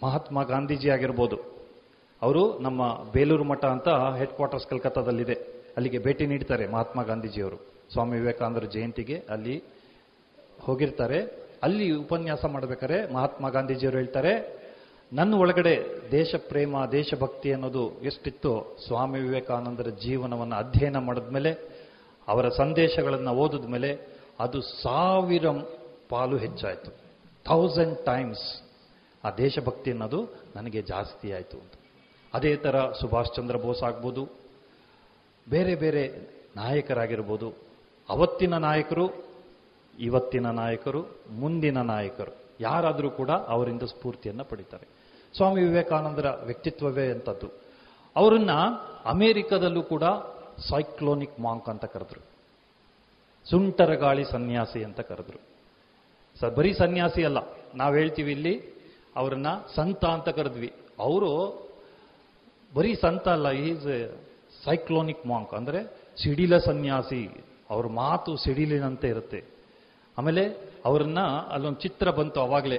ಮಹಾತ್ಮ 0.04 0.44
ಗಾಂಧೀಜಿ 0.44 0.90
ಆಗಿರ್ಬೋದು, 0.90 1.38
ಅವರು 2.22 2.60
ನಮ್ಮ 2.60 2.82
ಬೇಲೂರು 3.12 3.44
ಮಠ 3.44 3.66
ಅಂತ 3.66 3.90
ಹೆಡ್ 4.18 4.32
ಕ್ವಾರ್ಟರ್ಸ್ 4.32 4.68
ಕಲ್ಕತ್ತಾದಲ್ಲಿದೆ. 4.68 5.53
ಅಲ್ಲಿಗೆ 5.76 6.00
ಭೇಟಿ 6.00 6.26
ನೀಡ್ತಾರೆ 6.26 6.68
ಮಹಾತ್ಮ 6.68 7.04
ಗಾಂಧೀಜಿಯವರು. 7.04 7.58
ಸ್ವಾಮಿ 7.94 8.20
ವಿವೇಕಾನಂದರ 8.20 8.66
ಜಯಂತಿಗೆ 8.66 9.18
ಅಲ್ಲಿ 9.30 9.56
ಹೋಗಿರ್ತಾರೆ. 10.62 11.20
ಅಲ್ಲಿ 11.64 11.92
ಉಪನ್ಯಾಸ 11.92 12.46
ಮಾಡಬೇಕಾದ್ರೆ 12.46 13.14
ಮಹಾತ್ಮ 13.14 13.50
ಗಾಂಧೀಜಿಯವರು 13.50 13.98
ಹೇಳ್ತಾರೆ, 13.98 14.64
ನನ್ನ 15.14 15.34
ಒಳಗಡೆ 15.36 15.74
ದೇಶ 16.12 16.36
ಪ್ರೇಮ 16.36 16.86
ದೇಶಭಕ್ತಿ 16.92 17.50
ಅನ್ನೋದು 17.54 17.84
ಎಷ್ಟಿತ್ತು 18.02 18.78
ಸ್ವಾಮಿ 18.88 19.20
ವಿವೇಕಾನಂದರ 19.20 19.90
ಜೀವನವನ್ನು 19.90 20.56
ಅಧ್ಯಯನ 20.56 20.98
ಮಾಡಿದ್ಮೇಲೆ, 20.98 21.52
ಅವರ 22.28 22.50
ಸಂದೇಶಗಳನ್ನು 22.50 23.32
ಓದಿದ 23.34 23.66
ಮೇಲೆ 23.66 23.92
ಅದು 24.40 24.62
ಸಾವಿರ 24.62 25.46
ಪಾಲು 26.10 26.38
ಹೆಚ್ಚಾಯಿತು. 26.38 26.92
ಥೌಸಂಡ್ 27.46 27.98
ಟೈಮ್ಸ್ 28.06 28.46
ಆ 29.24 29.30
ದೇಶಭಕ್ತಿ 29.38 29.90
ಅನ್ನೋದು 29.92 30.20
ನನಗೆ 30.56 30.82
ಜಾಸ್ತಿ 30.82 31.28
ಆಯಿತು 31.32 31.58
ಅಂತ. 31.58 31.74
ಅದೇ 32.34 32.56
ಥರ 32.56 32.76
ಸುಭಾಷ್ 32.92 33.36
ಚಂದ್ರ 33.36 33.56
ಬೋಸ್ 33.58 33.84
ಆಗ್ಬೋದು 33.84 34.24
ಬೇರೆ 35.50 35.76
ಬೇರೆ 35.76 36.04
ನಾಯಕರಾಗಿರ್ಬೋದು. 36.56 37.54
ಅವತ್ತಿನ 38.10 38.58
ನಾಯಕರು, 38.58 39.12
ಇವತ್ತಿನ 40.00 40.50
ನಾಯಕರು, 40.50 41.06
ಮುಂದಿನ 41.30 41.82
ನಾಯಕರು. 41.82 42.36
ಯಾರಾದರೂ 42.60 43.10
ಕೂಡ 43.10 43.30
ಅವರಿಂದ 43.30 43.82
ಸ್ಫೂರ್ತಿಯನ್ನು 43.82 44.46
ಪಡಿತಾರೆ. 44.46 44.88
ಸ್ವಾಮಿ 45.36 45.62
ವಿವೇಕಾನಂದರ 45.62 46.30
ವ್ಯಕ್ತಿತ್ವವೇ 46.30 47.12
ಅಂಥದ್ದು. 47.12 47.48
ಅವರನ್ನ 48.16 48.50
ಅಮೇರಿಕದಲ್ಲೂ 49.06 49.84
ಕೂಡ 49.84 50.04
ಸೈಕ್ಲೋನಿಕ್ 50.70 51.40
ಮಾಂಕ್ 51.40 51.70
ಅಂತ 51.70 51.86
ಕರೆದ್ರು. 51.86 52.22
ಸುಂಟರ 53.50 53.94
ಗಾಳಿ 53.96 54.26
ಸನ್ಯಾಸಿ 54.26 54.84
ಅಂತ 54.84 55.00
ಕರೆದ್ರು. 55.00 55.40
ಸ, 56.40 56.44
ಬರೀ 56.44 56.74
ಸನ್ಯಾಸಿ 56.74 57.24
ಅಲ್ಲ, 57.24 57.38
ನಾವು 57.76 57.96
ಹೇಳ್ತೀವಿ 57.96 58.32
ಇಲ್ಲಿ 58.32 58.74
ಅವರನ್ನ 59.16 59.48
ಸಂತ 59.76 60.06
ಅಂತ 60.06 60.30
ಕರೆದ್ವಿ. 60.30 60.74
ಅವರು 61.00 61.32
ಬರೀ 62.74 62.96
ಸಂತ 62.96 63.28
ಅಲ್ಲ, 63.28 63.52
ಈಸ್ 63.52 64.18
ಸೈಕ್ಲೋನಿಕ್ 64.66 65.26
ಮಾಂಕ್ 65.26 65.54
ಅಂದರೆ 65.54 65.84
ಸಿಡಿಲ 66.24 66.58
ಸನ್ಯಾಸಿ. 66.58 67.44
ಅವ್ರ 67.70 67.88
ಮಾತು 67.88 68.38
ಸಿಡಿಲಿನಂತೆ 68.38 69.08
ಇರುತ್ತೆ. 69.08 69.44
ಆಮೇಲೆ 70.18 70.74
ಅವರನ್ನ 70.86 71.20
ಅಲ್ಲೊಂದು 71.52 71.80
ಚಿತ್ರ 71.80 72.12
ಬಂತು 72.12 72.42
ಅವಾಗಲೇ. 72.42 72.78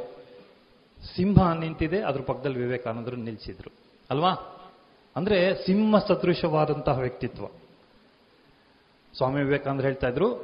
ಸಿಂಹ 1.16 1.52
ನಿಂತಿದೆ, 1.52 2.02
ಅದ್ರ 2.02 2.20
ಪಕ್ಕದಲ್ಲಿ 2.20 2.58
ವಿವೇಕಾನಂದರು 2.58 3.16
ನಿಲ್ಲಿಸಿದ್ರು 3.16 3.70
ಅಲ್ವಾ? 4.10 4.30
ಅಂದ್ರೆ 5.16 5.66
ಸಿಂಹ 5.66 5.98
ಸದೃಶವಾದಂತಹ 5.98 6.98
ವ್ಯಕ್ತಿತ್ವ. 6.98 7.46
ಸ್ವಾಮಿ 9.16 9.42
ವಿವೇಕಾನಂದ್ರ 9.42 9.84
ಹೇಳ್ತಾ 9.84 10.08
ಇದ್ರು, 10.08 10.34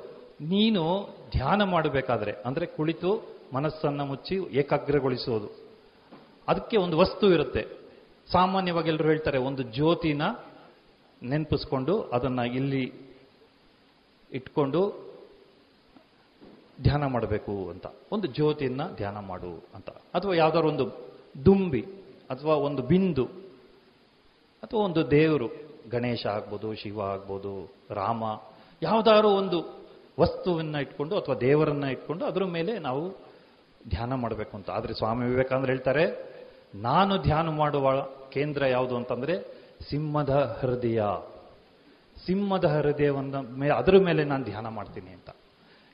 ನೀನು 0.40 1.08
ಧ್ಯಾನ 1.30 1.62
ಮಾಡಬೇಕಾದ್ರೆ, 1.62 2.32
ಅಂದ್ರೆ 2.32 2.66
ಕುಳಿತು 2.66 3.28
ಮನಸ್ಸನ್ನ 3.54 4.00
ಮುಚ್ಚಿ 4.00 4.34
ಏಕಾಗ್ರಗೊಳಿಸೋದು. 4.34 5.48
ಅದಕ್ಕೆ 6.48 6.76
ಒಂದು 6.76 6.98
ವಸ್ತು 6.98 7.32
ಇರುತ್ತೆ. 7.32 7.66
ಸಾಮಾನ್ಯವಾಗಿ 8.32 8.88
ಎಲ್ಲರೂ 8.88 9.08
ಹೇಳ್ತಾರೆ, 9.08 9.38
ಒಂದು 9.38 9.62
ಜ್ಯೋತಿನ 9.62 10.22
ನೆನಪಿಸ್ಕೊಂಡು 11.22 12.02
ಅದನ್ನು 12.02 12.44
ಇಲ್ಲಿ 12.44 12.92
ಇಟ್ಕೊಂಡು 14.32 15.10
ಧ್ಯಾನ 16.82 17.06
ಮಾಡಬೇಕು 17.06 17.70
ಅಂತ. 17.70 17.86
ಒಂದು 18.12 18.26
ಜ್ಯೋತಿಯನ್ನು 18.26 18.96
ಧ್ಯಾನ 18.96 19.18
ಮಾಡು 19.18 19.66
ಅಂತ. 19.74 19.90
ಅಥವಾ 19.90 20.34
ಯಾವುದಾದ್ರು 20.34 20.70
ಒಂದು 20.70 20.86
ದುಂಬಿ 21.44 21.82
ಅಥವಾ 22.30 22.54
ಒಂದು 22.54 22.82
ಬಿಂದು 22.82 23.24
ಅಥವಾ 24.62 24.80
ಒಂದು 24.80 25.10
ದೇವರು, 25.10 25.48
ಗಣೇಶ 25.90 26.26
ಆಗ್ಬೋದು, 26.26 26.74
ಶಿವ 26.74 27.02
ಆಗ್ಬೋದು, 27.02 27.72
ರಾಮ, 27.90 28.24
ಯಾವುದಾದ್ರು 28.82 29.28
ಒಂದು 29.28 29.88
ವಸ್ತುವನ್ನು 30.20 30.80
ಇಟ್ಕೊಂಡು 30.80 31.18
ಅಥವಾ 31.18 31.34
ದೇವರನ್ನ 31.34 31.84
ಇಟ್ಕೊಂಡು 31.84 32.24
ಅದರ 32.24 32.44
ಮೇಲೆ 32.44 32.78
ನಾವು 32.78 33.10
ಧ್ಯಾನ 33.88 34.14
ಮಾಡಬೇಕು 34.14 34.56
ಅಂತ. 34.56 34.70
ಆದರೆ 34.70 34.94
ಸ್ವಾಮಿ 34.94 35.26
ವಿವೇಕಾನಂದ್ರ 35.26 35.70
ಹೇಳ್ತಾರೆ, 35.70 36.34
ನಾನು 36.74 37.16
ಧ್ಯಾನ 37.16 37.48
ಮಾಡುವ 37.48 38.02
ಕೇಂದ್ರ 38.28 38.66
ಯಾವುದು 38.66 38.96
ಅಂತಂದ್ರೆ 38.96 39.59
ಸಿಂಹದ 39.88 40.58
ಹೃದಯ. 40.60 41.02
ಸಿಂಹದ 42.26 42.64
ಹೃದಯವನ್ನ 42.64 43.36
ಮೇಲೆ 43.38 43.74
ಅದರ 43.74 43.96
ಮೇಲೆ 43.98 44.24
ನಾನು 44.24 44.44
ಧ್ಯಾನ 44.44 44.68
ಮಾಡ್ತೀನಿ 44.68 45.10
ಅಂತ. 45.10 45.30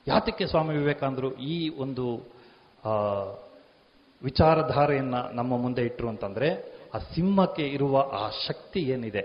ಯಾತಕ್ಕೆ 0.09 0.47
ಸ್ವಾಮಿ 0.47 0.77
ವಿವೇಕಾನಂದರು 0.77 1.35
ಈ 1.35 1.69
ಒಂದು 1.69 2.05
ವಿಚಾರಧಾರೆಯನ್ನು 4.23 5.35
ನಮ್ಮ 5.35 5.57
ಮುಂದೆ 5.57 5.83
ಇಟ್ಟರು 5.83 6.09
ಅಂತಂದರೆ, 6.09 6.49
ಆ 6.95 6.99
ಸಿಂಹಕ್ಕೆ 6.99 7.67
ಇರುವ 7.67 7.99
ಆ 8.13 8.31
ಶಕ್ತಿ 8.47 8.81
ಏನಿದೆ, 8.81 9.23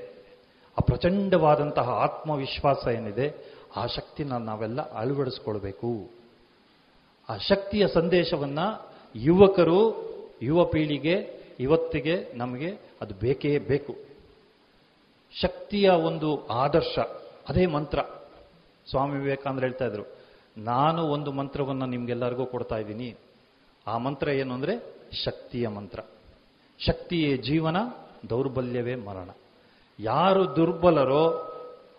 ಆ 0.77 0.81
ಪ್ರಚಂಡವಾದಂತಹ 0.81 1.89
ಆತ್ಮವಿಶ್ವಾಸ 1.89 2.87
ಏನಿದೆ, 2.87 3.27
ಆ 3.75 3.85
ಶಕ್ತಿನ 3.85 4.33
ನಾವೆಲ್ಲ 4.33 4.91
ಅಳವಡಿಸ್ಕೊಳ್ಬೇಕು. 4.91 6.09
ಆ 7.29 7.37
ಶಕ್ತಿಯ 7.37 7.87
ಸಂದೇಶವನ್ನು 7.87 8.91
ಯುವಕರು, 9.15 9.81
ಯುವ 10.41 10.65
ಪೀಳಿಗೆ, 10.65 11.15
ಇವತ್ತಿಗೆ 11.59 12.37
ನಮಗೆ 12.37 12.71
ಅದು 13.01 13.13
ಬೇಕೇ 13.13 13.57
ಬೇಕು. 13.57 14.10
ಶಕ್ತಿಯ 15.33 15.89
ಒಂದು 15.89 16.47
ಆದರ್ಶ. 16.47 16.99
ಅದೇ 17.49 17.65
ಮಂತ್ರ. 17.65 17.99
ಸ್ವಾಮಿ 18.89 19.19
ವಿವೇಕಾನಂದ 19.19 19.59
ಹೇಳ್ತಾ 19.59 19.85
ಇದ್ರು, 19.85 20.03
ನಾನು 20.57 21.07
ಒಂದು 21.07 21.31
ಮಂತ್ರವನ್ನು 21.31 21.85
ನಿಮ್ಗೆಲ್ಲರಿಗೂ 21.85 22.45
ಕೊಡ್ತಾ 22.45 22.77
ಇದ್ದೀನಿ. 22.77 23.15
ಆ 23.87 23.97
ಮಂತ್ರ 23.97 24.27
ಏನು 24.29 24.53
ಅಂದರೆ 24.53 24.73
ಶಕ್ತಿಯ 25.23 25.67
ಮಂತ್ರ. 25.67 25.99
ಶಕ್ತಿಯೇ 26.79 27.37
ಜೀವನ, 27.37 27.77
ದೌರ್ಬಲ್ಯವೇ 28.29 28.95
ಮರಣ. 28.95 29.29
ಯಾರು 29.99 30.55
ದುರ್ಬಲರೋ 30.55 31.23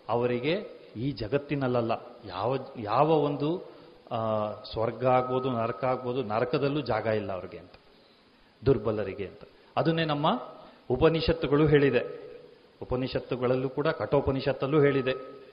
ಅವರಿಗೆ 0.09 0.53
ಈ 0.95 1.11
ಜಗತ್ತಿನಲ್ಲಲ್ಲ, 1.11 1.91
ಯಾವ 2.25 2.57
ಯಾವ 2.79 3.07
ಒಂದು 3.07 3.73
ಸ್ವರ್ಗ 4.71 5.05
ಆಗ್ಬೋದು, 5.05 5.49
ನರಕ 5.49 5.83
ಆಗ್ಬೋದು, 5.83 6.23
ನರಕದಲ್ಲೂ 6.23 6.81
ಜಾಗ 6.81 7.05
ಇಲ್ಲ 7.05 7.31
ಅವ್ರಿಗೆ 7.31 7.57
ಅಂತ. 7.57 7.75
ದುರ್ಬಲರಿಗೆ 8.65 9.27
ಅಂತ. 9.27 9.43
ಅದನ್ನೇ 9.77 10.05
ನಮ್ಮ 10.05 10.27
ಉಪನಿಷತ್ತುಗಳು 10.89 11.67
ಹೇಳಿದೆ. 11.67 12.22
ಉಪನಿಷತ್ತುಗಳಲ್ಲೂ 12.83 13.69
ಕೂಡ 13.69 13.87
ಕಠೋಪನಿಷತ್ತಲ್ಲೂ 13.87 14.81
ಹೇಳಿದೆ. 14.81 15.43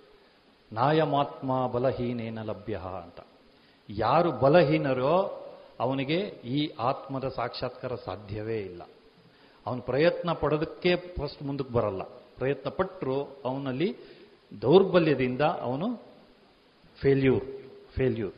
ನಾಯಮಾತ್ಮ 0.73 1.69
ಬಲಹೀನೇನ 1.69 2.43
ಲಭ್ಯ 2.43 2.81
ಅಂತ. 3.05 3.27
ಯಾರು 3.89 4.33
ಬಲಹೀನರೋ 4.33 5.47
ಅವನಿಗೆ 5.81 6.19
ಈ 6.45 6.71
ಆತ್ಮದ 6.79 7.29
ಸಾಕ್ಷಾತ್ಕಾರ 7.29 7.95
ಸಾಧ್ಯವೇ 7.95 8.59
ಇಲ್ಲ. 8.59 8.83
ಅವನು 9.67 9.83
ಪ್ರಯತ್ನ 9.83 10.33
ಪಡೋದಕ್ಕೆ 10.33 10.97
ಫಸ್ಟ್ 10.97 11.43
ಮುಂದಕ್ಕೆ 11.43 11.75
ಬರಲ್ಲ. 11.75 12.03
ಪ್ರಯತ್ನ 12.37 12.71
ಪಟ್ಟರು 12.71 13.25
ಅವನಲ್ಲಿ 13.45 13.97
ದೌರ್ಬಲ್ಯದಿಂದ 14.63 15.41
ಅವನು 15.41 15.97
ಫೇಲ್ಯೂರ್ 17.01 17.45
ಫೇಲ್ಯೂರ್ 17.95 18.35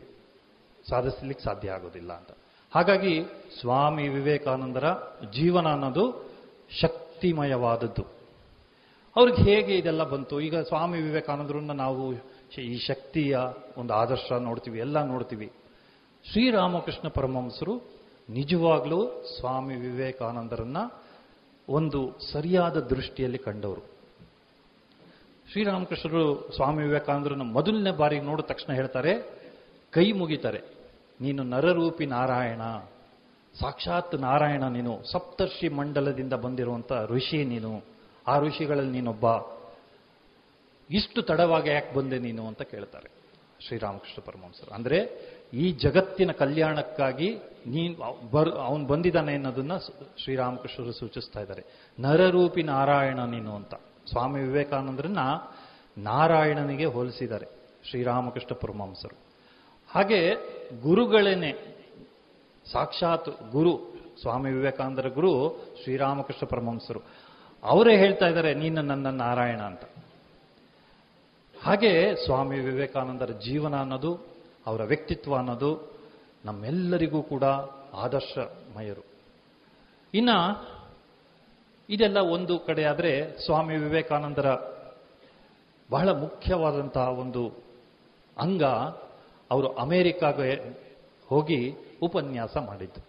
ಸಾಧಿಸಲಿಕ್ಕೆ 0.91 1.45
ಸಾಧ್ಯ 1.45 1.71
ಆಗೋದಿಲ್ಲ 1.71 2.13
ಅಂತ. 2.13 2.31
ಹಾಗಾಗಿ 2.75 3.25
ಸ್ವಾಮಿ 3.61 4.09
ವಿವೇಕಾನಂದರ 4.09 4.93
ಜೀವನ 5.31 5.67
ಅನ್ನೋದು 5.67 6.25
ಶಕ್ತಿಮಯವಾದದ್ದು. 6.81 8.22
ಅವ್ರಿಗೆ 9.17 9.43
ಹೇಗೆ 9.43 9.75
ಇದೆಲ್ಲ 9.75 10.03
ಬಂತು? 10.05 10.41
ಈಗ 10.41 10.57
ಸ್ವಾಮಿ 10.57 11.01
ವಿವೇಕಾನಂದರನ್ನ 11.01 11.73
ನಾವು 11.73 12.13
ಈ 12.59 12.79
ಶಕ್ತಿಯ 12.87 13.39
ಒಂದು 13.79 13.95
ಆದರ್ಶ 13.95 14.33
ನೋಡ್ತೀವಿ, 14.33 14.79
ಎಲ್ಲ 14.79 15.05
ನೋಡ್ತೀವಿ. 15.05 15.53
ಶ್ರೀರಾಮಕೃಷ್ಣ 16.25 17.09
ಪರಮಹಂಸರು 17.09 17.75
ನಿಜವಾಗ್ಲೂ 18.31 19.23
ಸ್ವಾಮಿ 19.39 19.75
ವಿವೇಕಾನಂದರನ್ನ 19.75 20.77
ಒಂದು 21.69 22.19
ಸರಿಯಾದ 22.33 22.77
ದೃಷ್ಟಿಯಲ್ಲಿ 22.81 23.39
ಕಂಡವರು. 23.39 23.83
ಶ್ರೀರಾಮಕೃಷ್ಣರು 25.53 26.53
ಸ್ವಾಮಿ 26.57 26.83
ವಿವೇಕಾನಂದರನ್ನ 26.83 27.43
ಮೊದಲನೇ 27.43 27.91
ಬಾರಿಗೆ 27.91 28.23
ನೋಡಿದ 28.23 28.45
ತಕ್ಷಣ 28.45 28.73
ಹೇಳ್ತಾರೆ, 28.73 29.13
ಕೈ 29.93 30.13
ಮುಗಿತಾರೆ. 30.13 30.61
ನೀನು 31.21 31.43
ನರರೂಪಿ 31.43 32.07
ನಾರಾಯಣ. 32.07 32.63
ಸಾಕ್ಷಾತ್ 33.61 34.15
ನಾರಾಯಣ 34.15 34.65
ನೀನು 34.65 35.05
ಸಪ್ತರ್ಷಿ 35.13 35.69
ಮಂಡಲದಿಂದ 35.69 36.33
ಬಂದಿರುವಂತ 36.33 36.93
ಋಷಿ 37.07 37.45
ನೀನು. 37.45 37.92
ಆ 38.27 38.39
ಋಷಿಗಳಲ್ಲಿ 38.39 38.91
ನೀನೊಬ್ಬ. 38.91 39.25
ಇಷ್ಟು 40.91 41.23
ತಡವಾಗಿ 41.23 41.71
ಯಾಕೆ 41.71 41.95
ಬಂದೆ 41.95 42.19
ನೀನು 42.19 42.47
ಅಂತ 42.47 42.63
ಕೇಳ್ತಾರೆ. 42.63 43.11
ಶ್ರೀರಾಮಕೃಷ್ಣ 43.67 44.23
ಪರಮಹಂಸರು. 44.27 44.75
ಅಂದ್ರೆ 44.75 44.99
ಈ 45.53 45.73
ಜಗತ್ತಿನ 45.73 46.33
ಕಲ್ಯಾಣಕ್ಕಾಗಿ 46.33 47.35
ನೀನು 47.67 48.31
ಬರ್ 48.31 48.51
ಅವನು 48.51 48.87
ಬಂದಿದ್ದಾನೆ 48.87 49.35
ಅನ್ನೋದನ್ನ 49.35 49.77
ಶ್ರೀರಾಮಕೃಷ್ಣರು 50.19 50.93
ಸೂಚಿಸ್ತಾ 50.93 51.41
ಇದ್ದಾರೆ. 51.41 51.65
ನರರೂಪಿ 52.01 52.63
ನಾರಾಯಣ 52.63 53.25
ನೀನು 53.25 53.57
ಅಂತ. 53.57 53.75
ಸ್ವಾಮಿ 54.09 54.41
ವಿವೇಕಾನಂದರನ್ನ 54.41 55.19
ನಾರಾಯಣನಿಗೆ 55.99 56.85
ಹೋಲಿಸಿದ್ದಾರೆ 56.85 57.47
ಶ್ರೀರಾಮಕೃಷ್ಣ 57.91 58.55
ಪರಮಹಂಸರು. 58.55 59.17
ಹಾಗೆ 59.91 60.35
ಗುರುಗಳೇನೆ, 60.81 61.53
ಸಾಕ್ಷಾತ್ 62.73 63.51
ಗುರು, 63.51 63.93
ಸ್ವಾಮಿ 64.21 64.53
ವಿವೇಕಾನಂದರ 64.53 65.09
ಗುರು 65.09 65.65
ಶ್ರೀರಾಮಕೃಷ್ಣ 65.83 66.47
ಪರಮಹಂಸರು. 66.47 67.01
ಅವರೇ 67.63 67.97
ಹೇಳ್ತಾ 67.97 68.27
ಇದ್ದಾರೆ, 68.27 68.55
ನೀನು 68.55 68.83
ನನ್ನ 68.83 69.11
ನಾರಾಯಣ 69.11 69.61
ಅಂತ. 69.61 69.85
ಹಾಗೆ 71.63 72.15
ಸ್ವಾಮಿ 72.15 72.59
ವಿವೇಕಾನಂದರ 72.59 73.31
ಜೀವನ 73.31 73.81
ಅನ್ನೋದು, 73.81 74.15
ಅವರ 74.67 74.83
ವ್ಯಕ್ತಿತ್ವ 74.85 75.37
ಅನ್ನೋದು 75.37 76.01
ನಮ್ಮೆಲ್ಲರಿಗೂ 76.45 77.23
ಕೂಡ 77.23 77.45
ಆದರ್ಶಮಯರು. 77.95 79.05
ಇನ್ನ 80.15 80.31
ಇದೆಲ್ಲ 81.89 82.19
ಒಂದು 82.19 82.59
ಕಡೆ 82.59 82.85
ಆದರೆ 82.85 83.39
ಸ್ವಾಮಿ 83.45 83.77
ವಿವೇಕಾನಂದರ 83.77 84.51
ಬಹಳ 85.91 86.09
ಮುಖ್ಯವಾದಂತಹ 86.09 87.09
ಒಂದು 87.09 87.65
ಅಂಗ 88.39 88.65
ಅವರು 89.51 89.73
ಅಮೆರಿಕಾಗೆ 89.73 90.79
ಹೋಗಿ 91.27 91.75
ಉಪನ್ಯಾಸ 92.03 92.57
ಮಾಡಿದ್ದು. 92.57 93.07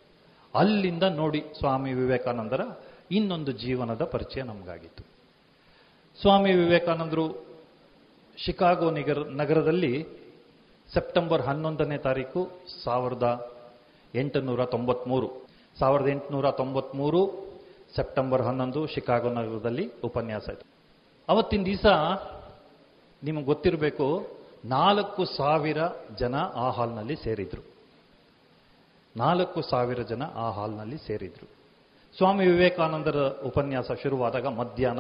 ಅಲ್ಲಿಂದ 0.56 1.04
ನೋಡಿ 1.04 1.44
ಸ್ವಾಮಿ 1.60 1.94
ವಿವೇಕಾನಂದರ 1.94 2.62
ಇನ್ನೊಂದು 3.12 3.52
ಜೀವನದ 3.52 4.04
ಪರಿಚಯ 4.04 4.42
ನಮಗಾಗಿತ್ತು. 4.42 5.04
ಸ್ವಾಮಿ 6.22 6.54
ವಿವೇಕಾನಂದರು 6.54 7.46
ಶಿಕಾಗೋ 8.38 8.92
ನಿಗರ 8.92 9.18
ನಗರದಲ್ಲಿ 9.28 10.06
ಸೆಪ್ಟೆಂಬರ್ 10.94 11.42
ಹನ್ನೊಂದನೇ 11.42 11.98
ತಾರೀಕು 11.98 12.50
ಸಾವಿರದ 12.84 13.54
ಎಂಟುನೂರ 14.16 14.66
ತೊಂಬತ್ಮೂರು. 14.66 15.48
ಸಾವಿರದ 15.80 16.08
ಎಂಟುನೂರ 16.08 16.52
ತೊಂಬತ್ಮೂರು 16.52 17.54
ಸೆಪ್ಟೆಂಬರ್ 17.96 18.42
ಹನ್ನೊಂದು 18.42 18.88
ಶಿಕಾಗೋ 18.88 19.30
ನಗರದಲ್ಲಿ 19.30 19.92
ಉಪನ್ಯಾಸ 20.04 20.50
ಆಯಿತು. 20.50 20.68
ಅವತ್ತಿನ 21.30 21.64
ದಿವಸ 21.64 21.86
ನಿಮಗೆ 23.24 23.46
ಗೊತ್ತಿರಬೇಕು, 23.46 24.38
ನಾಲ್ಕು 24.66 25.26
ಸಾವಿರ 25.26 25.78
ಜನ 26.20 26.36
ಆ 26.36 26.70
ಹಾಲ್ನಲ್ಲಿ 26.70 27.16
ಸೇರಿದ್ರು. 27.16 27.62
ನಾಲ್ಕು 29.18 29.62
ಸಾವಿರ 29.62 30.02
ಜನ 30.02 30.24
ಆ 30.24 30.50
ಹಾಲ್ನಲ್ಲಿ 30.50 30.98
ಸೇರಿದ್ರು. 30.98 31.63
ಸ್ವಾಮಿ 32.18 32.46
ವಿವೇಕಾನಂದರ 32.48 33.18
ಉಪನ್ಯಾಸ 33.22 33.92
ಶುರುವಾದಾಗ 33.92 34.46
ಮಧ್ಯಾಹ್ನ 34.46 35.00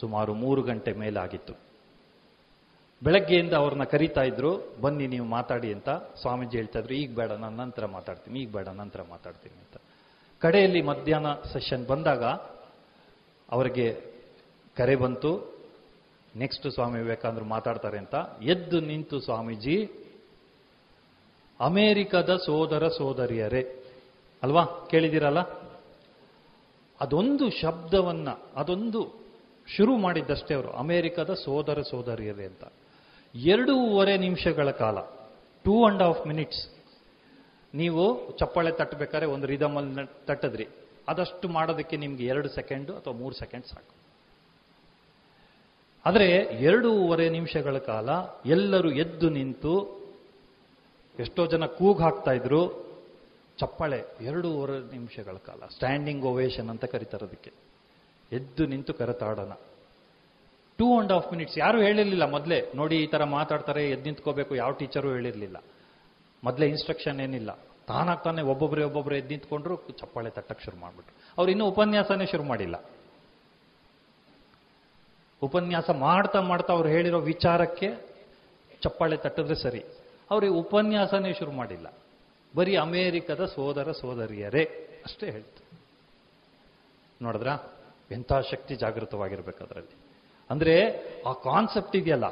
ಸುಮಾರು 0.00 0.34
ಮೂರು 0.34 0.62
ಗಂಟೆ 0.62 0.92
ಮೇಲಾಗಿತ್ತು. 0.92 1.54
ಬೆಳಗ್ಗೆಯಿಂದ 3.02 3.52
ಅವ್ರನ್ನ 3.52 3.84
ಕರೀತಾ 3.84 4.22
ಇದ್ರು, 4.22 4.76
ಬನ್ನಿ 4.80 5.06
ನೀವು 5.06 5.26
ಮಾತಾಡಿ 5.26 5.72
ಅಂತ 5.72 5.88
ಸ್ವಾಮೀಜಿ 5.88 6.56
ಹೇಳ್ತಾ 6.56 6.78
ಇದ್ರು, 6.78 6.94
ಈಗ 6.94 7.16
ಬೇಡ, 7.16 7.30
ನಾನು 7.32 7.56
ನಂತರ 7.56 7.86
ಮಾತಾಡ್ತೀನಿ, 7.86 8.38
ಈಗ 8.38 8.50
ಬೇಡ, 8.52 8.68
ನಂತರ 8.68 9.02
ಮಾತಾಡ್ತೀನಿ 9.02 9.54
ಅಂತ. 9.54 9.82
ಕಡೆಯಲ್ಲಿ 10.38 10.82
ಮಧ್ಯಾಹ್ನ 10.82 11.34
ಸೆಷನ್ 11.52 11.86
ಬಂದಾಗ 11.86 12.24
ಅವರಿಗೆ 13.52 14.00
ಕರೆ 14.76 14.96
ಬಂತು, 14.96 15.58
ನೆಕ್ಸ್ಟ್ 16.36 16.70
ಸ್ವಾಮಿ 16.70 16.98
ವಿವೇಕಾನಂದರು 16.98 17.44
ಮಾತಾಡ್ತಾರೆ 17.44 17.98
ಅಂತ. 17.98 18.14
ಎದ್ದು 18.42 18.80
ನಿಂತು 18.80 19.20
ಸ್ವಾಮೀಜಿ, 19.20 20.06
ಅಮೇರಿಕದ 21.60 22.36
ಸೋದರ 22.36 22.88
ಸೋದರಿಯರೇ. 22.88 23.84
ಅಲ್ವಾ 24.42 24.64
ಕೇಳಿದಿರಲ್ಲ 24.64 25.67
ಅದೊಂದು 27.00 27.50
ಶಬ್ದವನ್ನು, 27.50 28.34
ಅದೊಂದು 28.56 29.00
ಶುರು 29.68 29.96
ಮಾಡಿದ್ದಷ್ಟೇ 29.96 30.54
ಅವರು. 30.54 30.70
ಅಮೆರಿಕದ 30.70 31.34
ಸೋದರ 31.34 31.82
ಸೋದರಿಯರೇ 31.82 32.44
ಅಂತ. 32.44 32.64
ಎರಡೂವರೆ 33.34 34.18
ನಿಮಿಷಗಳ 34.18 34.70
ಕಾಲ, 34.70 34.98
ಟೂ 35.64 35.86
ಅಂಡ್ 35.86 36.02
ಹಾಫ್ 36.02 36.26
ಮಿನಿಟ್ಸ್, 36.26 36.62
ನೀವು 37.74 38.04
ಚಪ್ಪಾಳೆ 38.38 38.70
ತಟ್ಟಬೇಕಾದ್ರೆ 38.70 39.26
ಒಂದು 39.26 39.46
ರಿದಮಲ್ಲಿ 39.46 40.26
ತಟ್ಟಿದ್ರಿ. 40.26 40.66
ಅದಷ್ಟು 41.08 41.48
ಮಾಡೋದಕ್ಕೆ 41.48 41.96
ನಿಮ್ಗೆ 41.96 42.24
ಎರಡು 42.24 42.48
ಸೆಕೆಂಡು 42.48 42.92
ಅಥವಾ 42.92 43.14
ಮೂರು 43.14 43.34
ಸೆಕೆಂಡ್ 43.34 43.66
ಸಾಕು. 43.66 43.92
ಆದರೆ 46.06 46.28
ಎರಡೂವರೆ 46.62 47.28
ನಿಮಿಷಗಳ 47.28 47.78
ಕಾಲ 47.78 48.08
ಎಲ್ಲರೂ 48.46 48.90
ಎದ್ದು 48.90 49.30
ನಿಂತು 49.30 49.74
ಎಷ್ಟೋ 51.18 51.46
ಜನ 51.46 51.64
ಕೂಗ್ 51.66 52.00
ಹಾಕ್ತಾ 52.00 52.32
ಇದ್ರು. 52.32 52.87
ಚಪ್ಪಾಳೆ 53.58 54.04
ಎರಡೂವರೆ 54.20 54.92
ನಿಮಿಷಗಳ 54.92 55.36
ಕಾಲ 55.36 55.60
ಸ್ಟ್ಯಾಂಡಿಂಗ್ 55.66 56.24
ಓವೇಶನ್ 56.24 56.68
ಅಂತ 56.68 56.84
ಕರೀತಾರೆ 56.84 57.26
ಅದಕ್ಕೆ. 57.26 57.52
ಎದ್ದು 58.32 58.66
ನಿಂತು 58.66 58.94
ಕರೆತಾಡೋಣ. 58.94 59.52
ಟೂ 60.78 60.96
ಆ್ಯಂಡ್ 60.96 61.12
ಹಾಫ್ 61.12 61.32
ಮಿನಿಟ್ಸ್ 61.32 61.58
ಯಾರು 61.58 61.82
ಹೇಳಿರಲಿಲ್ಲ 61.82 62.30
ಮೊದಲೇ, 62.30 62.72
ನೋಡಿ 62.74 62.96
ಈ 62.96 63.06
ಥರ 63.06 63.24
ಮಾತಾಡ್ತಾರೆ, 63.24 63.90
ಎದ್ದು 63.90 64.04
ನಿಂತ್ಕೋಬೇಕು, 64.04 64.54
ಯಾವ 64.54 64.70
ಟೀಚರು 64.70 65.12
ಹೇಳಿರಲಿಲ್ಲ. 65.12 65.56
ಮೊದಲೇ 66.44 66.66
ಇನ್ಸ್ಟ್ರಕ್ಷನ್ 66.66 67.20
ಏನಿಲ್ಲ. 67.20 67.58
ತಾನಾಗ್ 67.86 68.24
ತಾನೇ 68.24 68.42
ಒಬ್ಬೊಬ್ಬರೇ 68.42 68.84
ಒಬ್ಬೊಬ್ಬರೇ 68.84 69.18
ಎದ್ದು 69.18 69.28
ನಿಂತ್ಕೊಂಡ್ರು 69.28 69.76
ಚಪ್ಪಾಳೆ 69.76 70.30
ತಟ್ಟಕ್ಕೆ 70.30 70.64
ಶುರು 70.64 70.76
ಮಾಡಿಬಿಟ್ರು. 70.76 71.16
ಅವ್ರು 71.38 71.50
ಇನ್ನೂ 71.50 71.66
ಉಪನ್ಯಾಸನೇ 71.66 72.26
ಶುರು 72.26 72.42
ಮಾಡಿಲ್ಲ. 72.42 72.84
ಉಪನ್ಯಾಸ 75.42 75.90
ಮಾಡ್ತಾ 75.90 76.40
ಮಾಡ್ತಾ 76.40 76.72
ಅವ್ರು 76.72 76.88
ಹೇಳಿರೋ 76.88 77.20
ವಿಚಾರಕ್ಕೆ 77.20 78.08
ಚಪ್ಪಾಳೆ 78.82 79.16
ತಟ್ಟಿದ್ರೆ 79.16 79.54
ಸರಿ. 79.54 79.84
ಅವ್ರಿಗೆ 80.30 80.52
ಉಪನ್ಯಾಸನೇ 80.52 81.32
ಶುರು 81.32 81.52
ಮಾಡಿಲ್ಲ. 81.52 81.86
ಬರೀ 82.54 82.76
ಅಮೇರಿಕದ 82.76 83.44
ಸೋದರ 83.44 83.92
ಸೋದರಿಯರೇ 83.92 84.64
ಅಷ್ಟೇ 85.04 85.26
ಹೇಳ್ತು. 85.30 85.62
ನೋಡಿದ್ರಾ? 87.22 87.54
ಎಂಥ 88.10 88.32
ಶಕ್ತಿ 88.50 88.74
ಜಾಗೃತವಾಗಿರ್ಬೇಕು 88.74 89.64
ಅದರಲ್ಲಿ 89.64 89.96
ಅಂದರೆ 90.50 90.74
ಆ 91.22 91.32
ಕಾನ್ಸೆಪ್ಟ್ 91.32 91.96
ಇದೆಯಲ್ಲ, 91.96 92.28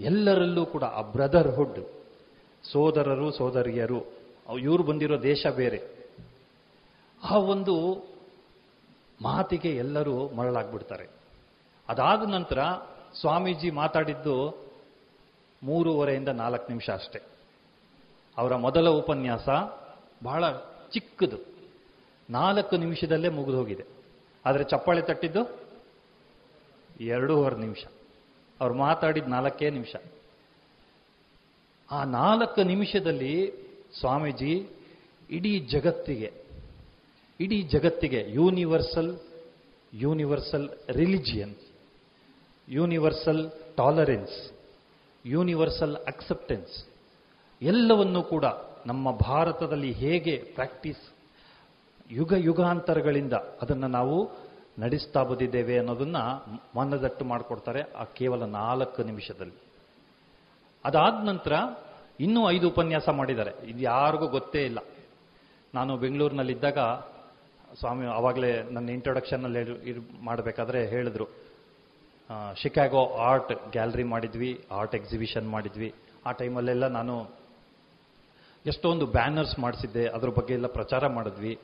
ಎಲ್ಲರಲ್ಲೂ 0.00 0.66
ಕೂಡ 0.66 0.84
ಆ 0.84 1.00
ಬ್ರದರ್ಹುಡ್ 1.00 1.80
ಸೋದರರು 2.64 3.28
ಸೋದರಿಯರು, 3.30 4.00
ಇವರು 4.60 4.82
ಬಂದಿರೋ 4.82 5.16
ದೇಶ 5.22 5.46
ಬೇರೆ. 5.56 5.80
ಆ 7.22 7.36
ಒಂದು 7.36 7.74
ಮಾತಿಗೆ 9.22 9.70
ಎಲ್ಲರೂ 9.76 10.28
ಮರಳಾಗ್ಬಿಡ್ತಾರೆ. 10.28 11.06
ಅದಾದ 11.88 12.22
ನಂತರ 12.30 12.58
ಸ್ವಾಮೀಜಿ 13.20 13.70
ಮಾತಾಡಿದ್ದು 13.70 14.36
ಮೂರುವರೆಯಿಂದ 15.62 16.28
ನಾಲ್ಕು 16.28 16.66
ನಿಮಿಷ 16.68 16.88
ಅಷ್ಟೇ. 16.90 17.20
ಅವರ 18.38 18.54
ಮೊದಲ 18.54 18.88
ಉಪನ್ಯಾಸ 18.88 19.48
ಬಹಳ 20.22 20.50
ಚಿಕ್ಕದು. 20.92 21.38
ನಾಲ್ಕು 22.30 22.76
ನಿಮಿಷದಲ್ಲೇ 22.76 23.28
ಮುಗಿದು 23.28 23.56
ಹೋಗಿದೆ. 23.56 23.84
ಆದರೆ 24.46 24.64
ಚಪ್ಪಾಳೆ 24.64 25.02
ತಟ್ಟಿದ್ದು 25.02 25.66
ಎರಡೂವರೆ 27.00 27.56
ನಿಮಿಷ. 27.56 27.84
ಅವ್ರು 28.60 28.74
ಮಾತಾಡಿದ 28.74 29.24
ನಾಲ್ಕೇ 29.24 29.70
ನಿಮಿಷ. 29.70 29.96
ಆ 31.90 32.04
ನಾಲ್ಕು 32.04 32.62
ನಿಮಿಷದಲ್ಲಿ 32.62 33.52
ಸ್ವಾಮೀಜಿ 34.00 34.68
ಇಡೀ 35.30 35.58
ಜಗತ್ತಿಗೆ 35.58 36.32
ಇಡೀ 37.40 37.62
ಜಗತ್ತಿಗೆ 37.62 38.20
universal 38.28 39.18
universal 39.94 40.68
religion, 40.90 41.54
universal 42.68 43.50
tolerance, 43.76 44.52
universal 45.26 45.96
acceptance 45.96 46.87
ಎಲ್ಲವನ್ನೂ 47.62 48.22
ಕೂಡ 48.22 48.44
ನಮ್ಮ 48.86 49.10
ಭಾರತದಲ್ಲಿ 49.10 49.92
ಹೇಗೆ 49.92 50.36
ಪ್ರಾಕ್ಟೀಸ್ 50.36 51.14
ಯುಗ 52.10 52.32
ಯುಗಾಂತರಗಳಿಂದ 52.36 53.32
ಅದನ್ನು 53.32 53.88
ನಾವು 53.88 54.30
ನಡೆಸ್ತಾ 54.78 55.22
ಬಂದಿದ್ದೇವೆ 55.22 55.78
ಅನ್ನೋದನ್ನು 55.78 56.46
ಮನದಟ್ಟು 56.78 57.24
ಮಾಡಿಕೊಡ್ತಾರೆ 57.24 57.80
ಆ 57.80 58.04
ಕೇವಲ 58.04 58.44
ನಾಲ್ಕು 58.44 59.02
ನಿಮಿಷದಲ್ಲಿ. 59.02 59.54
ಅದಾದ 60.84 61.24
ನಂತರ 61.24 61.52
ಇನ್ನೂ 62.20 62.50
ಐದು 62.50 62.68
ಉಪನ್ಯಾಸ 62.68 63.08
ಮಾಡಿದ್ದಾರೆ. 63.08 63.50
ಇದು 63.66 63.78
ಯಾರಿಗೂ 63.78 64.26
ಗೊತ್ತೇ 64.26 64.64
ಇಲ್ಲ. 64.64 64.78
ನಾನು 65.74 65.96
ಬೆಂಗಳೂರಿನಲ್ಲಿದ್ದಾಗ 65.96 66.78
ಸ್ವಾಮಿ 67.80 68.06
ಆವಾಗಲೇ 68.06 68.62
ನನ್ನ 68.62 68.88
ಇಂಟ್ರೊಡಕ್ಷನ್ನಲ್ಲಿ 68.88 69.90
ಇದು 69.90 70.24
ಮಾಡಬೇಕಾದ್ರೆ 70.24 70.86
ಹೇಳಿದ್ರು. 70.86 71.26
ಶಿಕಾಗೋ 72.56 73.06
ಆರ್ಟ್ 73.06 73.72
ಗ್ಯಾಲರಿ 73.72 74.02
ಮಾಡಿದ್ವಿ 74.02 74.66
ಆರ್ಟ್ 74.72 74.94
ಎಕ್ಸಿಬಿಷನ್ 74.94 75.50
ಮಾಡಿದ್ವಿ. 75.50 75.94
ಆ 76.26 76.32
ಟೈಮಲ್ಲೆಲ್ಲ 76.32 76.86
ನಾನು 76.86 77.37
ಎಷ್ಟೊಂದು 78.68 79.06
ಬ್ಯಾನರ್ಸ್ 79.06 79.58
ಮಾಡಿಸಿದ್ದೆ, 79.58 80.06
ಅದ್ರ 80.06 80.28
ಬಗ್ಗೆ 80.28 80.54
ಎಲ್ಲ 80.54 80.66
ಪ್ರಚಾರ 80.66 81.06
ಮಾಡಿದ್ವಿ. 81.06 81.58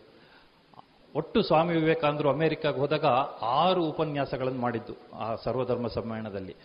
ಒಟ್ಟು 1.14 1.42
ಸ್ವಾಮಿ 1.42 1.74
ವಿವೇಕಾನಂದರು 1.74 2.30
ಅಮೆರಿಕಾಗೆ 2.30 2.78
ಹೋದಾಗ 2.78 3.04
ಆರು 3.42 3.84
ಉಪನ್ಯಾಸಗಳನ್ನು 3.84 4.60
ಮಾಡಿದ್ದು 4.60 4.94
ಆ 5.14 5.34
ಸರ್ವಧರ್ಮ 5.34 5.86
ಸಮ್ಮೇಳನದಲ್ಲಿ. 5.86 6.56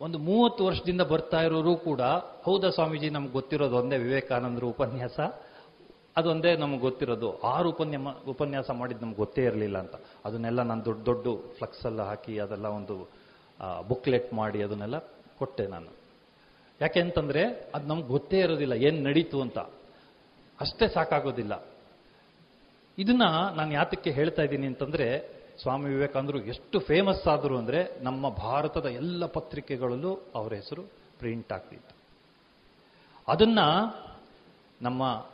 ಒಂದು 0.00 0.18
ಮೂವತ್ತು 0.18 0.66
ವರ್ಷದಿಂದ 0.66 1.00
ಬರ್ತಾ 1.00 1.40
ಇರೋರು 1.42 1.76
ಕೂಡ, 1.76 2.00
ಹೌದಾ 2.44 2.70
ಸ್ವಾಮೀಜಿ, 2.70 3.10
ನಮ್ಗೆ 3.10 3.32
ಗೊತ್ತಿರೋದು 3.32 3.76
ಒಂದೇ 3.76 3.98
ವಿವೇಕಾನಂದರು 3.98 4.68
ಉಪನ್ಯಾಸ? 4.68 5.20
ಅದೊಂದೇ 6.16 6.56
ನಮ್ಗೆ 6.56 6.78
ಗೊತ್ತಿರೋದು. 6.78 7.40
ಆರು 7.40 7.70
ಉಪನ್ಯಮ, 7.70 8.08
ಉಪನ್ಯಾಸ 8.28 8.70
ಮಾಡಿದ್ದು 8.70 9.04
ನಮ್ಗೆ 9.04 9.16
ಗೊತ್ತೇ 9.16 9.44
ಇರಲಿಲ್ಲ 9.44 9.78
ಅಂತ. 9.78 9.94
ಅದನ್ನೆಲ್ಲ 10.24 10.62
ನಾನು 10.62 10.84
ದೊಡ್ಡ 10.84 11.04
ದೊಡ್ಡ 11.04 11.26
ಫ್ಲಕ್ಸ್ 11.58 11.86
ಎಲ್ಲ 11.86 12.02
ಹಾಕಿ 12.02 12.38
ಅದೆಲ್ಲ 12.38 12.66
ಒಂದು 12.66 13.08
ಬುಕ್ಲೆಟ್ 13.88 14.34
ಮಾಡಿ 14.34 14.62
ಅದನ್ನೆಲ್ಲ 14.62 14.98
ಕೊಟ್ಟೆ 15.38 15.66
ನಾನು. 15.66 16.03
ಯಾಕೆ 16.80 17.00
ಅಂತಂದರೆ 17.00 17.70
ಅದು 17.74 17.86
ನಮ್ಗೆ 17.86 18.06
ಗೊತ್ತೇ 18.06 18.38
ಇರೋದಿಲ್ಲ, 18.38 18.72
ಏನು 18.72 19.02
ನಡೀತು 19.02 19.40
ಅಂತ. 19.40 19.58
ಅಷ್ಟೇ 20.60 20.88
ಸಾಕಾಗೋದಿಲ್ಲ. 20.88 21.66
ಇದನ್ನ 22.98 23.22
ನಾನು 23.56 23.72
ಯಾತಕ್ಕೆ 23.72 24.10
ಹೇಳ್ತಾ 24.10 24.42
ಇದ್ದೀನಿ 24.42 24.66
ಅಂತಂದ್ರೆ, 24.66 25.34
ಸ್ವಾಮಿ 25.62 25.90
ವಿವೇಕಾನಂದರು 25.90 26.38
ಎಷ್ಟು 26.38 26.80
ಫೇಮಸ್ 26.80 27.26
ಆದರು 27.26 27.58
ಅಂದ್ರೆ 27.58 28.02
ನಮ್ಮ 28.02 28.28
ಭಾರತದ 28.28 28.86
ಎಲ್ಲ 28.86 29.26
ಪತ್ರಿಕೆಗಳಲ್ಲೂ 29.26 30.20
ಅವರ 30.34 30.52
ಹೆಸರು 30.52 30.82
ಪ್ರಿಂಟ್ 31.18 31.52
ಆಗ್ತಿತ್ತು. 31.52 31.96
ಅದನ್ನ 33.28 33.58
ನಮ್ಮ 34.82 35.26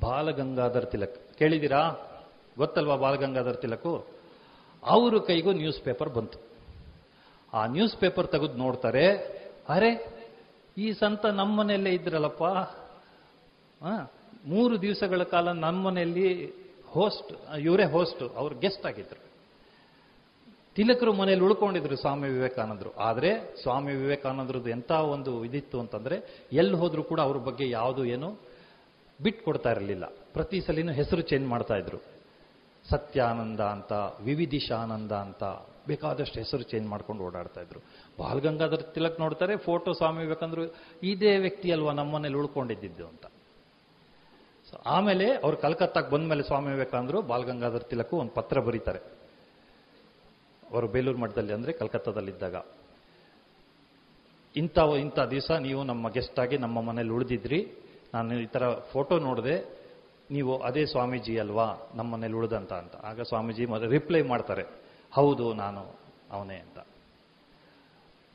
ಬಾಲಗಂಗಾಧರ್ 0.00 0.86
ತಿಲಕ್, 0.86 1.38
ಕೇಳಿದ್ದೀರಾ? 1.38 1.90
ಗೊತ್ತಲ್ವಾ 2.56 2.96
ಬಾಲಗಂಗಾಧರ್ 2.96 3.56
ತಿಲಕು? 3.56 4.06
ಅವರ 4.84 5.14
ಕೈಗೂ 5.26 5.52
ನ್ಯೂಸ್ 5.52 5.80
ಪೇಪರ್ 5.82 6.10
ಬಂತು. 6.10 6.38
ಆ 7.52 7.66
ನ್ಯೂಸ್ 7.66 7.96
ಪೇಪರ್ 7.96 8.28
ತೆಗೆದು 8.28 8.54
ನೋಡ್ತಾರೆ, 8.54 9.16
ಅರೆ 9.68 10.17
ಈ 10.78 10.92
ಸಂತ 10.92 11.26
ನಮ್ಮನೆಯಲ್ಲೇ 11.40 11.90
ಇದ್ರಲ್ಲಪ್ಪ. 11.90 12.44
ಮೂರು 14.46 14.74
ದಿವಸಗಳ 14.82 15.22
ಕಾಲ 15.22 15.52
ನಮ್ಮನೆಯಲ್ಲಿ 15.52 16.26
ಹೋಸ್ಟ್ 16.86 17.32
ಇವರೇ 17.58 17.84
ಹೋಸ್ಟ್ 17.84 18.22
ಅವ್ರು 18.36 18.54
ಗೆಸ್ಟ್ 18.58 18.86
ಆಗಿದ್ರು. 18.86 19.22
ತಿಲಕರು 20.76 21.12
ಮನೆಯಲ್ಲಿ 21.12 21.44
ಉಳ್ಕೊಂಡಿದ್ರು 21.46 21.96
ಸ್ವಾಮಿ 21.96 22.28
ವಿವೇಕಾನಂದರು. 22.28 22.90
ಆದರೆ 22.98 23.30
ಸ್ವಾಮಿ 23.62 23.92
ವಿವೇಕಾನಂದರದ್ದು 23.94 24.70
ಎಂಥ 24.70 24.90
ಒಂದು 24.90 25.32
ಇದಿತ್ತು 25.44 25.80
ಅಂತಂದ್ರೆ 25.80 26.16
ಎಲ್ಲಿ 26.52 26.76
ಹೋದರೂ 26.76 27.02
ಕೂಡ 27.02 27.20
ಅವ್ರ 27.20 27.38
ಬಗ್ಗೆ 27.48 27.68
ಯಾವುದು 27.70 28.04
ಏನು 28.04 28.28
ಬಿಟ್ಕೊಡ್ತಾ 29.22 29.70
ಇರಲಿಲ್ಲ. 29.70 30.06
ಪ್ರತಿ 30.32 30.60
ಸಲಿನೂ 30.60 30.92
ಹೆಸರು 30.92 31.22
ಚೇಂಜ್ 31.30 31.46
ಮಾಡ್ತಾ 31.48 31.74
ಇದ್ರು. 31.74 31.98
ಸತ್ಯಾನಂದ 32.90 33.60
ಅಂತ, 33.60 33.92
ವಿವಿಧಿಶಾನಂದ 34.22 35.12
ಅಂತ 35.12 35.44
ಬೇಕಾದಷ್ಟು 35.90 36.38
ಹೆಸರು 36.42 36.64
ಚೇಂಜ್ 36.72 36.86
ಮಾಡ್ಕೊಂಡು 36.92 37.22
ಓಡಾಡ್ತಾ 37.28 37.60
ಇದ್ರು. 37.64 37.80
ಬಾಲ್ 38.20 38.40
ಗಂಗಾಧರ್ 38.46 38.84
ತಿಲಕ್ 38.94 39.18
ನೋಡ್ತಾರೆ 39.20 39.56
ಫೋಟೋ 39.66 39.92
ಸ್ವಾಮಿ 40.00 40.22
ಬೇಕಂದ್ರು 40.32 40.64
ಇದೇ 41.12 41.32
ವ್ಯಕ್ತಿ 41.44 41.68
ಅಲ್ವಾ 41.76 41.92
ನಮ್ಮನೇಲಿ 42.00 42.38
ಉಳ್ಕೊಂಡಿದ್ದು 42.42 43.06
ಅಂತ. 43.12 43.24
ಸೊ 44.68 44.76
ಆಮೇಲೆ 44.94 45.26
ಅವ್ರು 45.44 45.56
ಕಲ್ಕತ್ತಾಗೆ 45.56 46.10
ಬಂದ್ಮೇಲೆ 46.10 46.42
ಸ್ವಾಮಿ 46.42 46.70
ವಿವೇಕಾನಂದರು 46.72 47.20
ಬಾಲ್ 47.30 47.46
ತಿಲಕು 47.92 48.14
ಒಂದು 48.22 48.32
ಪತ್ರ 48.38 48.60
ಬರೀತಾರೆ. 48.60 49.00
ಅವರು 50.62 50.86
ಬೇಲೂರು 50.94 51.18
ಮಠದಲ್ಲಿ 51.18 51.52
ಅಂದ್ರೆ 51.52 51.72
ಕಲ್ಕತ್ತಾದಲ್ಲಿದ್ದಾಗ, 51.72 52.56
ಇಂಥ 54.56 54.78
ಇಂಥ 55.00 55.18
ದಿವಸ 55.30 55.50
ನೀವು 55.66 55.80
ನಮ್ಮ 55.84 56.08
ಗೆಸ್ಟ್ 56.08 56.38
ಆಗಿ 56.38 56.56
ನಮ್ಮ 56.58 56.80
ಮನೇಲಿ 56.88 57.12
ಉಳಿದಿದ್ರಿ, 57.16 57.60
ನಾನು 58.14 58.40
ಈ 58.40 58.46
ಥರ 58.46 58.64
ಫೋಟೋ 58.92 59.14
ನೋಡಿದೆ, 59.18 59.56
ನೀವು 60.30 60.52
ಅದೇ 60.58 60.82
ಸ್ವಾಮೀಜಿ 60.84 61.34
ಅಲ್ವಾ 61.38 61.66
ನಮ್ಮ 61.94 62.08
ಮನೇಲಿ 62.14 62.36
ಉಳಿದಂತ 62.36 62.72
ಅಂತ. 62.72 62.96
ಆಗ 63.10 63.20
ಸ್ವಾಮೀಜಿ 63.20 63.66
ರಿಪ್ಲೈ 63.90 64.22
ಮಾಡ್ತಾರೆ. 64.22 64.64
ಹೌದು, 65.12 65.54
ನಾನು 65.54 65.98
ಅವನೇ 66.30 66.56
ಅಂತ. 66.56 66.78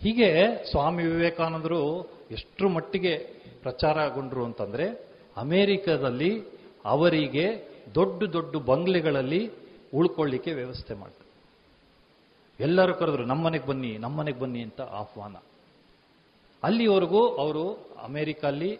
ಹೀಗೆ 0.02 0.58
ಸ್ವಾಮಿ 0.72 1.04
ವಿವೇಕಾನಂದರು 1.04 2.10
ಎಷ್ಟರ 2.32 2.68
ಮಟ್ಟಿಗೆ 2.68 3.18
ಪ್ರಚಾರಗೊಂಡ್ರು 3.62 4.46
ಅಂತಂದ್ರೆ, 4.46 5.08
ಅಮೇರಿಕದಲ್ಲಿ 5.38 6.44
ಅವರಿಗೆ 6.86 7.74
ದೊಡ್ಡ 7.96 8.24
ದೊಡ್ಡ 8.24 8.56
ಬಂಗ್ಲೆಗಳಲ್ಲಿ 8.56 9.52
ಉಳ್ಕೊಳ್ಳಿಕ್ಕೆ 9.94 10.54
ವ್ಯವಸ್ಥೆ 10.54 10.94
ಮಾಡ್ತಾರೆ. 10.94 11.24
ಎಲ್ಲರೂ 12.64 12.94
ಕರೆದ್ರು, 12.94 13.26
ನಮ್ಮನೆಗೆ 13.26 13.66
ಬನ್ನಿ 13.66 13.98
ನಮ್ಮನೆಗೆ 13.98 14.40
ಬನ್ನಿ 14.40 14.62
ಅಂತ 14.62 14.82
ಆಹ್ವಾನ. 14.82 15.36
ಅಲ್ಲಿವರೆಗೂ 16.64 17.28
ಅವರು 17.28 17.74
ಅಮೆರಿಕಲ್ಲಿ 18.04 18.80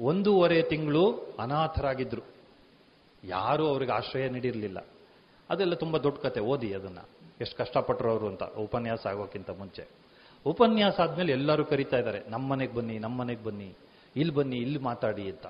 ಒಂದೂವರೆ 0.00 0.62
ತಿಂಗಳು 0.62 1.34
ಅನಾಥರಾಗಿದ್ದರು 1.38 2.22
ಯಾರೂ 3.24 3.66
ಅವ್ರಿಗೆ 3.66 3.92
ಆಶ್ರಯ 3.92 4.28
ನೀಡಿರಲಿಲ್ಲ. 4.28 4.86
ಅದೆಲ್ಲ 5.50 5.74
ತುಂಬ 5.74 5.98
ದೊಡ್ಡ 5.98 6.18
ಕತೆ, 6.18 6.40
ಓದಿ 6.40 6.72
ಅದನ್ನ. 6.72 6.98
ಎಷ್ಟು 7.42 7.56
ಕಷ್ಟಪಟ್ಟರು 7.58 8.08
ಅವರು 8.10 8.26
ಅಂತ 8.32 8.44
ಉಪನ್ಯಾಸ 8.66 9.02
ಆಗೋಕ್ಕಿಂತ 9.06 9.50
ಮುಂಚೆ. 9.60 9.84
ಉಪನ್ಯಾಸ 10.46 10.96
ಆದ್ಮೇಲೆ 11.04 11.32
ಎಲ್ಲರೂ 11.32 11.62
ಕರಿತಾ 11.64 11.96
ಇದ್ದಾರೆ 11.98 12.20
ನಮ್ಮನೆಗೆ 12.28 12.74
ಬನ್ನಿ 12.74 12.96
ನಮ್ಮನೆಗೆ 12.98 13.42
ಬನ್ನಿ, 13.44 13.70
ಇಲ್ಲಿ 14.16 14.34
ಬನ್ನಿ, 14.34 14.58
ಇಲ್ಲಿ 14.64 14.80
ಮಾತಾಡಿ 14.88 15.24
ಅಂತ. 15.32 15.46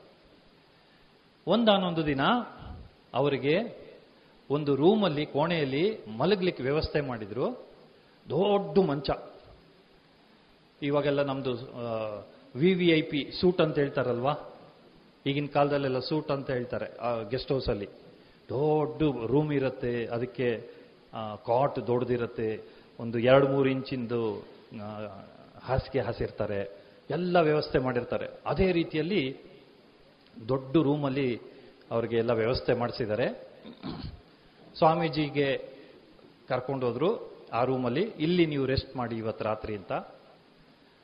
ಒಂದಾನೊಂದು 1.47 2.03
ದಿನ 2.07 2.23
ಅವರಿಗೆ 3.15 3.55
ಒಂದು 4.51 4.71
ರೂಮಲ್ಲಿ, 4.83 5.25
ಕೋಣೆಯಲ್ಲಿ 5.27 5.85
ಮಲಗ್ಲಿಕ್ಕೆ 6.21 6.62
ವ್ಯವಸ್ಥೆ 6.62 7.01
ಮಾಡಿದ್ರು. 7.09 7.47
ದೊಡ್ಡ 8.27 8.79
ಮಂಚ. 8.91 9.11
ಇವಾಗೆಲ್ಲ 10.83 11.23
ನಮ್ದು 11.23 11.53
V 12.61 12.71
V 12.75 12.87
I 12.99 13.01
P 13.11 13.21
suite 13.41 13.61
ಅಂತ 13.65 13.77
ಹೇಳ್ತಾರಲ್ವಾ? 13.79 14.35
ಈಗಿನ 15.27 15.49
ಕಾಲದಲ್ಲೆಲ್ಲ 15.55 16.01
ಸೂಟ್ 16.09 16.31
ಅಂತ 16.37 16.49
ಹೇಳ್ತಾರೆ 16.57 16.87
ಗೆಸ್ಟ್ 17.31 17.51
ಹೌಸಲ್ಲಿ 17.53 17.89
ದೊಡ್ಡ 18.49 19.03
ರೂಮ್ 19.33 19.51
ಇರುತ್ತೆ, 19.53 19.93
ಅದಕ್ಕೆ 20.15 20.49
ಕಾಟ್ 21.47 21.87
ದೊಡ್ಡದಿರುತ್ತೆ. 21.87 22.62
ಒಂದು 23.01 23.19
ಎರಡು 23.19 23.49
ಮೂರು 23.49 23.69
ಇಂಚಿಂದು 23.69 24.47
ಹಾಸಿಗೆ 25.62 26.01
ಹಾಸಿರ್ತಾರೆ. 26.01 26.81
ಎಲ್ಲ 27.11 27.41
ವ್ಯವಸ್ಥೆ 27.41 27.78
ಮಾಡಿರ್ತಾರೆ. 27.78 28.27
ಅದೇ 28.47 28.73
ರೀತಿಯಲ್ಲಿ 28.73 29.39
ದೊಡ್ಡ 30.49 30.77
ರೂಮಲ್ಲಿ 30.77 31.41
ಅವರಿಗೆ 31.91 32.16
ಎಲ್ಲ 32.16 32.31
ವ್ಯವಸ್ಥೆ 32.31 32.74
ಮಾಡಿಸಿದ್ದಾರೆ. 32.74 33.49
ಸ್ವಾಮೀಜಿಗೆ 34.78 35.69
ಕರ್ಕೊಂಡೋದ್ರು 36.49 37.37
ಆ 37.53 37.65
ರೂಮಲ್ಲಿ. 37.65 38.01
ಇಲ್ಲಿ 38.01 38.47
ನೀವು 38.47 38.66
ರೆಸ್ಟ್ 38.66 38.97
ಮಾಡಿ 38.97 39.16
ಇವತ್ತು 39.16 39.45
ರಾತ್ರಿ 39.45 39.77
ಅಂತ. 39.77 39.93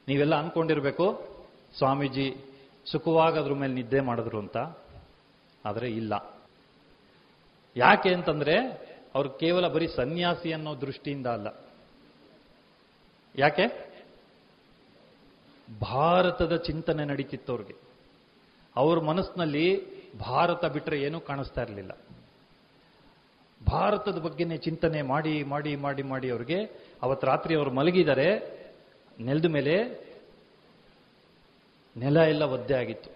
ನೀವೆಲ್ಲ 0.09 0.35
ಅಂದ್ಕೊಂಡಿರ್ಬೇಕು 0.35 1.37
ಸ್ವಾಮೀಜಿ 1.79 2.37
ಸುಖವಾಗಿ 2.87 3.39
ಅದ್ರ 3.39 3.53
ಮೇಲೆ 3.53 3.75
ನಿದ್ದೆ 3.75 4.01
ಮಾಡಿದ್ರು 4.01 4.39
ಅಂತ. 4.39 4.57
ಆದರೆ 5.65 5.89
ಇಲ್ಲ. 5.91 6.41
ಯಾಕೆ 7.77 8.15
ಅಂತಂದ್ರೆ 8.15 8.86
ಅವ್ರು 9.17 9.31
ಕೇವಲ 9.31 9.69
ಬರೀ 9.69 9.87
ಸನ್ಯಾಸಿ 9.87 10.53
ಅನ್ನೋ 10.53 10.81
ದೃಷ್ಟಿಯಿಂದ 10.81 11.27
ಅಲ್ಲ. 11.27 11.47
ಯಾಕೆ? 13.37 13.95
ಭಾರತದ 15.81 16.57
ಚಿಂತನೆ 16.57 17.05
ನಡೀತಿತ್ತು 17.05 17.53
ಅವ್ರಿಗೆ. 17.53 17.81
ಅವ್ರ 18.77 19.01
ಮನಸ್ಸಿನಲ್ಲಿ 19.01 19.97
ಭಾರತ 20.19 20.65
ಬಿಟ್ಟರೆ 20.65 21.03
ಏನೂ 21.03 21.21
ಕಾಣಿಸ್ತಾ 21.21 21.63
ಇರಲಿಲ್ಲ. 21.63 21.91
ಭಾರತದ 23.71 24.19
ಬಗ್ಗೆನೇ 24.19 24.57
ಚಿಂತನೆ 24.57 25.03
ಮಾಡಿ 25.03 25.43
ಮಾಡಿ 25.43 25.77
ಮಾಡಿ 25.77 26.03
ಮಾಡಿ 26.03 26.31
ಅವ್ರಿಗೆ 26.31 26.65
ಅವತ್ತು 27.03 27.27
ರಾತ್ರಿ 27.27 27.57
ಅವರು 27.57 27.71
ಮಲಗಿದರೆ 27.71 28.57
ನೆಲದ 29.21 29.45
ಮೇಲೆ 29.45 30.07
ನೆಲ 31.97 32.17
ಎಲ್ಲ 32.17 32.43
ಒದ್ದೆ 32.43 32.75
ಆಗಿತ್ತು. 32.75 33.11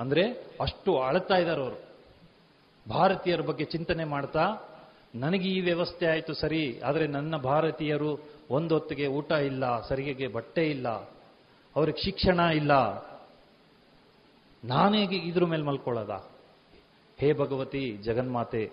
ಅಂದ್ರೆ 0.00 0.32
ಅಷ್ಟು 0.60 0.98
ಅಳತಾ 0.98 1.34
ಇದ್ದಾರೆ 1.34 1.62
ಅವರು. 1.62 1.80
ಭಾರತೀಯರ 2.90 3.40
ಬಗ್ಗೆ 3.40 3.64
ಚಿಂತನೆ 3.64 4.04
ಮಾಡ್ತಾ 4.04 4.46
ನನಗೆ 5.14 5.48
ಈ 5.48 5.60
ವ್ಯವಸ್ಥೆ 5.60 6.06
ಆಯಿತು 6.06 6.34
ಸರಿ, 6.34 6.80
ಆದರೆ 6.80 7.06
ನನ್ನ 7.06 7.36
ಭಾರತೀಯರು 7.36 8.20
ಒಂದೊತ್ತಿಗೆ 8.50 9.06
ಊಟ 9.06 9.32
ಇಲ್ಲ, 9.32 9.80
ಸರಿಗೆಗೆ 9.88 10.26
ಬಟ್ಟೆ 10.26 10.70
ಇಲ್ಲ, 10.70 10.88
ಅವ್ರಿಗೆ 11.76 12.04
ಶಿಕ್ಷಣ 12.04 12.40
ಇಲ್ಲ. 12.40 12.72
ನಾನೇ 14.64 15.02
ಇದ್ರ 15.02 15.44
ಮೇಲೆ 15.44 15.62
ಮಲ್ಕೊಳ್ಳೋದ? 15.62 16.30
ಹೇ 17.18 17.32
ಭಗವತಿ, 17.32 17.96
ಜಗನ್ಮಾತೆ, 17.96 18.70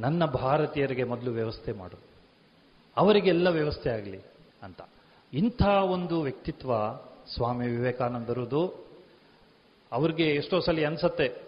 ನನ್ನ 0.00 0.24
ಭಾರತೀಯರಿಗೆ 0.24 1.04
ಮೊದಲು 1.04 1.30
ವ್ಯವಸ್ಥೆ 1.30 1.72
ಮಾಡು. 1.72 1.98
ಅವರಿಗೆಲ್ಲ 2.96 3.48
ವ್ಯವಸ್ಥೆ 3.48 3.90
ಆಗಲಿ 3.90 4.20
ಅಂತ. 4.62 4.80
ಇಂಥ 5.32 5.62
ಒಂದು 5.66 6.22
ವ್ಯಕ್ತಿತ್ವ 6.22 6.72
ಸ್ವಾಮಿ 7.34 7.66
ವಿವೇಕಾನಂದರದು 7.66 8.88
ಅವ್ರಿಗೆ 9.92 10.34
ಎಷ್ಟೋ 10.34 10.60
ಸಲ 10.60 10.86
ಅನ್ಸತ್ತೆ 10.86 11.43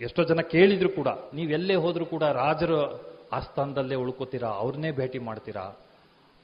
ಎಷ್ಟೋ 0.00 0.22
ಜನ 0.24 0.40
ಕೇಳಿದ್ರು 0.40 0.88
ಕೂಡ 0.88 1.08
ನೀವೆಲ್ಲೇ 1.34 1.74
ಹೋದರೂ 1.74 2.06
ಕೂಡ 2.06 2.22
ರಾಜರ 2.22 2.72
ಆಸ್ಥಾನದಲ್ಲೇ 3.32 3.94
ಉಳ್ಕೋತೀರಾ, 3.94 4.48
ಅವ್ರನ್ನೇ 4.48 4.90
ಭೇಟಿ 4.90 5.18
ಮಾಡ್ತೀರಾ 5.18 5.76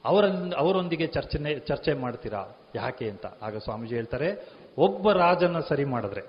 ಅವರ 0.05 0.25
ಅವರೊಂದಿಗೆ 0.57 1.07
ಚರ್ಚನೆ, 1.07 1.55
ಚರ್ಚೆ 1.59 1.93
ಮಾಡ್ತೀರಾ, 1.93 2.55
ಯಾಕೆ 2.75 3.09
ಅಂತ. 3.09 3.25
ಆಗ 3.41 3.57
ಸ್ವಾಮೀಜಿ 3.57 3.95
ಹೇಳ್ತಾರೆ, 3.95 4.49
ಒಬ್ಬ 4.77 5.11
ರಾಜನ 5.11 5.59
ಸರಿ 5.59 5.85
ಮಾಡಿದ್ರೆ, 5.85 6.21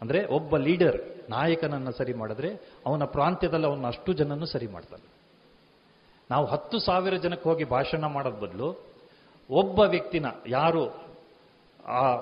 ಅಂದ್ರೆ 0.00 0.24
ಒಬ್ಬ 0.26 0.56
ಲೀಡರ್, 0.56 1.30
ನಾಯಕನನ್ನ 1.30 1.90
ಸರಿ 1.90 2.12
ಮಾಡಿದ್ರೆ, 2.12 2.50
ಅವನ 2.86 3.04
ಪ್ರಾಂತ್ಯದಲ್ಲಿ 3.04 3.66
ಅವನ 3.66 3.86
ಅಷ್ಟು 3.86 4.12
ಜನನ್ನು 4.12 4.46
ಸರಿ 4.46 4.66
ಮಾಡ್ತಾನೆ. 4.66 5.06
ನಾವು 6.30 6.46
ಹತ್ತು 6.46 6.78
ಸಾವಿರ 6.78 7.14
ಜನಕ್ಕೆ 7.14 7.48
ಹೋಗಿ 7.48 7.64
ಭಾಷಣ 7.64 8.04
ಮಾಡೋದ್ 8.06 8.40
ಬದಲು, 8.40 8.86
ಒಬ್ಬ 9.50 9.80
ವ್ಯಕ್ತಿನ 9.80 10.26
ಯಾರು 10.46 10.84
ಆ 11.86 12.14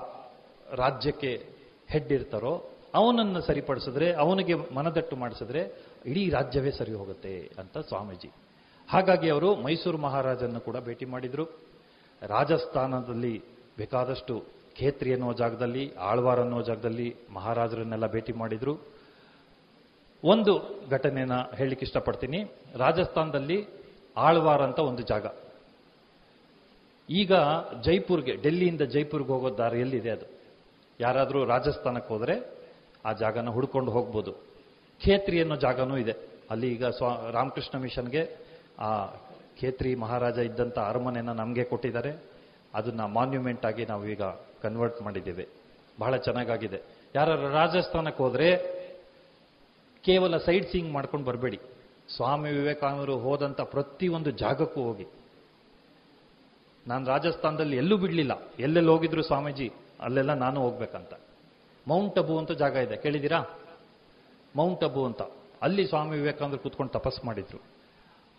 ರಾಜ್ಯಕ್ಕೆ 0.75 1.45
ಹೆಡ್ 1.89 2.11
ಇರ್ತಾರೋ 2.11 2.74
ಅವನನ್ನು 2.95 3.41
ಸರಿಪಡಿಸಿದ್ರೆ, 3.41 4.13
ಅವನಿಗೆ 4.13 4.53
ಮನದಟ್ಟು 4.53 5.15
ಮಾಡಿಸಿದ್ರೆ, 5.15 5.83
ಇಡೀ 6.05 6.29
ರಾಜ್ಯವೇ 6.29 6.71
ಸರಿ 6.71 6.93
ಹೋಗುತ್ತೆ 6.93 7.51
ಅಂತ 7.59 7.77
ಸ್ವಾಮೀಜಿ. 7.77 8.31
ಹಾಗಾಗಿ 8.89 9.29
ಅವರು 9.29 9.55
ಮೈಸೂರು 9.55 9.97
ಮಹಾರಾಜನ್ನು 9.97 10.59
ಕೂಡ 10.59 10.77
ಭೇಟಿ 10.77 11.05
ಮಾಡಿದರು. 11.05 11.45
ರಾಜಸ್ಥಾನದಲ್ಲಿ 12.21 13.43
ಬೇಕಾದಷ್ಟು 13.77 14.43
ಖೇತ್ರಿ 14.77 15.13
ಅನ್ನೋ 15.13 15.33
ಜಾಗದಲ್ಲಿ, 15.33 15.93
ಆಳ್ವಾರ್ 15.95 16.39
ಅನ್ನೋ 16.39 16.61
ಜಾಗದಲ್ಲಿ 16.61 17.15
ಮಹಾರಾಜರನ್ನೆಲ್ಲ 17.33 18.07
ಭೇಟಿ 18.07 18.33
ಮಾಡಿದ್ರು. 18.33 18.77
ಒಂದು 20.23 20.83
ಘಟನೆನ 20.91 21.31
ಹೇಳಲಿಕ್ಕೆ 21.55 21.85
ಇಷ್ಟಪಡ್ತೀನಿ. 21.85 22.43
ರಾಜಸ್ಥಾನದಲ್ಲಿ 22.75 23.67
ಆಳ್ವಾರ್ 24.17 24.61
ಅಂತ 24.61 24.79
ಒಂದು 24.79 25.03
ಜಾಗ. 25.03 25.25
ಈಗ 27.09 27.31
ಜೈಪುರ್ಗೆ, 27.83 28.35
ಡೆಲ್ಲಿಯಿಂದ 28.35 28.81
ಜೈಪುರ್ಗೆ 28.81 29.29
ಹೋಗೋ 29.29 29.57
ದಾರಿ 29.57 29.79
ಎಲ್ಲಿದೆ 29.79 30.09
ಅದು? 30.09 30.25
ಯಾರಾದರೂ 30.99 31.45
ರಾಜಸ್ಥಾನಕ್ಕೆ 31.45 32.13
ಹೋದರೆ 32.13 32.54
ಆ 33.05 33.11
ಜಾಗನ 33.11 33.49
ಹುಡ್ಕೊಂಡು 33.49 33.91
ಹೋಗ್ಬೋದು. 33.91 34.31
ಖೇತ್ರಿ 35.03 35.41
ಅನ್ನೋ 35.41 35.55
ಜಾಗನೂ 35.55 35.97
ಇದೆ. 35.97 36.13
ಅಲ್ಲಿ 36.49 36.71
ಈಗ 36.71 36.85
ಸ್ವಾ, 36.85 37.29
ರಾಮಕೃಷ್ಣ 37.31 37.77
ಮಿಷನ್ಗೆ 37.77 38.35
ಆ 38.79 39.05
ಖೇತ್ರಿ 39.59 39.95
ಮಹಾರಾಜ 39.95 40.37
ಇದ್ದಂಥ 40.37 40.79
ಅರಮನೆನ 40.79 41.31
ನಮಗೆ 41.31 41.63
ಕೊಟ್ಟಿದ್ದಾರೆ. 41.63 42.23
ಅದನ್ನ 42.73 43.05
ಮಾನ್ಯುಮೆಂಟ್ 43.05 43.65
ಆಗಿ 43.65 43.85
ನಾವು 43.85 44.07
ಈಗ 44.07 44.21
ಕನ್ವರ್ಟ್ 44.61 45.01
ಮಾಡಿದ್ದೇವೆ. 45.01 45.47
ಬಹಳ 45.99 46.15
ಚೆನ್ನಾಗಾಗಿದೆ. 46.15 46.81
ಯಾರು 47.15 47.49
ರಾಜಸ್ಥಾನಕ್ಕೆ 47.49 48.23
ಹೋದರೆ 48.23 48.57
ಕೇವಲ 50.03 50.37
ಸೈಡ್ 50.37 50.71
ಸೀಯಿಂಗ್ 50.71 50.93
ಮಾಡ್ಕೊಂಡು 50.93 51.25
ಬರಬೇಡಿ. 51.25 51.59
ಸ್ವಾಮಿ 52.15 52.51
ವಿವೇಕಾನಂದರು 52.51 53.17
ಹೋದಂಥ 53.17 53.61
ಪ್ರತಿಯೊಂದು 53.61 54.31
ಜಾಗಕ್ಕೂ 54.31 54.81
ಹೋಗಿ. 54.83 55.07
ನಾನು 56.87 57.07
ರಾಜಸ್ಥಾನದಲ್ಲಿ 57.07 57.77
ಎಲ್ಲೂ 57.77 57.97
ಬಿಡಲಿಲ್ಲ. 57.97 58.31
ಎಲ್ಲೆಲ್ಲಿ 58.59 58.91
ಹೋಗಿದ್ರು 58.91 59.23
ಸ್ವಾಮೀಜಿ, 59.23 59.71
ಅಲ್ಲೆಲ್ಲ 59.99 60.33
ನಾನು 60.33 60.61
ಹೋಗ್ಬೇಕಂತ. 60.61 61.13
ಮೌಂಟ್ 61.87 62.19
ಅಬು 62.19 62.37
ಅಂತ 62.37 62.51
ಜಾಗ 62.51 62.75
ಇದೆ, 62.75 62.97
ಕೇಳಿದ್ದೀರಾ? 62.97 63.59
ಮೌಂಟ್ 64.55 64.83
ಅಬು 64.83 65.05
ಅಂತ. 65.05 65.21
ಅಲ್ಲಿ 65.61 65.87
ಸ್ವಾಮಿ 65.87 66.17
ವಿವೇಕಾನಂದರು 66.17 66.59
ಕೂತ್ಕೊಂಡು 66.59 66.91
ತಪಸ್ 66.91 67.25
ಮಾಡಿದ್ರು. 67.25 67.59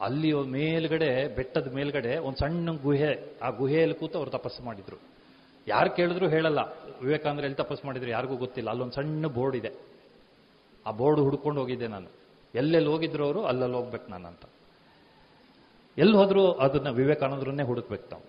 ಅಲ್ಲಿ 0.01 0.33
ಮೇಲ್ಗಡೆ, 0.33 1.35
ಬೆಟ್ಟದ 1.35 1.73
ಮೇಲ್ಗಡೆ 1.73 2.19
ಒಂದು 2.19 2.37
ಸಣ್ಣ 2.37 2.77
ಗುಹೆ, 2.83 3.39
ಆ 3.43 3.51
ಗುಹೆಯಲ್ಲಿ 3.51 3.95
ಕೂತು 3.95 4.19
ಅವ್ರು 4.19 4.31
ತಪಸ್ಸು 4.31 4.63
ಮಾಡಿದ್ರು. 4.63 4.97
ಯಾರು 5.69 5.91
ಕೇಳಿದ್ರು 5.91 6.29
ಹೇಳಲ್ಲ. 6.29 6.59
ವಿವೇಕಾನಂದ್ರ 7.03 7.45
ಎಲ್ಲಿ 7.45 7.57
ತಪಸ್ಸು 7.57 7.87
ಮಾಡಿದ್ರು 7.87 8.11
ಯಾರಿಗೂ 8.11 8.37
ಗೊತ್ತಿಲ್ಲ. 8.37 8.71
ಅಲ್ಲೊಂದು 8.71 8.93
ಸಣ್ಣ 8.93 9.27
ಬೋರ್ಡ್ 9.27 9.57
ಇದೆ. 9.57 9.73
ಆ 10.87 10.91
ಬೋರ್ಡ್ 10.91 11.21
ಹುಡ್ಕೊಂಡು 11.21 11.61
ಹೋಗಿದ್ದೆ 11.61 11.87
ನಾನು. 11.87 12.07
ಎಲ್ಲೆಲ್ಲಿ 12.55 12.91
ಹೋಗಿದ್ರು 12.91 13.25
ಅವರು, 13.25 13.45
ಅಲ್ಲಲ್ಲಿ 13.45 13.77
ಹೋಗ್ಬೇಕು 13.77 14.11
ನಾನು 14.11 14.29
ಅಂತ. 14.29 14.41
ಎಲ್ಲಿ 15.99 16.17
ಹೋದ್ರು 16.17 16.53
ಅದನ್ನ 16.53 16.91
ವಿವೇಕಾನಂದರನ್ನೇ 16.91 17.63
ಹುಡುಕ್ಬೇಕು 17.63 18.09
ನಾವು 18.11 18.23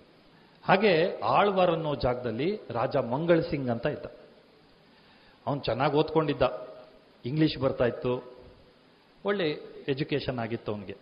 ಹಾಗೆ 0.64 1.20
ಆಳ್ವಾರ್ 1.20 1.72
ಅನ್ನೋ 1.72 1.96
ಜಾಗದಲ್ಲಿ 1.96 2.60
ರಾಜ 2.70 2.96
ಮಂಗಳ್ 2.96 3.44
ಸಿಂಗ್ 3.44 3.70
ಅಂತ 3.70 3.86
ಇದ್ದ. 3.86 4.06
ಅವನು 5.48 5.62
ಚೆನ್ನಾಗಿ 5.62 5.96
ಓದ್ಕೊಂಡಿದ್ದ. 5.96 6.68
ಇಂಗ್ಲೀಷ್ 7.26 7.58
ಬರ್ತಾ 7.58 7.86
ಇತ್ತು. 7.86 8.38
ಒಳ್ಳೆ 9.26 9.50
ಎಜುಕೇಷನ್ 9.88 10.40
ಆಗಿತ್ತು 10.40 10.72
ಅವನಿಗೆ. 10.72 10.98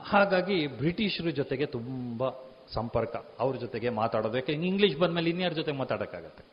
ಹಾಗಾಗಿ 0.00 0.66
ಬ್ರಿಟಿಷರ 0.66 1.30
ಜೊತೆಗೆ 1.30 1.66
ತುಂಬ 1.66 2.30
ಸಂಪರ್ಕ. 2.72 3.16
ಅವ್ರ 3.38 3.56
ಜೊತೆಗೆ 3.56 3.88
ಮಾತಾಡೋದು. 3.88 4.34
ಯಾಕೆ 4.34 4.52
ಇಂಗ್ಲೀಷ್ 4.52 4.96
ಬಂದಮೇಲೆ 4.96 5.30
ಇನ್ಯಾರ 5.30 5.52
ಜೊತೆ 5.52 5.72
ಮಾತಾಡೋಕ್ಕಾಗತ್ತೆ? 5.72 6.44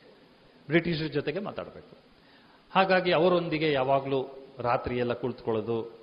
ಬ್ರಿಟಿಷರ 0.68 1.06
ಜೊತೆಗೆ 1.06 1.40
ಮಾತಾಡಬೇಕು. 1.40 1.98
ಹಾಗಾಗಿ 2.72 3.12
ಅವರೊಂದಿಗೆ 3.12 3.72
ಯಾವಾಗಲೂ 3.72 4.28
ರಾತ್ರಿ 4.60 4.98
ಎಲ್ಲ 4.98 5.14
ಕುಳಿತುಕೊಳ್ಳೋದು, 5.14 5.99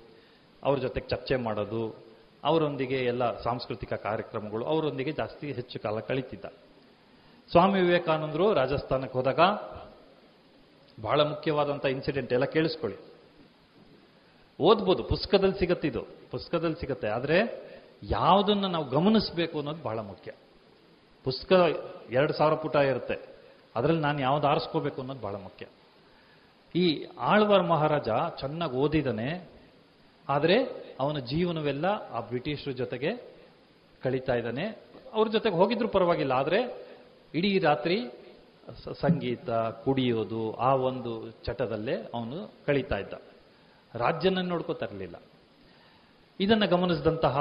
ಅವ್ರ 0.63 0.79
ಜೊತೆಗೆ 0.79 1.07
ಚರ್ಚೆ 1.07 1.35
ಮಾಡೋದು, 1.35 2.05
ಅವರೊಂದಿಗೆ 2.43 2.95
ಎಲ್ಲ 2.95 3.41
ಸಾಂಸ್ಕೃತಿಕ 3.41 3.93
ಕಾರ್ಯಕ್ರಮಗಳು, 3.93 4.65
ಅವರೊಂದಿಗೆ 4.65 5.11
ಜಾಸ್ತಿ 5.11 5.51
ಹೆಚ್ಚು 5.51 5.79
ಕಾಲ 5.79 5.99
ಕಳೀತಿದ್ದ. 5.99 6.45
ಸ್ವಾಮಿ 7.51 7.81
ವಿವೇಕಾನಂದರು 7.81 8.53
ರಾಜಸ್ಥಾನಕ್ಕೆ 8.53 9.17
ಹೋದಾಗ 9.17 9.39
ಬಹಳ 11.01 11.21
ಮುಖ್ಯವಾದಂಥ 11.21 11.85
ಇನ್ಸಿಡೆಂಟ್ 11.85 12.33
ಎಲ್ಲ 12.33 12.45
ಕೇಳಿಸ್ಕೊಳ್ಳಿ. 12.45 12.97
ಓದ್ಬೋದು, 14.59 15.03
ಪುಸ್ತಕದಲ್ಲಿ 15.03 15.59
ಸಿಗತ್ತಿದು 15.59 16.05
ಪುಸ್ತಕದಲ್ಲಿ 16.31 16.79
ಸಿಗತ್ತೆ. 16.79 17.07
ಆದರೆ 17.07 17.65
ಯಾವುದನ್ನು 18.03 18.67
ನಾವು 18.67 18.85
ಗಮನಿಸಬೇಕು 18.85 19.57
ಅನ್ನೋದು 19.57 19.83
ಬಹಳ 19.83 19.99
ಮುಖ್ಯ. 19.99 20.31
ಪುಸ್ತಕ 21.23 21.51
ಎರಡು 22.11 22.33
ಸಾವಿರ 22.33 22.53
ಪುಟ 22.53 22.75
ಇರುತ್ತೆ. 22.75 23.35
ಅದರಲ್ಲಿ 23.75 24.01
ನಾನು 24.01 24.21
ಯಾವ್ದು 24.21 24.47
ಆರಿಸ್ಕೋಬೇಕು 24.47 25.01
ಅನ್ನೋದು 25.01 25.19
ಬಹಳ 25.19 25.35
ಮುಖ್ಯ. 25.35 25.65
ಈ 26.75 27.05
ಆಳ್ವಾರ್ 27.19 27.63
ಮಹಾರಾಜ 27.63 28.09
ಚೆನ್ನಾಗಿ 28.39 28.73
ಓದಿದಾನೆ. 28.73 29.49
ಆದರೆ 30.29 30.63
ಅವನ 30.99 31.17
ಜೀವನವೆಲ್ಲ 31.17 31.85
ಆ 31.85 32.19
ಬ್ರಿಟಿಷರ 32.19 32.71
ಜೊತೆಗೆ 32.71 33.35
ಕಳೀತಾ 34.03 34.33
ಇದ್ದಾನೆ. 34.33 34.65
ಅವ್ರ 35.13 35.27
ಜೊತೆಗೆ 35.27 35.55
ಹೋಗಿದ್ರು 35.55 35.87
ಪರವಾಗಿಲ್ಲ. 35.87 36.31
ಆದರೆ 36.31 36.87
ಇಡೀ 37.33 37.59
ರಾತ್ರಿ 37.59 38.11
ಸಂಗೀತ, 39.01 39.49
ಕುಡಿಯೋದು, 39.49 40.53
ಆ 40.53 40.75
ಒಂದು 40.75 41.31
ಚಟದಲ್ಲೇ 41.31 41.95
ಅವನು 42.13 42.53
ಕಳೀತಾ 42.65 42.97
ಇದ್ದ. 42.97 43.13
ರಾಜ್ಯನ 43.95 44.41
ನೋಡ್ಕೋತಾ 44.41 44.85
ಇರಲಿಲ್ಲ 44.85 45.15
ಇದನ್ನು 46.39 46.67
ಗಮನಿಸಿದಂತಹ 46.67 47.37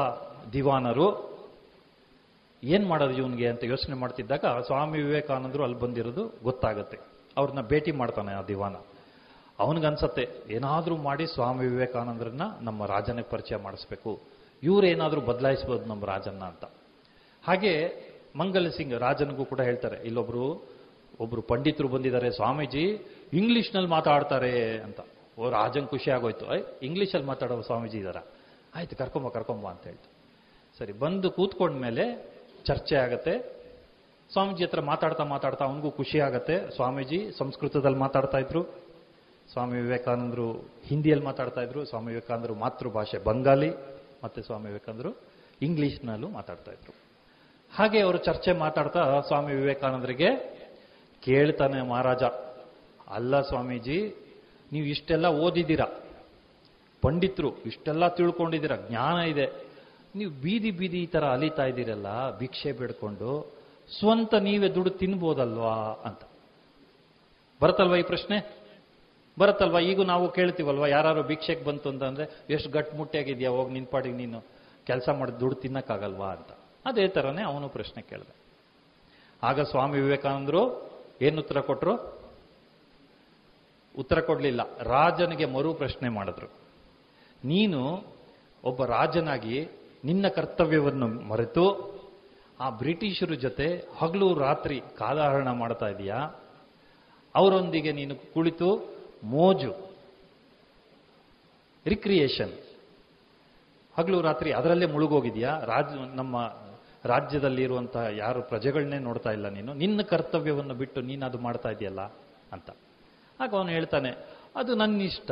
ದಿವಾನರು 0.52 1.34
ಏನ್ 2.64 2.86
ಮಾಡೋದು 2.86 3.12
ಇವನಿಗೆ 3.12 3.48
ಅಂತ 3.48 3.64
ಯೋಚನೆ 3.64 3.94
ಮಾಡ್ತಿದ್ದಾಗ 3.94 4.44
ಸ್ವಾಮಿ 4.66 4.98
ವಿವೇಕಾನಂದರು 5.02 5.62
ಅಲ್ಲಿ 5.62 5.78
ಬಂದಿರೋದು 5.78 6.32
ಗೊತ್ತಾಗತ್ತೆ. 6.42 6.98
ಅವ್ರನ್ನ 7.36 7.60
ಭೇಟಿ 7.60 7.92
ಮಾಡ್ತಾನೆ 7.92 8.32
ಆ 8.32 8.42
ದಿವಾನ. 8.42 8.76
ಅವನಿಗನ್ಸತ್ತೆ, 9.58 10.28
ಏನಾದರೂ 10.50 10.96
ಮಾಡಿ 10.96 11.26
ಸ್ವಾಮಿ 11.26 11.66
ವಿವೇಕಾನಂದರನ್ನ 11.66 12.42
ನಮ್ಮ 12.60 12.86
ರಾಜನಿಗೆ 12.86 13.28
ಪರಿಚಯ 13.28 13.56
ಮಾಡಿಸ್ಬೇಕು. 13.56 14.20
ಇವ್ರೇನಾದರೂ 14.62 15.20
ಬದಲಾಯಿಸ್ಬೋದು 15.20 15.84
ನಮ್ಮ 15.84 16.04
ರಾಜನ್ನ 16.04 16.44
ಅಂತ. 16.44 16.64
ಹಾಗೆ 17.44 17.94
ಮಂಗಲ್ 18.36 18.72
ಸಿಂಗ್ 18.72 18.94
ರಾಜನಿಗೂ 18.94 19.44
ಕೂಡ 19.44 19.60
ಹೇಳ್ತಾರೆ, 19.60 20.02
ಇಲ್ಲೊಬ್ರು 20.02 20.73
ಒಬ್ರು 21.20 21.42
ಪಂಡಿತರು 21.42 21.88
ಬಂದಿದ್ದಾರೆ, 21.88 22.30
ಸ್ವಾಮೀಜಿ, 22.30 22.82
ಇಂಗ್ಲೀಷ್ನಲ್ಲಿ 23.32 23.90
ಮಾತಾಡ್ತಾರೆ 23.90 24.78
ಅಂತ. 24.78 25.00
ಓ 25.38 25.50
ರಾಜನ್ 25.50 25.86
ಖುಷಿ 25.86 26.10
ಆಗೋಯ್ತು. 26.10 26.54
ಐ 26.54 26.62
ಇಂಗ್ಲೀಷಲ್ಲಿ 26.82 27.26
ಮಾತಾಡೋ 27.26 27.60
ಸ್ವಾಮೀಜಿ 27.60 27.98
ಇದಾರ. 27.98 28.16
ಆಯ್ತು, 28.74 28.96
ಕರ್ಕೊಂಬ 28.96 29.28
ಕರ್ಕೊಂಬ 29.28 29.66
ಅಂತ 29.68 29.84
ಹೇಳ್ತು. 29.84 30.14
ಸರಿ, 30.78 30.92
ಬಂದು 30.92 31.30
ಕೂತ್ಕೊಂಡ್ಮೇಲೆ 31.30 32.34
ಚರ್ಚೆ 32.64 32.96
ಆಗತ್ತೆ. 32.96 33.54
ಸ್ವಾಮೀಜಿ 34.32 34.64
ಹತ್ರ 34.64 34.80
ಮಾತಾಡ್ತಾ 34.80 35.24
ಮಾತಾಡ್ತಾ 35.24 35.64
ಅವನಿಗೂ 35.64 35.90
ಖುಷಿ 35.90 36.20
ಆಗತ್ತೆ. 36.20 36.70
ಸ್ವಾಮೀಜಿ 36.74 37.30
ಸಂಸ್ಕೃತದಲ್ಲಿ 37.38 37.98
ಮಾತಾಡ್ತಾ 37.98 38.38
ಇದ್ರು. 38.38 38.62
ಸ್ವಾಮಿ 39.52 39.80
ವಿವೇಕಾನಂದರು 39.80 40.52
ಹಿಂದಿಯಲ್ಲಿ 40.84 41.24
ಮಾತಾಡ್ತಾ 41.24 41.60
ಇದ್ರು. 41.60 41.84
ಸ್ವಾಮಿ 41.84 42.06
ವಿವೇಕಾನಂದರು 42.06 42.54
ಮಾತೃಭಾಷೆ 42.54 43.18
ಬಂಗಾಲಿ 43.18 43.70
ಮತ್ತೆ 44.24 44.42
ಸ್ವಾಮಿ 44.42 44.66
ವಿವೇಕಾನಂದರು 44.66 45.16
ಇಂಗ್ಲಿಷ್ನಲ್ಲೂ 45.62 46.28
ಮಾತಾಡ್ತಾ 46.28 46.72
ಇದ್ರು. 46.72 46.94
ಹಾಗೆ 47.76 48.00
ಅವರು 48.00 48.18
ಚರ್ಚೆ 48.18 48.52
ಮಾತಾಡ್ತಾ 48.52 49.20
ಸ್ವಾಮಿ 49.20 49.54
ವಿವೇಕಾನಂದರಿಗೆ 49.54 50.53
ಕೇಳ್ತಾನೆ 51.24 51.82
ಮಹಾರಾಜ, 51.82 52.22
ಅಲ್ಲ 53.08 53.40
ಸ್ವಾಮೀಜಿ, 53.40 54.14
ನೀವು 54.72 54.86
ಇಷ್ಟೆಲ್ಲ 54.86 55.26
ಓದಿದ್ದೀರ? 55.26 55.80
ಪಂಡಿತರು 57.02 57.56
ಇಷ್ಟೆಲ್ಲ 57.56 58.08
ತಿಳ್ಕೊಂಡಿದ್ದೀರ? 58.08 58.76
ಜ್ಞಾನ 58.76 59.18
ಇದೆ. 59.18 59.64
ನೀವು 60.14 60.30
ಬೀದಿ 60.30 60.70
ಬೀದಿ 60.70 60.98
ಈ 60.98 61.06
ಥರ 61.06 61.24
ಅಲಿತಾ 61.24 61.64
ಇದ್ದೀರಲ್ಲ, 61.64 62.38
ಭಿಕ್ಷೆ 62.38 62.72
ಬಿಡ್ಕೊಂಡು 62.72 63.52
ಸ್ವಂತ 63.98 64.34
ನೀವೇ 64.34 64.68
ದುಡ್ಡು 64.68 64.90
ತಿನ್ಬೋದಲ್ವಾ? 64.90 65.74
ಅಂತ. 66.04 66.20
ಬರುತ್ತಲ್ವಾ 67.62 67.96
ಈ 67.96 68.02
ಪ್ರಶ್ನೆ? 68.02 68.62
ಬರುತ್ತಲ್ವಾ? 69.38 69.80
ಈಗ 69.80 70.02
ನಾವು 70.02 70.32
ಕೇಳ್ತೀವಲ್ವ 70.32 70.86
ಯಾರು 70.86 71.22
ಭಿಕ್ಷೆಗೆ 71.22 71.64
ಬಂತು 71.64 71.88
ಅಂತಂದ್ರೆ, 71.88 72.42
ಎಷ್ಟು 72.50 72.70
ಗಟ್ಟು 72.70 72.96
ಮುಟ್ಟಿಯಾಗಿದ್ಯಾ, 72.96 73.50
ಹೋಗಿ 73.50 73.72
ನಿನ್ 73.72 73.86
ಪಾಡಿಗೆ 73.86 74.16
ನೀನು, 74.16 74.44
ಕೆಲಸ 74.86 75.08
ಮಾಡಿ 75.08 75.40
ದುಡ್ಡು 75.40 75.60
ತಿನ್ನಕ್ಕಾಗಲ್ವಾ? 75.60 76.26
ಅಂತ. 76.26 76.48
ಅದೇ 76.86 77.08
ಥರನೇ 77.08 77.42
ಅವನು 77.42 77.68
ಪ್ರಶ್ನೆ 77.68 78.02
ಕೇಳಿದೆ. 78.02 78.34
ಆಗ 79.42 79.60
ಸ್ವಾಮಿ 79.60 80.00
ವಿವೇಕಾನಂದರು 80.00 80.93
ಏನು 81.20 81.40
ಉತ್ತರ 81.40 81.60
ಕೊಟ್ಟರು 81.60 82.24
ಉತ್ತರ 83.98 84.20
ಕೊಡಲಿಲ್ಲ. 84.20 84.78
ರಾಜನಿಗೆ 84.78 85.44
ಮರು 85.44 85.74
ಪ್ರಶ್ನೆ 85.74 86.08
ಮಾಡಿದ್ರು. 86.08 86.46
ನೀನು 87.44 88.04
ಒಬ್ಬ 88.64 88.84
ರಾಜನಾಗಿ 88.84 89.68
ನಿನ್ನ 90.04 90.28
ಕರ್ತವ್ಯವನ್ನು 90.28 91.08
ಮರೆತು 91.08 91.94
ಆ 92.60 92.70
ಬ್ರಿಟಿಷರ 92.70 93.34
ಜೊತೆ 93.34 93.84
ಹಗಲು 93.98 94.38
ರಾತ್ರಿ 94.38 94.82
ಕಾಲಹರಣ 94.98 95.50
ಮಾಡ್ತಾ 95.50 95.86
ಇದೀಯಾ? 95.86 96.16
ಅವರೊಂದಿಗೆ 97.34 97.92
ನೀನು 97.92 98.16
ಕುಳಿತು 98.34 98.94
ಮೋಜು 99.24 99.90
ರಿಕ್ರಿಯೇಷನ್ 101.86 102.52
ಹಗಲು 103.98 104.20
ರಾತ್ರಿ 104.20 104.52
ಅದರಲ್ಲೇ 104.52 104.86
ಮುಳುಗೋಗಿದೆಯಾ? 104.86 105.58
ರಾಜ, 105.58 105.84
ನಮ್ಮ 106.14 106.63
ರಾಜ್ಯದಲ್ಲಿರುವಂತಹ 107.04 108.04
ಯಾರು 108.22 108.40
ಪ್ರಜೆಗಳನ್ನೇ 108.42 108.98
ನೋಡ್ತಾ 108.98 109.30
ಇಲ್ಲ 109.36 109.46
ನೀನು, 109.48 109.70
ನಿನ್ನ 109.74 110.00
ಕರ್ತವ್ಯವನ್ನು 110.12 110.74
ಬಿಟ್ಟು 110.74 111.00
ನೀನು 111.00 111.24
ಅದು 111.26 111.38
ಮಾಡ್ತಾ 111.38 111.70
ಇದೆಯಲ್ಲ 111.70 112.02
ಅಂತ. 112.52 112.70
ಆಗ 113.40 113.50
ಅವನು 113.58 113.68
ಹೇಳ್ತಾನೆ, 113.68 114.10
ಅದು 114.56 114.72
ನನ್ನ 114.74 115.00
ಇಷ್ಟ 115.02 115.30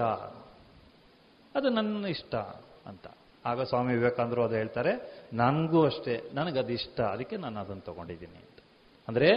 ಅದು 1.55 1.69
ನನ್ನ 1.71 2.07
ಇಷ್ಟ 2.17 2.35
ಅಂತ. 2.91 3.07
ಆಗ 3.45 3.63
ಸ್ವಾಮಿ 3.63 3.93
ವಿವೇಕಾನಂದರು 3.95 4.43
ಅದು 4.45 4.55
ಹೇಳ್ತಾರೆ, 4.55 4.93
ನನಗೂ 5.33 5.81
ಅಷ್ಟೇ 5.87 6.15
ನನಗದು 6.35 6.73
ಇಷ್ಟ 6.73 6.99
ಅದಕ್ಕೆ 7.15 7.37
ನಾನು 7.37 7.57
ಅದನ್ನು 7.61 7.85
ತಗೊಂಡಿದ್ದೀನಿ 7.89 8.39
ಅಂತ. 8.47 8.59
ಅಂದರೆ 9.09 9.31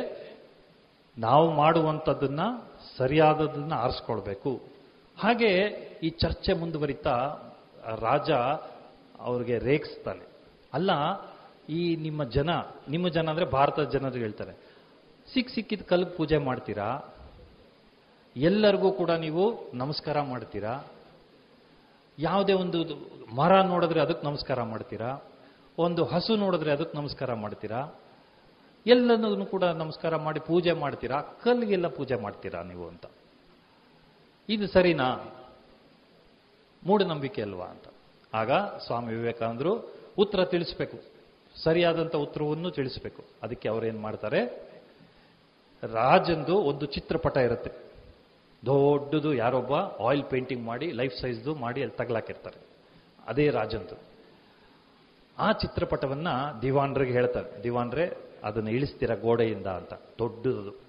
ನಾವು 1.18 1.46
ಮಾಡುವಂಥದ್ದನ್ನ 1.52 2.42
ಸರಿಯಾದದನ್ನ 2.98 3.74
ಆರಿಸ್ಕೊಳ್ಬೇಕು. 3.74 4.52
ಹಾಗೆ 5.18 5.52
ಈ 6.04 6.10
ಚರ್ಚೆ 6.24 6.54
ಮುಂದುವರಿತಾ 6.54 7.16
ರಾಜ 8.02 8.32
ಅವ್ರಿಗೆ 9.20 9.58
ರೇಖಿಸ್ತಾನೆ 9.60 10.26
ಅಲ್ಲ 10.74 10.92
ಈ 11.70 11.96
ನಿಮ್ಮ 11.96 12.24
ಜನ 12.24 12.50
ನಿಮ್ಮ 12.90 13.08
ಜನ 13.08 13.30
ಅಂದ್ರೆ 13.30 13.46
ಭಾರತದ 13.46 13.84
ಜನರು 13.84 14.16
ಹೇಳ್ತಾರೆ, 14.16 14.52
ಸಿಕ್ಕ 15.34 15.52
ಸಿಕ್ಕಿದ 15.56 15.82
ಕಲ್ಲು 15.82 16.06
ಪೂಜೆ 16.06 16.38
ಮಾಡ್ತೀರಾ? 16.38 17.16
ಎಲ್ಲರಿಗೂ 18.36 18.92
ಕೂಡ 18.92 19.12
ನೀವು 19.12 19.72
ನಮಸ್ಕಾರ 19.74 20.22
ಮಾಡ್ತೀರಾ? 20.22 20.84
ಯಾವುದೇ 22.20 22.54
ಒಂದು 22.54 22.84
ಮರ 23.36 23.62
ನೋಡಿದ್ರೆ 23.62 24.00
ಅದಕ್ಕೆ 24.00 24.28
ನಮಸ್ಕಾರ 24.28 24.62
ಮಾಡ್ತೀರಾ? 24.62 25.22
ಒಂದು 25.78 26.06
ಹಸು 26.06 26.36
ನೋಡಿದ್ರೆ 26.36 26.72
ಅದಕ್ಕೆ 26.72 26.98
ನಮಸ್ಕಾರ 26.98 27.34
ಮಾಡ್ತೀರಾ? 27.34 27.94
ಎಲ್ಲನೂ 28.88 29.46
ಕೂಡ 29.46 29.64
ನಮಸ್ಕಾರ 29.64 30.16
ಮಾಡಿ 30.16 30.40
ಪೂಜೆ 30.40 30.72
ಮಾಡ್ತೀರಾ? 30.72 31.22
ಕಲ್ಲಿಗೆಲ್ಲ 31.22 31.88
ಪೂಜೆ 31.88 32.16
ಮಾಡ್ತೀರಾ 32.16 32.64
ನೀವು 32.64 32.88
ಅಂತ. 32.88 33.06
ಇದು 34.50 34.68
ಸರಿನಾ? 34.68 35.16
ಮೂಢನಂಬಿಕೆ 36.86 37.42
ಅಲ್ವಾ 37.42 37.66
ಅಂತ. 37.66 37.84
ಆಗ 38.34 38.52
ಸ್ವಾಮಿ 38.86 39.14
ವಿವೇಕಾನಂದರು 39.14 39.96
ಉತ್ತರ 40.18 40.46
ತಿಳಿಸ್ಬೇಕು. 40.46 41.15
ಸರಿಯಾದಂಥ 41.64 42.16
ಉತ್ತರವನ್ನು 42.16 42.72
ತಿಳಿಸಬೇಕು. 42.72 43.24
ಅದಕ್ಕೆ 43.44 43.70
ಅವರೇನು 43.70 44.00
ಮಾಡ್ತಾರೆ? 44.00 44.70
ರಾಜಂದು 45.84 46.58
ಒಂದು 46.58 46.86
ಚಿತ್ರಪಟ 46.86 47.38
ಇರುತ್ತೆ. 47.38 47.72
ದೊಡ್ಡದು 48.66 49.34
ಯಾರೊಬ್ಬ 49.34 49.74
ಆಯಿಲ್ 49.74 50.24
ಪೇಂಟಿಂಗ್ 50.24 50.64
ಮಾಡಿ 50.64 50.92
ಲೈಫ್ 50.92 51.22
ಸೈಜ್ದು 51.22 51.56
ಮಾಡಿ 51.56 51.82
ಅಲ್ಲಿ 51.82 51.98
ತಗಲಾಕಿರ್ತಾರೆ. 51.98 52.66
ಅದೇ 53.28 53.50
ರಾಜಂದು. 53.50 54.00
ಆ 55.38 55.52
ಚಿತ್ರಪಟವನ್ನ 55.52 56.28
ದಿವಾನ್ರಿಗೆ 56.62 57.12
ಹೇಳ್ತಾರೆ. 57.12 57.64
ದಿವಾನ್ರೆ, 57.64 58.18
ಅದನ್ನು 58.44 58.72
ಇಳಿಸ್ತೀರ 58.72 59.16
ಗೋಡೆಯಿಂದ 59.16 59.68
ಅಂತ. 59.68 59.94
ದೊಡ್ಡದು. 59.94 60.80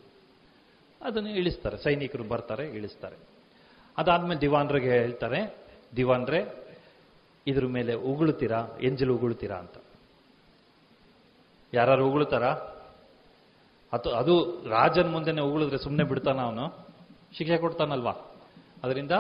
ಅದನ್ನು 1.03 1.31
ಇಳಿಸ್ತಾರೆ. 1.31 1.79
ಸೈನಿಕರು 1.79 2.25
ಬರ್ತಾರೆ, 2.25 2.67
ಇಳಿಸ್ತಾರೆ. 2.67 3.17
ಅದಾದ್ಮೇಲೆ 3.99 4.41
ದಿವಾನ್ರಿಗೆ 4.41 4.91
ಹೇಳ್ತಾರೆ, 4.91 5.57
ದಿವಾನ್ರೆ, 5.97 6.67
ಇದ್ರ 7.47 7.67
ಮೇಲೆ 7.67 7.95
ಉಗುಳ್ತೀರಾ? 7.95 8.67
ಎಂಜಲು 8.83 9.17
ಉಗುಳ್ತೀರಾ 9.17 9.57
ಅಂತ. 9.57 9.75
ಯಾರು 11.75 12.09
ಉಗುಳ್ತಾರ? 12.09 12.45
ಅದು 13.93 14.11
ಅದು 14.11 14.65
ರಾಜನ 14.69 15.07
ಮುಂದೆನೆ 15.07 15.41
ಉಗುಳಿದ್ರೆ 15.41 15.79
ಸುಮ್ಮನೆ 15.79 16.09
ಬಿಡ್ತಾನ 16.09 16.41
ಅವನು? 16.41 16.87
ಶಿಕ್ಷೆ 17.39 17.59
ಕೊಡ್ತಾನಲ್ವಾ? 17.59 18.13
ಅದರಿಂದ 18.85 19.13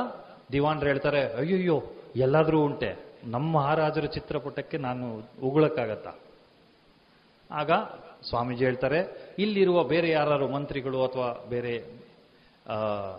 ದಿವಾನ್ರು 0.52 0.86
ಹೇಳ್ತಾರೆ, 0.86 1.32
ಅಯ್ಯಯ್ಯೋ, 1.32 1.82
ಎಲ್ಲಾದ್ರೂ 2.16 2.64
ಉಂಟೆ. 2.64 3.06
ನಮ್ಮ 3.24 3.56
ಮಹಾರಾಜರ 3.56 4.04
ಚಿತ್ರಪಟಕ್ಕೆ 4.04 4.76
ನಾನು 4.76 5.16
ಉಗುಳಕ್ಕಾಗತ್ತಾ? 5.42 6.12
ಆಗ 7.50 7.70
ಸ್ವಾಮೀಜಿ 8.28 8.64
ಹೇಳ್ತಾರೆ, 8.64 9.28
ಇಲ್ಲಿರುವ 9.38 9.84
ಬೇರೆ 9.84 10.10
ಯಾರು 10.10 10.48
ಮಂತ್ರಿಗಳು 10.48 11.04
ಅಥವಾ 11.04 11.44
ಬೇರೆ 11.48 11.84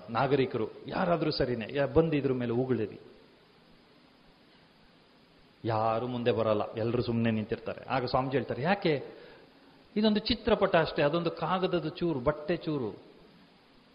ನಾಗರಿಕರು 0.09 0.67
ಯಾರಾದರೂ 0.87 1.31
ಸರಿನೇ 1.31 1.85
ಬಂದು 1.93 2.33
ಮೇಲೆ 2.33 2.51
ಉಗುಳಿರಿ. 2.51 2.99
ಯಾರು 5.65 6.07
ಮುಂದೆ 6.07 6.31
ಬರಲ್ಲ. 6.31 6.73
ಎಲ್ಲರೂ 6.73 7.01
ಸುಮ್ಮನೆ 7.01 7.31
ನಿಂತಿರ್ತಾರೆ. 7.31 7.85
ಆಗ 7.89 8.05
ಸ್ವಾಮೀಜಿ 8.05 8.37
ಹೇಳ್ತಾರೆ, 8.37 8.61
ಯಾಕೆ? 8.61 9.05
ಇದೊಂದು 9.95 10.19
ಚಿತ್ರಪಟ 10.19 10.75
ಅಷ್ಟೇ, 10.75 11.03
ಅದೊಂದು 11.03 11.31
ಕಾಗದದ 11.31 11.87
ಚೂರು, 11.87 12.19
ಬಟ್ಟೆ 12.19 12.57
ಚೂರು. 12.57 12.97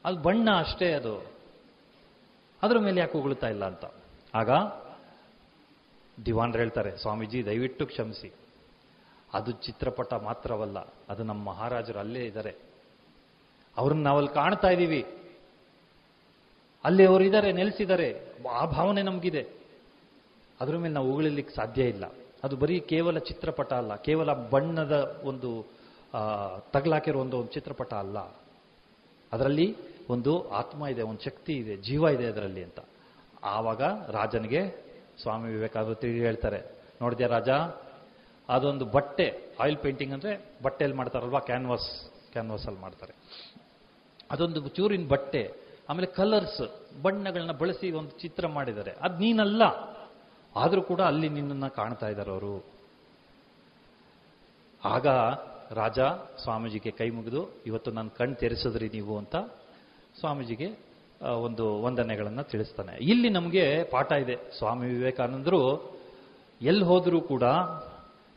ಅದು 0.05 0.18
ಬಣ್ಣ 0.18 0.51
ಅಷ್ಟೇ 0.51 0.93
ಅದು. 0.93 1.32
ಅದರ 2.62 2.78
ಮೇಲೆ 2.78 3.01
ಯಾಕೆ 3.01 3.18
ಉಗುಳ್ತಾ 3.18 3.48
ಇಲ್ಲ 3.48 3.64
ಅಂತ? 3.64 3.84
ಆಗ 4.34 4.51
ದಿವಾನ್ರು 6.26 6.59
ಹೇಳ್ತಾರೆ, 6.59 6.97
ಸ್ವಾಮೀಜಿ, 6.97 7.47
ದಯವಿಟ್ಟು 7.47 7.86
ಕ್ಷಮಿಸಿ. 7.86 8.32
ಅದು 9.34 9.51
ಚಿತ್ರಪಟ 9.51 10.14
ಮಾತ್ರವಲ್ಲ, 10.14 10.78
ಅದು 11.09 11.22
ನಮ್ಮ 11.22 11.48
ಮಹಾರಾಜರು 11.48 11.98
ಅಲ್ಲೇ 11.98 12.24
ಇದ್ದಾರೆ. 12.24 12.55
ಅವ್ರನ್ನ 13.76 14.02
ನಾವಲ್ಲಿ 14.02 14.34
ಕಾಣ್ತಾ 14.34 14.68
ಇದ್ದೀವಿ. 14.68 15.06
ಅಲ್ಲಿ 16.84 17.06
ಅವರು 17.06 17.24
ಇದ್ದಾರೆ 17.24 17.52
ನೆಲೆಸಿದ್ದಾರೆ. 17.52 18.32
ಆ 18.51 18.64
ಭಾವನೆ 18.64 19.02
ನಮಗಿದೆ. 19.02 19.61
ಅದ್ರ 20.62 20.74
ಮೇಲೆ 20.82 20.94
ನಾವು 20.97 21.09
ಉಗುಳಲಿಕ್ಕೆ 21.12 21.55
ಸಾಧ್ಯ 21.60 21.82
ಇಲ್ಲ. 21.94 22.05
ಅದು 22.44 22.55
ಬರೀ 22.62 22.76
ಕೇವಲ 22.93 23.18
ಚಿತ್ರಪಟ 23.28 23.72
ಅಲ್ಲ, 23.80 23.93
ಕೇವಲ 24.09 24.30
ಬಣ್ಣದ 24.52 24.97
ಒಂದು 25.30 25.51
ತಗಲಾಕಿರೋ 26.74 27.20
ಒಂದು 27.24 27.36
ಒಂದು 27.40 27.52
ಚಿತ್ರಪಟ 27.56 27.93
ಅಲ್ಲ. 28.05 28.18
ಅದರಲ್ಲಿ 29.32 29.66
ಒಂದು 30.14 30.32
ಆತ್ಮ 30.60 30.86
ಇದೆ, 30.93 31.02
ಒಂದು 31.10 31.22
ಶಕ್ತಿ 31.28 31.55
ಇದೆ, 31.62 31.74
ಜೀವ 31.89 32.02
ಇದೆ 32.16 32.26
ಅದರಲ್ಲಿ 32.32 32.62
ಅಂತ. 32.68 32.80
ಆವಾಗ 33.55 33.82
ರಾಜನಿಗೆ 34.16 34.62
ಸ್ವಾಮಿ 35.22 35.48
ವಿವೇಕಾನಂದರು 35.55 35.97
ತಿಳಿ 36.02 36.20
ಹೇಳ್ತಾರೆ 36.26 36.60
ನೋಡಿದೆ 37.02 37.26
ರಾಜ? 37.34 37.51
ಅದೊಂದು 38.48 38.84
ಬಟ್ಟೆ, 38.97 39.26
ಆಯಿಲ್ 39.62 39.78
ಪೇಂಟಿಂಗ್ 39.84 40.12
ಅಂದರೆ 40.16 40.32
ಬಟ್ಟೆಯಲ್ಲಿ 40.64 40.97
ಮಾಡ್ತಾರಲ್ವಾ, 40.97 41.40
ಕ್ಯಾನ್ವಾಸ್ 41.51 41.89
ಕ್ಯಾನ್ವಾಸ್ 42.32 42.64
ಅಲ್ಲಿ 42.68 42.80
ಮಾಡ್ತಾರೆ. 42.80 43.14
ಅದೊಂದು 44.32 44.60
ಚೂರಿನ 44.76 45.06
ಬಟ್ಟೆ, 45.14 45.43
ಆಮೇಲೆ 45.89 46.09
ಕಲರ್ಸ್, 46.18 46.62
ಬಣ್ಣಗಳನ್ನ 47.05 47.55
ಬಳಸಿ 47.62 47.89
ಒಂದು 48.01 48.12
ಚಿತ್ರ 48.22 48.44
ಮಾಡಿದ್ದಾರೆ. 48.56 48.93
ಅದು 49.05 49.16
ನೀನಲ್ಲ. 49.24 49.62
ಆದರೂ 50.57 50.83
ಕೂಡ 50.83 51.01
ಅಲ್ಲಿ 51.01 51.29
ನಿನ್ನನ್ನು 51.29 51.74
ಕಾಣ್ತಾ 51.74 52.09
ಇದ್ದಾರೆ 52.09 52.31
ಅವರು. 52.31 52.55
ಆಗ 54.85 55.07
ರಾಜ 55.73 55.99
ಸ್ವಾಮೀಜಿಗೆ 56.43 56.91
ಕೈ 56.91 57.11
ಮುಗಿದು, 57.11 57.43
ಇವತ್ತು 57.66 57.91
ನನ್ನ 57.91 58.09
ಕಣ್ 58.09 58.35
ತೆರೆಸಿದ್ರಿ 58.37 58.89
ನೀವು 58.89 59.19
ಅಂತ 59.19 59.37
ಸ್ವಾಮೀಜಿಗೆ 60.20 60.69
ಒಂದು 61.43 61.83
ವಂದನೆಗಳನ್ನು 61.83 62.43
ತಿಳಿಸ್ತಾನೆ. 62.43 62.99
ಇಲ್ಲಿ 63.01 63.29
ನಮಗೆ 63.29 63.85
ಪಾಠ 63.85 64.12
ಇದೆ. 64.12 64.37
ಸ್ವಾಮಿ 64.59 64.87
ವಿವೇಕಾನಂದರು 64.87 65.61
ಎಲ್ಲಿ 66.62 66.85
ಹೋದರೂ 66.85 67.20
ಕೂಡ 67.20 67.43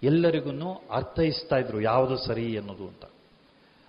ಎಲ್ಲರಿಗೂ 0.03 0.73
ಅರ್ಥೈಸ್ತಾ 0.91 1.57
ಇದ್ರು 1.57 1.81
ಯಾವುದು 1.81 2.15
ಸರಿ 2.17 2.57
ಅನ್ನೋದು 2.57 2.87
ಅಂತ. 2.87 3.05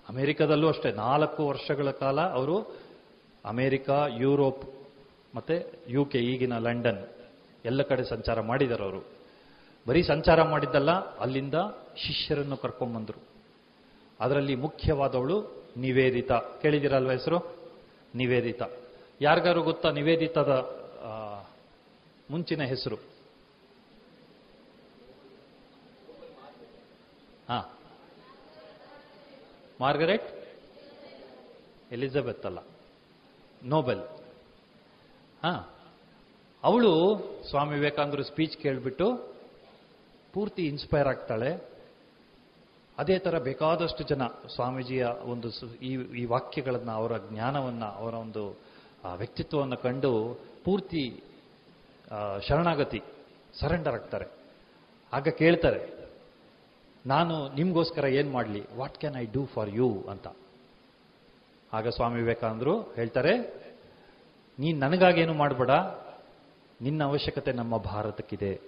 ಅಮೆರಿಕದಲ್ಲೂ 0.09 0.69
ಅಷ್ಟೇ, 0.69 0.93
ನಾಲ್ಕು 0.93 1.49
ವರ್ಷಗಳ 1.49 1.91
ಕಾಲ 1.91 2.21
ಅವರು 2.21 2.57
ಅಮೆರಿಕ, 3.45 3.91
ಯುರೋಪ್, 4.19 4.65
ಮತ್ತೆ 5.35 5.57
ಯು 5.89 6.05
ಕೆ 6.05 6.19
ಈಗಿನ 6.19 6.59
ಲಂಡನ್ 6.59 7.16
ಎಲ್ಲ 7.67 7.83
ಕಡೆ 7.83 8.05
ಸಂಚಾರ 8.05 8.41
ಮಾಡಿದರು 8.41 8.85
ಅವರು. 8.85 9.05
ಬರೀ 9.89 10.03
ಸಂಚಾರ 10.03 10.43
ಮಾಡಿದ್ದಲ್ಲ, 10.43 10.91
ಅಲ್ಲಿಂದ 11.17 11.55
ಶಿಷ್ಯರನ್ನು 11.97 12.57
ಕರ್ಕೊಂಡ್ಬಂದರು. 12.57 13.23
ಅದರಲ್ಲಿ 14.21 14.55
ಮುಖ್ಯವಾದವಳು 14.55 15.65
ನಿವೇದಿತ. 15.77 16.33
ಕೇಳಿದಿರಲ್ವ 16.33 17.11
ಹೆಸರು? 17.11 17.57
ನಿವೇದಿತ. 18.15 18.63
ಯಾರಿಗಾರು 19.21 19.63
ಗೊತ್ತಾ 19.63 19.91
ನಿವೇದಿತದ 19.91 20.51
ಮುಂಚಿನ 22.31 22.63
ಹೆಸರು? 22.63 22.97
ಹಾ. 27.49 27.79
ಮಾರ್ಗರೆಟ್? 29.81 30.59
ಎಲಿಜಬೆತ್ 31.93 32.47
ಅಲ್ಲ. 32.47 32.59
ನೋಬೆಲ್. 33.65 34.01
ಹಾ. 35.43 35.76
ಅವಳು 36.69 36.93
ಸ್ವಾಮಿ 37.49 37.73
ವಿವೇಕಾನಂದರು 37.79 38.23
ಸ್ಪೀಚ್ 38.29 38.55
ಕೇಳಿಬಿಟ್ಟು 38.63 39.07
ಪೂರ್ತಿ 40.35 40.63
ಇನ್ಸ್ಪೈರ್ 40.73 41.09
ಆಗ್ತಾಳೆ. 41.11 41.51
ಅದೇ 42.99 43.17
ಥರ 43.25 43.35
ಬೇಕಾದಷ್ಟು 43.49 44.03
ಜನ 44.11 44.23
ಸ್ವಾಮೀಜಿಯ 44.55 45.05
ಒಂದು 45.33 45.49
ಈ 45.89 45.93
ಈ 46.21 46.25
ವಾಕ್ಯಗಳನ್ನು, 46.33 46.93
ಅವರ 47.01 47.13
ಜ್ಞಾನವನ್ನು, 47.29 47.89
ಅವರ 48.01 48.15
ಒಂದು 48.25 48.45
ವ್ಯಕ್ತಿತ್ವವನ್ನು 49.21 49.77
ಕಂಡು 49.85 50.13
ಪೂರ್ತಿ 50.65 51.05
ಶರಣಾಗತಿ 52.47 53.01
ಸರೆಂಡರ್ 53.61 53.97
ಆಗ್ತಾರೆ. 53.99 54.27
ಆಗ 55.13 55.29
ಕೇಳ್ತಾರೆ, 55.43 55.83
ನಾನು 57.05 57.35
ನಿಮಗೋಸ್ಕರ 57.59 58.07
ಏನು 58.21 58.31
ಮಾಡಲಿ? 58.31 58.63
What 58.81 58.99
can 59.03 59.19
I 59.23 59.27
do 59.37 59.45
for 59.55 59.71
you 59.81 59.91
ಅಂತ. 60.13 60.27
ಆಗ 61.73 61.87
ಸ್ವಾಮಿ 61.99 62.19
ವಿವೇಕಾನಂದರು 62.23 62.75
ಹೇಳ್ತಾರೆ, 62.99 63.35
ನೀನು 64.59 64.77
ನನಗಾಗೇನು 64.79 65.37
ಮಾಡಬೇಡ? 65.45 65.73
ನಿನ್ನ 66.83 67.05
ಅವಶ್ಯಕತೆ 67.05 67.53
ನಮ್ಮ 67.53 67.77
ಭಾರತಕ್ಕಿದೆ. 67.77 68.61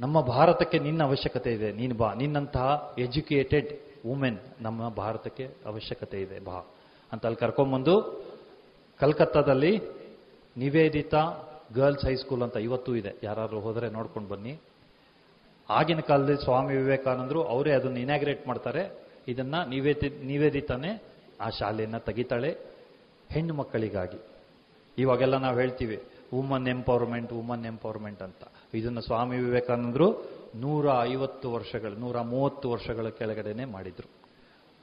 ನಮ್ಮ 0.00 0.20
ಭಾರತಕ್ಕೆ 0.20 0.78
ನಿನ್ನ 0.78 1.04
ಅವಶ್ಯಕತೆ 1.04 1.52
ಇದೆ. 1.52 1.72
ನೀನು 1.72 1.94
ಬಾ. 1.94 2.14
ನಿನ್ನಂತಹ 2.14 2.94
ಎಜುಕೇಟೆಡ್ 2.98 3.80
ವುಮೆನ್ 4.06 4.38
ನಮ್ಮ 4.60 4.88
ಭಾರತಕ್ಕೆ 4.88 5.46
ಅವಶ್ಯಕತೆ 5.66 6.22
ಇದೆ. 6.22 6.40
ಬಾ. 6.40 6.58
ಅಂತ 7.12 7.26
ಅಲ್ಲಿ 7.26 7.40
ಕರ್ಕೊಂಬಂದು 7.40 8.24
ಕಲ್ಕತ್ತಾದಲ್ಲಿ 9.00 9.80
ನಿವೇದಿತಾ 10.56 11.44
ಗರ್ಲ್ಸ್ 11.74 12.06
ಹೈಸ್ಕೂಲ್ 12.06 12.42
ಅಂತ 12.42 12.56
ಇವತ್ತೂ 12.56 12.94
ಇದೆ. 12.94 13.12
ಯಾರಾದ್ರೂ 13.22 13.60
ಹೋದರೆ 13.60 13.90
ನೋಡ್ಕೊಂಡು 13.90 14.28
ಬನ್ನಿ. 14.28 14.58
ಆಗಿನ 15.70 16.00
ಕಾಲದಲ್ಲಿ 16.00 16.44
ಸ್ವಾಮಿ 16.44 16.76
ವಿವೇಕಾನಂದರು 16.76 17.44
ಅವರೇ 17.44 17.72
ಅದನ್ನು 17.72 17.98
ಇನಾಗ್ರೇಟ್ 17.98 18.46
ಮಾಡ್ತಾರೆ. 18.46 19.08
ಇದನ್ನು 19.28 19.68
ನಿವೇದಿ, 19.68 20.24
ನಿವೇದಿತಾನೆ 20.24 21.02
ಆ 21.40 21.48
ಶಾಲೆಯನ್ನು 21.48 22.00
ತೆಗಿತಾಳೆ 22.00 22.58
ಹೆಣ್ಣು 23.28 23.54
ಮಕ್ಕಳಿಗಾಗಿ. 23.54 24.37
ಇವಾಗೆಲ್ಲ 24.98 25.36
ನಾವು 25.36 25.60
ಹೇಳ್ತೀವಿ 25.60 26.02
ವುಮನ್ 26.34 26.68
ಎಂಪವರ್ಮೆಂಟ್ 26.68 27.32
ವುಮನ್ 27.32 27.66
ಎಂಪವರ್ಮೆಂಟ್ 27.66 28.22
ಅಂತ. 28.22 28.42
ಇದನ್ನು 28.74 29.00
ಸ್ವಾಮಿ 29.00 29.36
ವಿವೇಕಾನಂದರು 29.36 30.30
ನೂರ 30.54 30.86
ಐವತ್ತು 31.02 31.52
ವರ್ಷಗಳು, 31.52 31.96
ನೂರ 31.96 32.20
ಮೂವತ್ತು 32.20 32.70
ವರ್ಷಗಳ 32.70 33.08
ಕೆಳಗಡೆನೆ 33.08 33.64
ಮಾಡಿದ್ರು. 33.64 34.10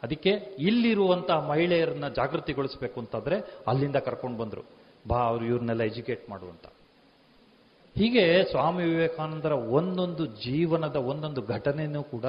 ಅದಕ್ಕೆ 0.04 0.30
ಇಲ್ಲಿರುವಂತಹ 0.60 1.50
ಮಹಿಳೆಯರನ್ನ 1.50 2.08
ಜಾಗೃತಿಗೊಳಿಸಬೇಕು 2.08 3.00
ಅಂತಂದ್ರೆ 3.00 3.40
ಅಲ್ಲಿಂದ 3.68 3.96
ಕರ್ಕೊಂಡು 3.96 4.38
ಬಂದರು. 4.38 4.62
ಬಾ, 5.08 5.18
ಅವರು 5.18 5.46
ಇವ್ರನ್ನೆಲ್ಲ 5.46 5.84
ಎಜುಕೇಟ್ 5.84 6.30
ಮಾಡುವಂತ 6.30 6.66
ಹೀಗೆ 7.96 8.44
ಸ್ವಾಮಿ 8.44 8.84
ವಿವೇಕಾನಂದರ 8.84 9.52
ಒಂದೊಂದು 9.52 10.26
ಜೀವನದ 10.26 10.96
ಒಂದೊಂದು 10.96 11.42
ಘಟನೆಯೂ 11.42 12.04
ಕೂಡ 12.04 12.26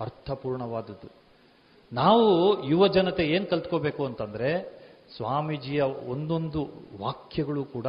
ಅರ್ಥಪೂರ್ಣವಾದದ್ದು. 0.00 1.12
ನಾವು 1.92 2.64
ಯುವ 2.64 2.86
ಜನತೆ 2.88 3.24
ಏನ್ 3.24 3.46
ಕಲ್ತ್ಕೋಬೇಕು 3.46 4.06
ಅಂತಂದ್ರೆ 4.06 4.77
ಸ್ವಾಮೀಜಿಯ 5.16 5.82
ಒಂದೊಂದು 5.82 6.68
ವಾಕ್ಯಗಳು 7.00 7.64
ಕೂಡ 7.64 7.86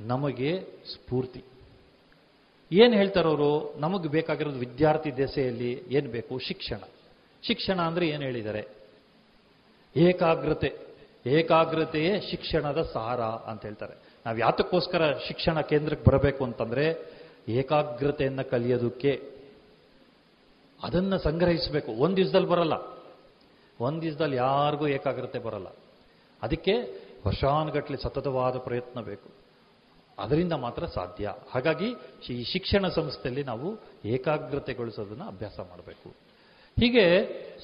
ನಮಗೆ 0.00 0.60
ಸ್ಫೂರ್ತಿ. 0.62 1.44
ಏನು 2.72 2.94
ಹೇಳ್ತಾರವರು 2.94 3.74
ನಮಗೆ 3.78 4.08
ಬೇಕಾಗಿರೋದು 4.08 4.58
ವಿದ್ಯಾರ್ಥಿ 4.58 5.16
ದೆಸೆಯಲ್ಲಿ 5.16 5.84
ಏನು 5.88 6.10
ಬೇಕು? 6.10 6.38
ಶಿಕ್ಷಣ. 6.38 6.80
ಶಿಕ್ಷಣ 7.42 7.80
ಅಂದ್ರೆ 7.80 8.08
ಏನು 8.08 8.22
ಹೇಳಿದ್ದಾರೆ? 8.22 8.68
ಏಕಾಗ್ರತೆ. 9.96 10.78
ಏಕಾಗ್ರತೆಯೇ 11.26 12.20
ಶಿಕ್ಷಣದ 12.20 12.82
ಸಾರ 12.82 13.20
ಅಂತ 13.20 13.62
ಹೇಳ್ತಾರೆ. 13.62 13.94
ನಾವು 14.26 14.38
ಯಾತಕ್ಕೋಸ್ಕರ 14.38 15.12
ಶಿಕ್ಷಣ 15.12 15.60
ಕೇಂದ್ರಕ್ಕೆ 15.60 16.10
ಬರಬೇಕು 16.10 16.44
ಅಂತಂದ್ರೆ 16.44 17.12
ಏಕಾಗ್ರತೆಯನ್ನು 17.48 18.50
ಕಲಿಯೋದಕ್ಕೆ. 18.50 19.30
ಅದನ್ನ 20.82 21.16
ಸಂಗ್ರಹಿಸಬೇಕು. 21.16 21.92
ಒಂದು 21.92 22.16
ದಿವಸದಲ್ಲಿ 22.16 22.48
ಬರಲ್ಲ. 22.48 22.72
ಒಂದು 23.80 24.02
ದಿವಸದಲ್ಲಿ 24.02 24.36
ಯಾರಿಗೂ 24.36 24.88
ಏಕಾಗ್ರತೆ 24.88 25.38
ಬರಲ್ಲ. 25.38 25.66
ಅದಕ್ಕೆ 26.42 26.72
ವರ್ಷಾನುಗಟ್ಟಲೆ 27.26 27.96
ಸತತವಾದ 27.96 28.56
ಪ್ರಯತ್ನ 28.56 29.00
ಬೇಕು. 29.00 29.30
ಅದರಿಂದ 30.18 30.52
ಮಾತ್ರ 30.52 30.86
ಸಾಧ್ಯ. 30.86 31.34
ಹಾಗಾಗಿ 31.50 31.88
ಈ 32.30 32.44
ಶಿಕ್ಷಣ 32.44 32.88
ಸಂಸ್ಥೆಯಲ್ಲಿ 32.88 33.42
ನಾವು 33.44 33.78
ಏಕಾಗ್ರತೆಗೊಳಿಸೋದನ್ನು 34.04 35.24
ಅಭ್ಯಾಸ 35.24 35.60
ಮಾಡಬೇಕು. 35.60 36.08
ಹೀಗೆ 36.80 37.04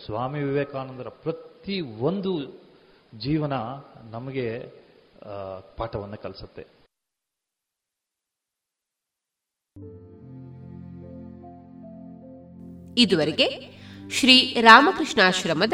ಸ್ವಾಮಿ 0.05 0.43
ವಿವೇಕಾನಂದರ 0.43 1.09
ಪ್ರತಿ 1.09 1.81
ಒಂದು 1.81 2.61
ಜೀವನ 3.19 3.53
ನಮಗೆ 4.11 4.73
ಪಾಠವನ್ನು 5.77 6.17
ಕಲಿಸುತ್ತೆ. 6.17 6.67
ಇದುವರೆಗೆ 12.99 13.49
ಶ್ರೀ 14.11 14.55
ರಾಮಕೃಷ್ಣಾಶ್ರಮದ 14.61 15.73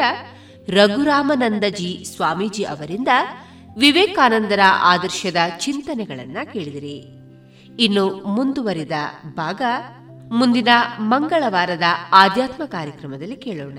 ರಘುರಾಮನಂದಜಿ 0.68 2.06
ಸ್ವಾಮೀಜಿ 2.16 2.64
ಅವರಿಂದ 2.64 3.08
ವಿವೇಕಾನಂದರ 3.78 4.60
ಆದರ್ಶದ 4.82 5.36
ಚಿಂತನೆಗಳನ್ನ 5.58 6.38
ಕೇಳಿದಿರಿ. 6.52 7.24
ಇನ್ನು 7.82 8.24
ಮುಂದುವರಿದ 8.24 8.92
ಭಾಗ 9.34 9.62
ಮುಂದಿನ 10.32 10.68
ಮಂಗಳವಾರದ 10.98 11.82
ಆಧ್ಯಾತ್ಮ 12.12 12.64
ಕಾರ್ಯಕ್ರಮದಲ್ಲಿ 12.64 13.36
ಕೇಳೋಣ. 13.36 13.78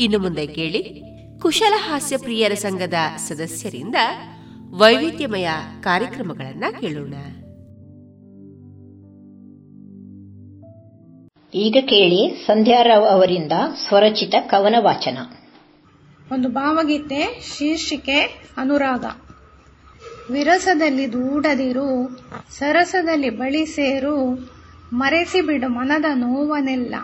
ಇನ್ನು 0.00 0.18
ಮುಂದೆ 0.18 0.46
ಕೇಳಿ. 0.46 1.02
ಕುಶಲ 1.38 1.72
ಹಾಸ್ಯ 1.76 2.16
ಪ್ರಿಯರ 2.16 2.54
ಸಂಘದ 2.54 2.94
ಸದಸ್ಯರಿಂದ 3.16 3.94
ವೈವಿಧ್ಯಮಯ 4.70 5.48
ಕಾರ್ಯಕ್ರಮಗಳನ್ನ 5.80 6.64
ಕೇಳೋಣ. 6.80 7.14
ಈಗ 11.54 11.76
ಕೇಳಿ 11.80 12.46
ಸಂಧ್ಯಾ 12.46 12.82
ರಾವ್ 12.82 13.04
ಅವರಿಂದ 13.04 13.52
ಸ್ವರಚಿತ 13.88 14.34
ಕವನ 14.40 14.74
ವಾಚನ 14.78 15.18
ಒಂದು 16.32 16.48
ಭಾವಗೀತೆ 16.48 17.40
ಶೀರ್ಷಿಕೆ 17.58 18.20
ಅನುರಾಗ. 18.56 19.04
ವಿರಸದಲ್ಲಿ 20.30 21.12
ದೂಡದಿರು 21.12 22.08
ಸರಸದಲ್ಲಿ 22.58 23.30
ಬಳಿ 23.30 23.66
ಸೇರು 23.66 24.34
ಮರೆಸಿ 24.92 25.40
ಬಿಡು 25.40 25.68
ಮನದ 25.68 26.04
ನೋವನೆಲ್ಲ 26.14 26.94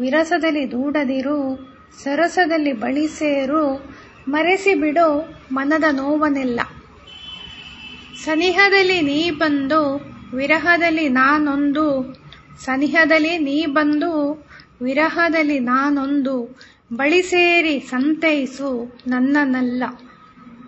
ವಿರಸದಲ್ಲಿ 0.00 0.70
ದೂಡದಿರು, 0.70 1.68
ಸರಸದಲ್ಲಿ 2.02 2.72
ಬಳಿಸೇರು 2.72 3.92
ಮರೆಸಿ 4.28 4.74
ಬಿಡು 4.74 5.36
ಮನದ 5.52 5.84
ನೋವನೆಲ್ಲ 5.92 6.60
ಸನಿಹದಲ್ಲಿ 8.24 9.00
ನೀ 9.00 9.30
ಬಂದು, 9.30 10.00
ವಿರಹದಲ್ಲಿ 10.36 11.08
ನಾನೊಂದು. 11.08 12.14
ಸನಿಹದಲ್ಲಿ 12.64 13.38
ನೀ 13.38 13.66
ಬಂದು, 13.66 14.44
ವಿರಹದಲ್ಲಿ 14.82 15.58
ನಾನೊಂದು. 15.58 16.58
ಬಳಿ 16.92 17.22
ಸೇರಿ 17.22 17.80
ಸಂತೈಸು 17.80 18.98
ನನ್ನನಲ್ಲ. 19.06 19.84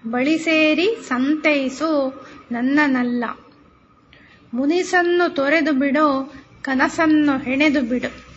ಬಳಿ 0.06 0.38
ಸೇರಿ 0.38 0.96
ಸಂತೈಸು 1.08 2.24
ನನ್ನನಲ್ಲ. 2.52 3.24
ಮುನಿಸನ್ನು 4.54 5.34
ತೊರೆದು 5.34 5.72
ಬಿಡು, 5.72 6.34
ಕನಸನ್ನು 6.62 7.38
ಹೆಣೆದು 7.38 7.82
ಬಿಡು. 7.82 8.27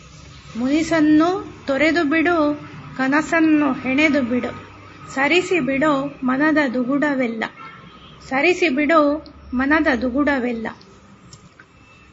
ಮುನಿಸನ್ನು 0.58 1.54
ತೊರೆದು 1.68 2.04
ಬಿಡು, 2.04 2.62
ಕನಸನ್ನು 2.98 3.74
ಹೆಣೆದು 3.74 4.22
ಬಿಡು. 4.22 4.72
ಸರಿಸಿ 5.14 5.60
ಬಿಡು, 5.60 6.20
ಮನದ 6.24 6.58
ದುಗುಡವೆಲ್ಲ. 6.74 7.44
ಸರಿಸಿ 8.30 8.70
ಬಿಡು, 8.70 9.26
ಮನದ 9.54 9.98
ದುಗುಡವೆಲ್ಲ. 9.98 10.68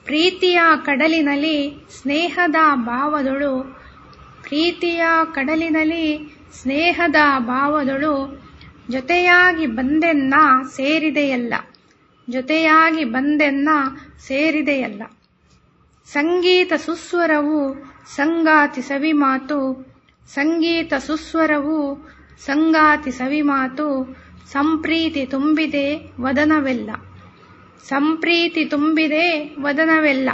ಪ್ರೀತಿಯ 0.04 0.60
ಕಡಲಿನಲ್ಲಿ 0.84 1.86
ಸ್ನೇಹದ 2.02 2.56
ಭಾವದೊಳು, 2.74 3.62
ಪ್ರೀತಿಯ 4.42 5.02
ಕಡಲಿನಲ್ಲಿ 5.32 6.36
ಸ್ನೇಹದ 6.62 7.16
ಭಾವದೊಳು, 7.38 8.44
ಜೊತೆಯಾಗಿ 8.90 9.66
ಬಂದೆನ್ನ 9.66 10.34
ಸೇರಿದೆಯಲ್ಲ. 10.76 11.54
ಜೊತೆಯಾಗಿ 12.30 13.04
ಬಂದೆನ್ನ 13.04 13.68
ಸೇರಿದೆಯಲ್ಲ. 14.18 15.02
ಸಂಗೀತ 16.06 16.72
ಸುಸ್ವರವು 16.72 17.87
ಸಂಗಾತಿ 18.16 18.82
ಸವಿಮಾತು, 18.82 19.86
ಸಂಗೀತ 20.28 20.94
ಸುಸ್ವರವು, 20.94 22.08
ಸಂಗಾತಿ 22.38 23.10
ಸವಿಮಾತು, 23.10 24.16
ಸಂಪ್ರೀತಿ 24.52 25.26
ತುಂಬಿದೆ 25.26 26.12
ವದನವೆಲ್ಲ. 26.20 26.90
ಸಂಪ್ರೀತಿ 27.84 28.64
ತುಂಬಿದೆ 28.64 29.56
ವದನವೆಲ್ಲ. 29.60 30.30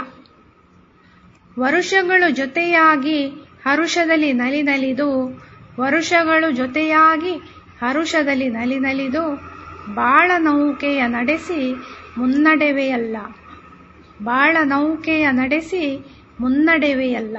ವರುಷಗಳು 1.59 2.29
ಜೊತೆಯಾಗಿ 2.29 3.27
ಹರುಷದಲ್ಲಿ 3.65 4.33
ನಲಿನಲಿದು 4.33 5.25
ವರುಷಗಳು 5.79 6.51
ಜೊತೆಯಾಗಿ 6.51 7.31
ಹರುಷದಲ್ಲಿ 7.81 8.49
ನಲಿ 8.49 8.79
ನಲಿದು, 8.79 9.35
ಬಾಳ 9.93 10.31
ನೌಕೆಯ 10.37 11.07
ನಡೆಸಿ 11.07 11.73
ಮುನ್ನಡೆವೆಯಲ್ಲ. 12.17 13.17
ಬಾಳ 14.23 14.57
ನೌಕೆಯ 14.63 15.31
ನಡೆಸಿ 15.31 16.05
ಮುನ್ನಡೆವೆಯಲ್ಲ. 16.39 17.37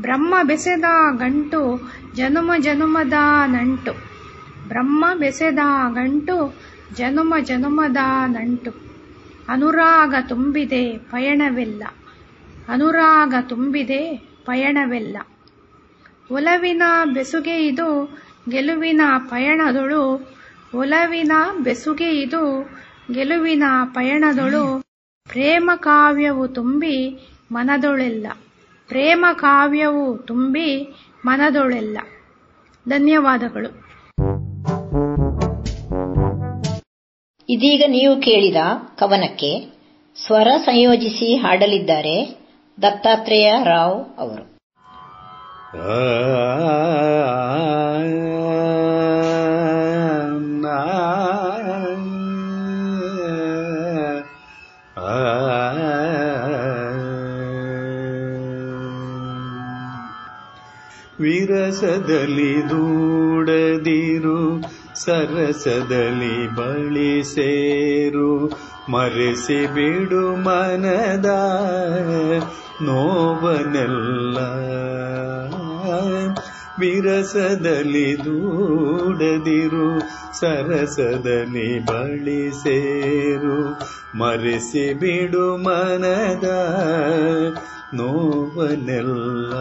ಬ್ರಹ್ಮ 0.00 0.34
ಬೆಸೆದ 0.42 0.84
ಗಂಟು, 1.16 1.92
ಜನುಮ 2.14 2.52
ಜನುಮದ 2.58 3.12
ನಂಟು. 3.46 3.92
ಬ್ರಹ್ಮ 4.68 5.04
ಬೆಸೆದ 5.14 5.58
ಗಂಟು, 5.92 6.54
ಜನುಮ 6.94 7.34
ಜನುಮದ 7.40 7.96
ನಂಟು. 8.26 8.70
ಅನುರಾಗ 9.48 10.14
ತುಂಬಿದೆ, 10.28 10.98
ಪಯಣವೆಲ್ಲ. 10.98 11.84
ಅನುರಾಗ 12.68 13.34
ತುಂಬಿದೆ, 13.40 14.16
ಪಯಣವೆಲ್ಲ. 14.44 15.16
ಒಲವಿನ 16.30 16.82
ಬೆಸುಗೆ 17.14 17.66
ಇದು, 17.66 18.18
ಗೆಲುವಿನ 18.50 19.00
ಪಯಣದೊಳು. 19.18 20.34
ಒಲವಿನ 20.74 21.32
ಬೆಸುಗೆ 21.58 22.20
ಇದು, 22.20 22.70
ಗೆಲುವಿನ 23.12 23.62
ಪಯಣದೊಳು. 23.84 24.82
ಪ್ರೇಮ 25.28 25.70
ಕಾವ್ಯವು 25.76 26.48
ತುಂಬಿ 26.48 27.28
ಮನದೊಳೆಲ್ಲ. 27.52 28.26
ಪ್ರೇಮ 28.90 29.26
ಕಾವ್ಯವು 29.36 30.04
ತುಂಬಿ 30.26 30.68
ಮನದೊಳೆಲ್ಲ 31.26 31.98
ಧನ್ಯವಾದಗಳು 32.86 33.70
ಇದೀಗ 37.48 37.82
ನೀವು 37.88 38.14
ಕೇಳಿದ 38.20 38.60
ಕವನಕ್ಕೆ 38.98 39.50
ಸ್ವರ 40.16 40.48
ಸಂಯೋಜಿಸಿ 40.64 41.36
ಹಾಡಲಿದ್ದಾರೆ 41.36 42.16
ದತ್ತಾತ್ರೇಯ 42.78 43.50
ರಾವ್ 43.64 43.98
ಅವರು 44.18 44.44
ವಿರಸದಲ್ಲಿ 61.68 62.62
ದೂಡದಿರು, 62.62 64.62
ಸರಸದಲ್ಲಿ 64.94 66.54
ಬಳಿ 66.54 67.24
ಸೇರು. 67.24 68.50
ಮರೆಸಿ 68.90 69.66
ಬಿಡು 69.66 70.36
ಮನದ 70.36 71.26
ನೋವನೆಲ್ಲ. 72.82 74.38
ವಿರಸದಲ್ಲಿ 76.78 78.18
ದೂಡದಿರು, 78.18 80.02
ಸರಸದಲ್ಲಿ 80.40 81.84
ಬಳಿ 81.84 82.50
ಸೇರು. 82.50 83.80
ಮರೆಸಿ 84.18 84.94
ಬಿಡು 84.94 85.56
ಮನದ 85.56 86.50
ನೋವನೆಲ್ಲ. 87.94 89.52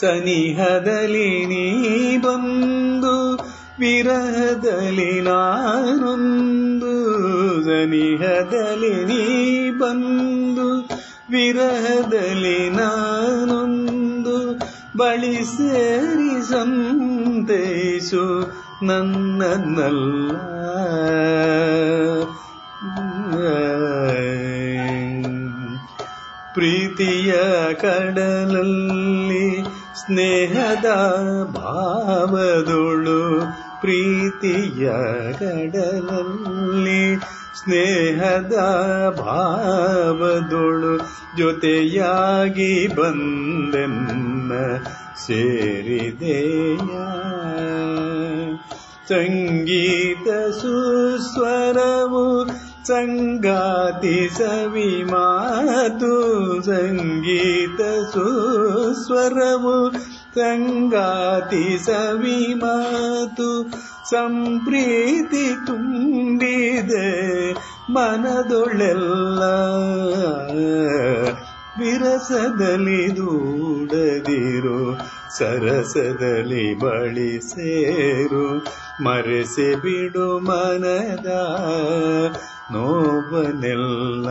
ಸನಿಹದಲ್ಲಿ 0.00 1.46
ನೀ 1.46 2.16
ಬಂದು 2.16 3.38
ವಿರಹದಲ್ಲಿ 3.78 5.20
ನಾನೊಂದು. 5.20 6.92
ಸನಿಹದಲ್ಲಿ 7.64 9.04
ನೀ 9.04 9.70
ಬಂದು 9.70 10.88
ವಿರಹದಲ್ಲಿ 11.30 12.70
ನಾನೊಂದು. 12.70 14.60
ಬಳಿ 14.96 15.44
ಸೇರಿ 15.44 16.48
ಸಂತೈಸು 16.48 18.52
ನನ್ನನ್ನಲ್ಲ. 18.82 20.32
ಪ್ರೀತಿಯ 26.54 27.32
ಕಡಲಲ್ಲಿ 27.74 29.62
ಸ್ನೇಹದ 30.00 30.86
ಭಾವದೊಳು 31.52 33.40
ಪ್ರೀತಿಯ 33.80 34.90
ಕಡಲಲ್ಲಿ 35.32 37.16
ಸ್ನೇಹದ 37.64 38.54
ಭಾವದೊಳು 39.18 40.98
ಜೊತೆಯಾಗಿ 41.38 42.86
ಬಂದೆನ್ನ 42.86 44.52
ಸೇರಿದೆಯ. 45.26 46.76
ಸಂಗೀತ 49.08 50.50
ಸುಸ್ವರವು 50.50 52.44
ಸಂಗಾತಿ 52.86 54.16
ಸವಿ 54.28 54.90
ಮಾತು 55.02 56.12
ಸಂಗೀತ 56.62 57.80
ಸುಸ್ವರವು 58.12 59.76
ಸಂಗಾತಿ 60.34 61.64
ಸವಿ 61.78 62.40
ಮಾತು 62.54 63.48
ಸಂಪ್ರೀತಿ 64.10 65.44
ತುಂಬಿದೆ 65.66 67.08
ಮನದೊಳೆಲ್ಲ 67.90 69.42
ವಿರಸದಲ್ಲಿ 71.78 73.02
ದೂಡದಿರು 73.16 74.78
ಸರಸದಲ್ಲಿ 75.38 76.66
ಬಳಿ 76.74 77.32
ಸೇರು 77.42 78.46
ಮರೆಸಿ 79.02 79.68
ಬಿಡು 79.74 80.26
ಮನದ 80.40 81.28
ನೋವನೆಲ್ಲ. 82.70 84.26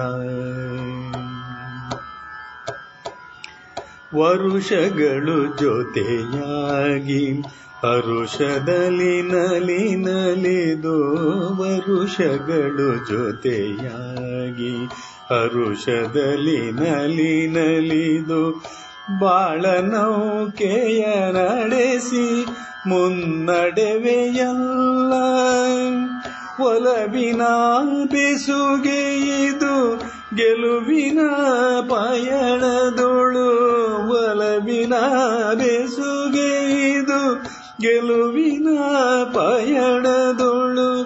ವರುಷಗಳು 4.16 5.58
ಜೊತೆಯಾಗಿ 5.58 7.42
ಹರುಷದಲ್ಲಿ 7.84 9.22
ನಲಿ 9.22 9.96
ನಲಿದು 9.96 11.16
ವರುಷಗಳು 11.56 13.08
ಜೊತೆಯಾಗಿ 13.08 14.86
ಹರುಷದಲ್ಲಿ 15.30 16.72
ನಲಿ 16.72 17.48
ನಲಿದು 17.48 18.64
ಬಾಳ 19.20 19.66
ನೌಕೆಯ 19.80 21.06
ನಡೆಸಿ 21.32 22.46
ಮುನ್ನಡೆವೆಯಲ್ಲ. 22.88 23.82
ಒಲವಿನ 26.60 27.42
ಬೆಸುಗೆ 28.06 29.20
ಇದು 29.46 29.98
ಗೆಲುವಿನ 30.36 31.20
ಪಯಣದೊಳು. 31.90 33.48
ಒಲವಿನ 34.10 34.94
ಬೆಸುಗೆ 35.54 36.72
ಇದು 36.92 37.44
ಗೆಲುವಿನ 37.82 38.68
ಪಯಣದೊಳು. 39.34 41.04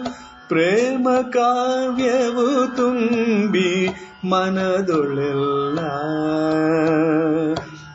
ಪ್ರೇಮ 0.49 1.07
ಕಾವ್ಯವು 1.33 2.75
ತುಂಬಿ 2.75 3.87
ಮನದೊಳೆಲ್ಲ. 4.23 5.79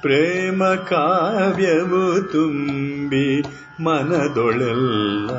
ಪ್ರೇಮ 0.01 0.64
ಕಾವ್ಯವು 0.64 2.32
ತುಂಬಿ 2.32 3.43
ಮನದೊಳೆಲ್ಲ. 3.85 5.31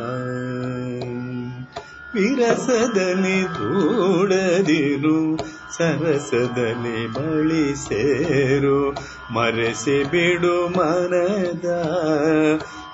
ವಿರಸದಲ್ಲಿ 2.14 3.44
ದೂಡದಿರು 3.44 5.38
ಸರಸದಲ್ಲಿ 5.78 7.08
ಬಳಿ 7.08 7.76
ಸೇರು. 7.76 8.92
ಮರೆಸಿ 9.34 10.04
ಬಿಡು 10.04 10.68
ಮನದ 10.68 11.66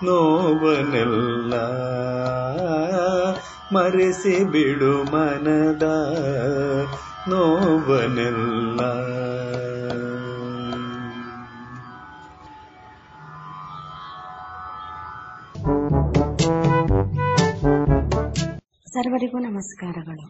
ನೋವನೆಲ್ಲ 0.03 1.53
ಮರೆಸಿ 3.75 4.43
ಬಿಡು 4.43 5.03
ಮನದ 5.11 5.83
ನೋವನೆಲ್ಲ 7.27 8.81
ಸರ್ವರಿಗೂ 18.97 19.37
ನಮಸ್ಕಾರಗಳು. 19.39 20.27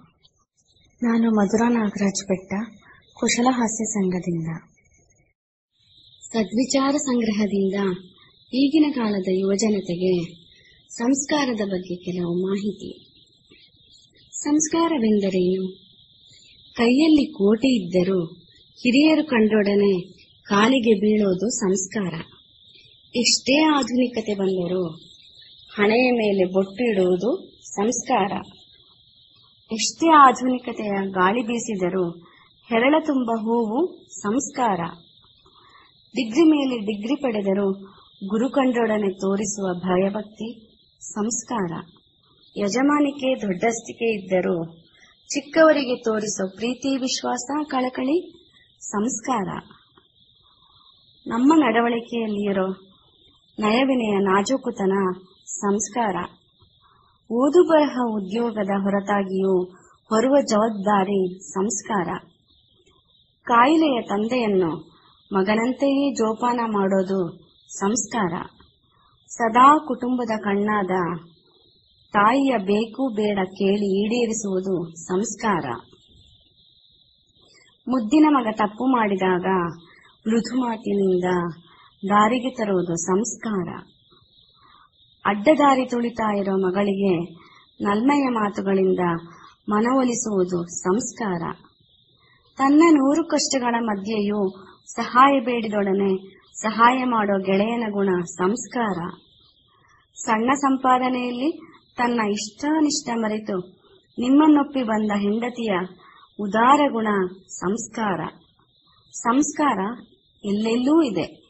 ನಾನು 1.03 1.31
ಮಧುರಾ 1.31 1.69
ನಾಗರಾಜ್ 1.69 2.27
ಬೆಟ್ಟ 2.27 2.53
ಕುಶಲ 3.13 3.47
ಹಾಸ್ಯ 3.49 3.83
ಸಂಘದಿಂದ. 3.83 4.47
ಸದ್ವಿಚಾರ 6.21 6.95
ಸಂಗ್ರಹದಿಂದ 6.97 7.73
ಈಗಿನ 8.53 8.91
ಕಾಲದ 8.95 9.27
ಯುವಜನತೆಗೆ 9.31 10.23
ಸಂಸ್ಕಾರದ 10.89 11.61
ಬಗ್ಗೆ 11.61 11.95
ಕೆಲವು 11.95 12.33
ಮಾಹಿತಿ. 12.33 13.11
ಸಂಸ್ಕಾರವೆಂದರೇನು 14.31 15.67
ಕೈಯಲ್ಲಿ 16.75 17.25
ಕೋಟೆ 17.25 17.67
ಇದ್ದರೂ 17.67 18.25
ಹಿರಿಯರು 18.71 19.25
ಕಂಡೊಡನೆ 19.25 20.01
ಕಾಲಿಗೆ 20.43 20.99
ಬೀಳೋದು 20.99 21.49
ಸಂಸ್ಕಾರ. 21.49 22.13
ಎಷ್ಟೇ 23.15 23.63
ಆಧುನಿಕತೆ 23.63 24.33
ಬಂದರೂ 24.33 24.87
ಹಣೆಯ 25.71 26.11
ಮೇಲೆ 26.11 26.45
ಬೊಟ್ಟು 26.45 26.91
ಇಡುವುದು 26.91 27.57
ಸಂಸ್ಕಾರ. 27.63 28.31
ಎಷ್ಟೇ 29.71 30.07
ಆಧುನಿಕತೆಯ 30.09 30.91
ಗಾಳಿ 31.11 31.41
ಬೀಸಿದರೂ 31.41 32.09
ಹೆರಳ 32.69 32.95
ತುಂಬ 33.05 33.31
ಹೂವು 33.41 34.07
ಸಂಸ್ಕಾರ. 34.07 34.79
ಡಿಗ್ರಿ 36.15 36.43
ಮೇಲೆ 36.43 36.77
ಡಿಗ್ರಿ 36.77 37.15
ಪಡೆದರೂ 37.15 37.73
ಗುರು 38.29 38.49
ಕಂಡೊಡನೆ 38.49 39.13
ತೋರಿಸುವ 39.13 39.79
ಭಯಭಕ್ತಿ 39.79 40.69
ಸಂಸ್ಕಾರ. 40.99 41.71
ಯಜಮಾನಿಕೆ 42.57 43.41
ದೊಡ್ಡಸ್ತಿಕೆ 43.41 44.05
ಇದ್ದರೂ 44.05 44.65
ಚಿಕ್ಕವರಿಗೆ 45.27 45.95
ತೋರಿಸೋ 45.95 46.55
ಪ್ರೀತಿ, 46.55 46.97
ವಿಶ್ವಾಸ, 46.97 47.65
ಕಳಕಳಿ 47.67 48.47
ಸಂಸ್ಕಾರ. 48.79 49.47
ನಮ್ಮ 51.27 51.53
ನಡವಳಿಕೆಯಲ್ಲಿರೋ 51.55 52.67
ನಯವಿನಯ 53.59 54.17
ನಾಜೂಕುತನ 54.17 54.93
ಸಂಸ್ಕಾರ. 55.45 56.15
ಓದು 57.31 57.63
ಬರಹ 57.63 57.97
ಉದ್ಯೋಗದ 58.09 58.69
ಹೊರತಾಗಿಯೂ 58.81 59.63
ಹೊರುವ 60.09 60.35
ಜವಾಬ್ದಾರಿ 60.41 61.39
ಸಂಸ್ಕಾರ. 61.53 62.07
ಕಾಯಿಲೆಯ 63.43 64.01
ತಂದೆಯನ್ನು 64.01 64.99
ಮಗನಂತೆಯೇ 65.33 66.13
ಜೋಪಾನ 66.13 66.59
ಮಾಡೋದು 66.65 67.37
ಸಂಸ್ಕಾರ. 67.67 68.33
ಸದಾ 69.27 69.77
ಕುಟುಂಬದ 69.87 70.39
ಕಣ್ಣಾದ 70.39 70.91
ತಾಯಿಯ 72.13 72.57
ಬೇಕು 72.57 73.09
ಬೇಡ 73.15 73.39
ಕೇಳಿ 73.43 74.05
ಈಡೇರಿಸುವುದು 74.05 74.95
ಸಂಸ್ಕಾರ. 74.95 75.65
ಮುದ್ದಿನ 77.87 78.25
ಮಗ 78.29 78.47
ತಪ್ಪು 78.51 78.85
ಮಾಡಿದಾಗ 78.85 79.45
ಮೃದು 80.27 80.59
ಮಾತಿನಿಂದ 80.59 81.25
ದಾರಿಗೆ 82.09 82.49
ತರುವುದು 82.49 82.95
ಸಂಸ್ಕಾರ. 82.95 83.96
ಅಡ್ಡದಾರಿ 85.27 85.85
ತುಳಿತಾ 85.85 86.37
ಇರೋ 86.37 86.57
ಮಗಳಿಗೆ 86.57 87.33
ನಲ್ಮಯ 87.83 88.23
ಮಾತುಗಳಿಂದ 88.23 88.99
ಮನವೊಲಿಸುವುದು 89.69 90.63
ಸಂಸ್ಕಾರ. 90.63 91.41
ತನ್ನ 92.57 92.81
ನೂರು 92.91 93.27
ಕಷ್ಟಗಳ 93.27 93.75
ಮಧ್ಯೆಯೂ 93.79 94.49
ಸಹಾಯ 94.85 95.39
ಬೇಡಿದೊಡನೆ 95.39 96.37
ಸಹಾಯ 96.61 97.03
ಮಾಡೋ 97.03 97.39
ಗೆಳೆಯನ 97.39 97.83
ಗುಣ 97.91 98.21
ಸಂಸ್ಕಾರ. 98.23 99.09
ಸಣ್ಣ 100.13 100.53
ಸಂಪಾದನೆಯಲ್ಲಿ 100.53 101.51
ತನ್ನ 101.97 102.21
ಇಷ್ಟಾನಿಷ್ಟ 102.31 103.09
ಮರೆತು 103.15 103.57
ನಿಮ್ಮನ್ನೊಪ್ಪಿ 104.19 104.83
ಬಂದ 104.83 105.11
ಹೆಂಡತಿಯ 105.15 105.77
ಉದಾರ 106.39 106.79
ಗುಣ 106.91 107.07
ಸಂಸ್ಕಾರ. 107.47 108.19
ಸಂಸ್ಕಾರ 109.11 109.77
ಎಲ್ಲೆಲ್ಲೂ 110.45 111.01
ಇದೆ. 111.01 111.47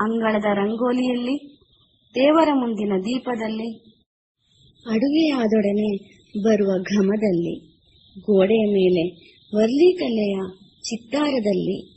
ಅಂಗಳದ 0.00 0.44
ರಂಗೋಲಿಯಲ್ಲಿ 0.44 1.59
ದೇವರ 2.14 2.48
ಮುಂದಿನ 2.54 2.92
ದೀಪದಲ್ಲಿ. 2.98 3.76
ಅಡುಗೆಯಾದೊಡನೆ 4.86 5.96
ಬರುವ 6.42 6.82
ಘಮದಲ್ಲಿ, 6.82 7.58
ಗೋಡೆಯ 8.20 8.64
ಮೇಲೆ 8.72 9.32
ವರ್ಲಿಕಲೆಯ 9.56 10.38
ಚಿತ್ತಾರದಲ್ಲಿ, 10.80 11.92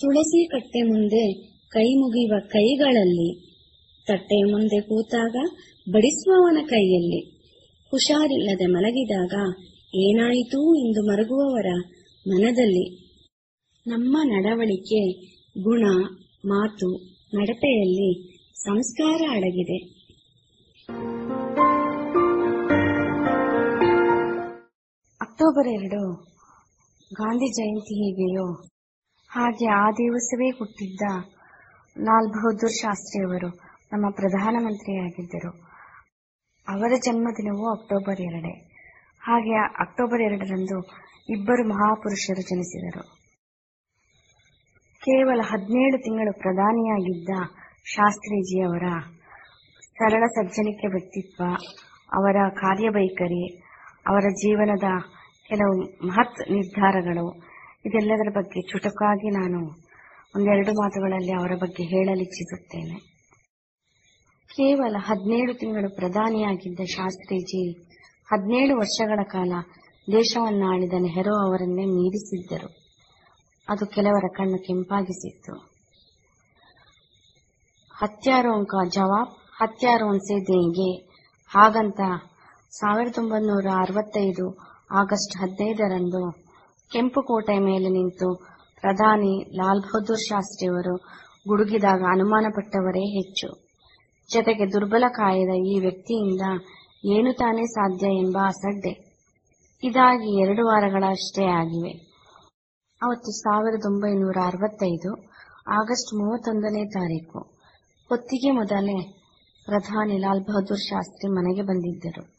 ತುಳಸಿ 0.00 0.48
ಕಟ್ಟೆ 0.48 0.82
ಮುಂದೆ 0.82 1.32
ಕೈ 1.68 1.84
ಮುಗಿಯುವ 1.84 2.38
ಕೈಗಳಲ್ಲಿ 2.46 3.56
ತಟ್ಟೆಯ 4.06 4.52
ಮುಂದೆ 4.52 4.80
ಕೂತಾಗ 4.80 5.36
ಬಡಿಸುವವನ 5.90 6.66
ಕೈಯಲ್ಲಿ, 6.66 7.38
ಹುಷಾರಿಲ್ಲದೆ 7.90 8.66
ಮಲಗಿದಾಗ 8.66 9.34
ಏನಾಯಿತು 9.94 10.74
ಎಂದು 10.86 11.06
ಮರಗುವವರ 11.06 11.66
ಮನದಲ್ಲಿ? 12.28 13.14
ನಮ್ಮ 13.86 14.18
ನಡವಳಿಕೆ, 14.24 15.12
ಗುಣ, 15.62 15.86
ಮಾತು, 16.44 16.96
ನಡತೆಯಲ್ಲಿ 17.34 18.27
ಸಂಸ್ಕಾರ 18.58 19.20
ಅಡಗಿದೆ. 19.30 19.78
ಅಕ್ಟೋಬರ್ 25.20 25.68
ಎರಡು, 25.68 26.14
ಗಾಂಧಿ 27.14 27.48
ಜಯಂತಿ 27.56 27.94
ಹೇಗೆಯೋ, 28.04 28.52
ಹಾಗೆ 29.30 29.66
ಆ 29.66 29.90
ದಿವಸವೇ 29.90 30.50
ಹುಟ್ಟಿದ್ದ 30.50 31.02
ಲಾಲ್ 31.98 32.28
ಬಹದ್ದೂರ್ 32.28 32.72
ಶಾಸ್ತ್ರಿಯವರು 32.72 33.48
ನಮ್ಮ 33.92 34.10
ಪ್ರಧಾನಮಂತ್ರಿಯಾಗಿದ್ದರು. 34.10 35.50
ಅವರ 36.68 36.92
ಜನ್ಮದಿನವೂ 37.04 37.80
ಅಕ್ಟೋಬರ್ 37.80 38.20
ಎರಡೇ. 38.20 38.54
ಹಾಗೆ 39.20 39.56
ಅಕ್ಟೋಬರ್ 39.56 40.20
ಎರಡರಂದು 40.20 40.86
ಇಬ್ಬರು 41.30 41.68
ಮಹಾಪುರುಷರು 41.68 42.42
ಜನಿಸಿದರು. 42.42 43.18
ಕೇವಲ 44.98 45.40
ಹದಿನೇಳು 45.44 45.98
ತಿಂಗಳು 46.02 46.38
ಪ್ರಧಾನಿಯಾಗಿದ್ದ 46.38 47.57
ಶಾಸ್ತ್ರೀಜಿಯವರ 47.94 49.00
ಸರಳ 49.82 50.26
ಸಜ್ಜನಿಕೆ 50.26 50.86
ವ್ಯಕ್ತಿತ್ವ, 50.86 51.44
ಅವರ 52.12 52.36
ಕಾರ್ಯವೈಖರಿ 52.48 53.58
ಅವರ 54.06 54.20
ಜೀವನದ 54.20 54.88
ಕೆಲವು 55.48 56.06
ಮಹತ್ 56.06 56.50
ನಿರ್ಧಾರಗಳು. 56.50 57.42
ಇದೆಲ್ಲದರ 57.86 58.30
ಬಗ್ಗೆ 58.36 58.60
ಚುಟುಕಾಗಿ 58.60 59.30
ನಾನು 59.30 59.60
ಒಂದೆರಡು 60.36 60.72
ಮಾತುಗಳಲ್ಲಿ 60.72 61.32
ಅವರ 61.32 61.52
ಬಗ್ಗೆ 61.54 61.82
ಹೇಳಲಿಚ್ಛಿಸುತ್ತೇನೆ. 61.82 62.98
ಕೇವಲ 64.56 64.96
ಹದಿನೇಳು 64.98 65.54
ತಿಂಗಳು 65.54 65.94
ಪ್ರಧಾನಿಯಾಗಿದ್ದ 65.96 66.80
ಶಾಸ್ತ್ರೀಜಿ 66.80 67.72
ಹದಿನೇಳು 68.24 68.76
ವರ್ಷಗಳ 68.76 69.20
ಕಾಲ 69.22 69.52
ದೇಶವನ್ನಾಳಿದ 70.12 70.92
ನೆಹರು 70.92 71.34
ಅವರನ್ನೇ 71.46 71.84
ಮೀರಿಸಿದ್ದರು. 71.84 72.68
ಅದು 73.68 73.86
ಕೆಲವರ 73.86 74.24
ಕಣ್ಣು 74.36 74.58
ಕೆಂಪಾಗಿಸಿತ್ತು. 74.58 75.77
ಹತ್ಯಾರೋಂ 77.98 78.64
ಕಾ 78.64 78.80
ಜವಾಬ್ 78.84 79.32
ಸೆ 80.18 80.36
ದೇಂಗೆ 80.40 80.90
ಹಾಗಂತ 81.50 82.00
ಸಾವಿರದ 82.70 83.18
ಒಂಬೈನೂರ 83.18 83.66
ಅರವತ್ತೈದು 83.78 84.44
ಆಗಸ್ಟ್ 84.90 85.34
ಹದಿನೈದರಂದು 85.36 86.20
ಕೆಂಪು 86.90 87.22
ಕೋಟೆ 87.22 87.58
ಮೇಲೆ 87.58 87.88
ನಿಂತು 87.88 88.28
ಪ್ರಧಾನಿ 88.82 89.32
ಲಾಲ್ 89.56 89.82
ಬಹದ್ದೂರ್ 89.82 90.22
ಶಾಸ್ತ್ರಿಯವರು 90.28 90.94
ಗುಡುಗಿದಾಗ 91.48 92.02
ಅನುಮಾನಪಟ್ಟವರೇ 92.12 93.04
ಹೆಚ್ಚು. 93.16 93.48
ಜೊತೆಗೆ 94.30 94.72
ದುರ್ಬಲ 94.72 95.04
ಕಾಯದ 95.08 95.52
ಈ 95.72 95.80
ವ್ಯಕ್ತಿಯಿಂದ 95.80 96.42
ಏನು 97.04 97.32
ತಾನೇ 97.32 97.66
ಸಾಧ್ಯ 97.66 98.06
ಎಂಬ 98.20 98.38
ಅಸಡ್ಡೆ. 98.46 98.94
ಇದಾಗಿ 99.82 100.40
ಎರಡು 100.40 100.62
ವಾರಗಳಷ್ಟೇ 100.66 101.44
ಆಗಿವೆ. 101.44 101.92
ಅವತ್ತು 103.00 103.32
ಸಾವಿರದ 103.42 103.86
ಒಂಬೈನೂರ 103.86 104.38
ಅರವತ್ತೈದು 104.46 105.12
ಆಗಸ್ಟ್ 105.70 106.14
ಮೂವತ್ತೊಂದನೇ 106.14 106.84
ತಾರೀಕು. 106.84 107.57
ಹೊತ್ತಿಗೆ 108.08 108.50
ಮೊದಲೇ 108.50 109.12
ಪ್ರಧಾನಿ 109.64 110.18
ಲಾಲ್ 110.18 110.40
ಬಹದ್ದೂರ್ 110.40 110.80
ಶಾಸ್ತ್ರಿ 110.80 111.32
ಮನೆಗೆ 111.32 111.62
ಬಂದಿದ್ದರು. 111.62 112.34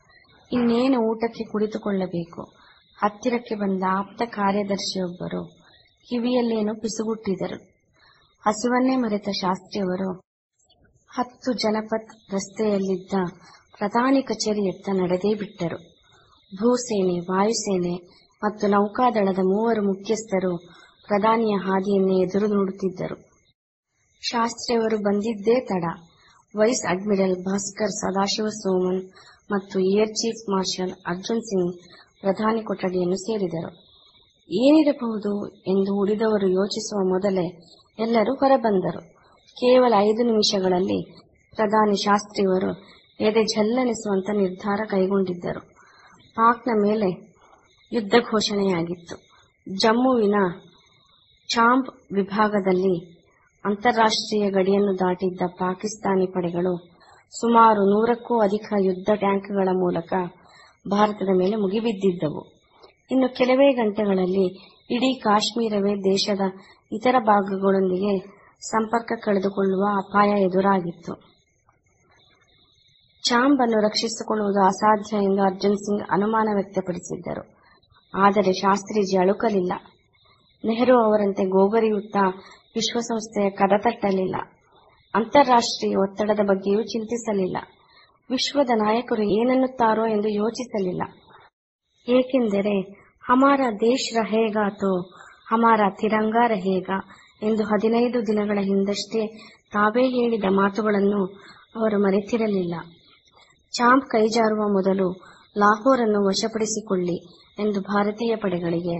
ಇನ್ನೇನು 0.51 0.99
ಊಟಕ್ಕೆ 0.99 1.43
ಕುಳಿತುಕೊಳ್ಳಬೇಕು? 1.43 2.41
ಹತ್ತಿರಕ್ಕೆ 2.97 3.55
ಬಂದ 3.55 3.83
ಆಪ್ತ 3.89 4.21
ಕಾರ್ಯದರ್ಶಿಯೊಬ್ಬರು 4.25 5.45
ಕಿವಿಯಲ್ಲೇನೋ 6.09 6.73
ಪಿಸುಗುಟ್ಟಿದರು. 6.73 7.63
ಹಸುವನ್ನೇ 8.47 8.95
ಮರೆತ 8.95 9.29
ಶಾಸ್ತ್ರಿಯವರು 9.29 10.19
ಹತ್ತು 11.17 11.53
ಜನಪಥ್ 11.53 12.33
ರಸ್ತೆಯಲ್ಲಿದ್ದ 12.33 13.13
ಪ್ರಧಾನಿ 13.77 14.21
ಕಚೇರಿಯತ್ತ 14.21 14.89
ನಡೆದೇ 14.89 15.33
ಬಿಟ್ಟರು. 15.33 15.77
ಭೂಸೇನೆ, 16.55 17.19
ವಾಯುಸೇನೆ 17.19 17.95
ಮತ್ತು 18.43 18.67
ನೌಕಾದಳದ 18.67 19.39
ಮೂವರು 19.39 19.81
ಮುಖ್ಯಸ್ಥರು 19.81 20.57
ಪ್ರಧಾನಿಯ 21.07 21.55
ಹಾದಿಯನ್ನೇ 21.55 22.23
ಎದುರು 22.23 22.47
ನೋಡುತ್ತಿದ್ದರು. 22.47 23.28
ಶಾಸ್ತ್ರಿಯವರು 24.21 24.97
ಬಂದಿದ್ದೇ 24.97 25.59
ತಡ. 25.59 25.83
ವೈಸ್ 26.57 26.89
ಅಡ್ಮಿರಲ್ 26.89 27.35
ಭಾಸ್ಕರ್ 27.43 27.91
ಸದಾಶಿವ 27.91 28.47
ಸೋಮನ್ 28.47 29.03
ಮತ್ತು 29.51 29.79
air 29.79 30.09
chief 30.09 30.49
marshal 30.49 30.91
Arjun 31.07 31.41
Singh 31.41 31.73
ಪ್ರಧಾನಿ 32.21 32.61
ಕೊಠಡಿಯನ್ನು 32.61 33.15
ಸೇರಿದರು. 33.15 33.71
ಏನಿರಬಹುದು 34.49 35.47
ಎಂದು 35.47 35.99
ಉಳಿದವರು 35.99 36.47
ಯೋಚಿಸುವ 36.47 36.99
ಮೊದಲೇ 37.09 37.45
ಎಲ್ಲರೂ 37.99 38.35
ಹೊರಬಂದರು. 38.35 39.01
ಕೇವಲ 39.57 39.93
ಐದು 39.97 40.23
ನಿಮಿಷಗಳಲ್ಲಿ 40.23 40.99
ಪ್ರಧಾನಿ 41.55 42.03
ಶಾಸ್ತ್ರಿಯವರು 42.03 42.71
ಎದೆ 43.19 43.43
ಝಲ್ಲನಿಸುವಂತ 43.43 44.29
ನಿರ್ಧಾರ 44.33 44.81
ಕೈಗೊಂಡಿದ್ದರು. 44.89 45.61
ಪಾಕ್ನ 46.35 46.71
ಮೇಲೆ 46.81 47.09
ಯುದ್ಧ 47.91 48.15
ಘೋಷಣೆಯಾಗಿತ್ತು. 48.19 49.15
ಜಮ್ಮುವಿನ 49.67 50.35
ಚಾಂಬ್ 51.49 51.89
ವಿಭಾಗದಲ್ಲಿ 52.13 53.18
ಅಂತಾರಾಷ್ಟ್ರೀಯ 53.65 54.49
ಗಡಿಯನ್ನು 54.49 54.93
ದಾಟಿದ್ದ 54.99 55.41
ಪಾಕಿಸ್ತಾನಿ 55.57 56.25
ಪಡೆಗಳು 56.25 56.73
ಸುಮಾರು 57.39 57.81
ನೂರಕ್ಕೂ 57.89 58.39
ಅಧಿಕ 58.39 58.67
ಯುದ್ಧ 58.79 59.09
ಟ್ಯಾಂಕ್ಗಳ 59.15 59.69
ಮೂಲಕ 59.73 60.13
ಭಾರತದ 60.91 61.31
ಮೇಲೆ 61.37 61.55
ಮುಗಿಬಿದ್ದಿದ್ದವು. 61.55 62.41
ಇನ್ನು 63.11 63.35
ಕೆಲವೇ 63.35 63.73
ಗಂಟೆಗಳಲ್ಲಿ 63.73 64.45
ಇಡೀ 64.91 65.19
ಕಾಶ್ಮೀರವೇ 65.19 65.93
ದೇಶದ 65.95 66.41
ಇತರ 66.91 67.15
ಭಾಗಗಳೊಂದಿಗೆ 67.19 68.13
ಸಂಪರ್ಕ 68.61 69.11
ಕಳೆದುಕೊಳ್ಳುವ 69.23 69.83
ಅಪಾಯ 69.97 70.29
ಎದುರಾಗಿತ್ತು. 70.29 71.13
ಚಾಂಬ್ 73.23 73.61
ಅನ್ನು 73.61 73.79
ರಕ್ಷಿಸಿಕೊಳ್ಳುವುದು 73.87 74.65
ಅಸಾಧ್ಯ 74.65 75.17
ಎಂದು 75.17 75.41
ಅರ್ಜುನ್ 75.41 75.75
ಸಿಂಗ್ 75.75 76.03
ಅನುಮಾನ 76.11 76.49
ವ್ಯಕ್ತಪಡಿಸಿದ್ದರು. 76.53 77.43
ಆದರೆ 78.13 78.51
ಶಾಸ್ತ್ರೀಜಿ 78.53 79.17
ಅಳುಕಲಿಲ್ಲ. 79.17 79.73
ನೆಹರು 80.65 80.95
ಅವರಂತೆ 80.97 81.43
ಗೋಗರಿಯುತ್ತಾ 81.45 82.23
ವಿಶ್ವಸಂಸ್ಥೆಯ 82.75 83.49
ಕದ 83.49 83.71
ತಟ್ಟಲಿಲ್ಲ 83.77 84.35
ಅಂತಾರಾಷ್ಟ್ರೀಯ 85.15 85.95
ಒತ್ತಡದ 85.95 86.39
ಬಗ್ಗೆಯೂ 86.39 86.81
ಚಿಂತಿಸಲಿಲ್ಲ. 86.81 87.57
ವಿಶ್ವದ 88.29 88.69
ನಾಯಕರು 88.75 89.23
ಏನನ್ನುತ್ತಾರೋ 89.23 90.05
ಎಂದು 90.05 90.29
ಯೋಚಿಸಲಿಲ್ಲ. 90.29 91.01
ಏಕೆಂದರೆ, 92.07 92.81
ಹಮಾರ 93.23 93.61
ದೇಶ 93.73 94.15
ರಹೇಗಾ 94.15 94.69
ತೋ, 94.69 95.01
ಹಮಾರ 95.47 95.81
ತಿರಂಗ 95.89 96.35
ರಹೇಗಾ 96.47 96.99
ಎಂದು 97.43 97.63
ಹದಿನೈದು 97.63 98.27
ದಿನಗಳ 98.27 98.59
ಹಿಂದಷ್ಟೇ 98.61 99.27
ತಾವೇ 99.71 100.07
ಹೇಳಿದ 100.07 100.43
ಮಾತುಗಳನ್ನು 100.49 101.25
ಅವರು 101.75 101.99
ಮರೆತಿರಲಿಲ್ಲ. 101.99 102.75
ಚಾಂಪ್ 103.71 104.05
ಕೈಜಾರುವ 104.05 104.67
ಮೊದಲು 104.73 105.11
ಲಾಹೋರನ್ನು 105.57 106.27
ವಶಪಡಿಸಿಕೊಳ್ಳಿ 106.27 107.17
ಎಂದು 107.59 107.81
ಭಾರತೀಯ 107.81 108.35
ಪಡೆಗಳಿಗೆ 108.35 108.97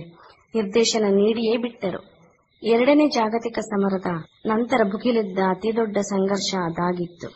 ನಿರ್ದೇಶನ 0.56 1.04
ನೀಡಿಯೇ 1.04 1.58
ಬಿಟ್ಟರು. 1.58 2.19
ಎರಡನೇ 2.64 3.06
ಜಾಗತಿಕ 3.08 3.58
ಸಮರದ 3.60 4.10
ನಂತರ 4.46 4.82
ಭುಗಿಲೆದ್ದ 4.92 5.40
ಅತಿದೊಡ್ಡ 5.50 5.98
ಸಂಘರ್ಷ 5.98 6.50
ಅದಾಗಿತ್ತು. 6.66 7.28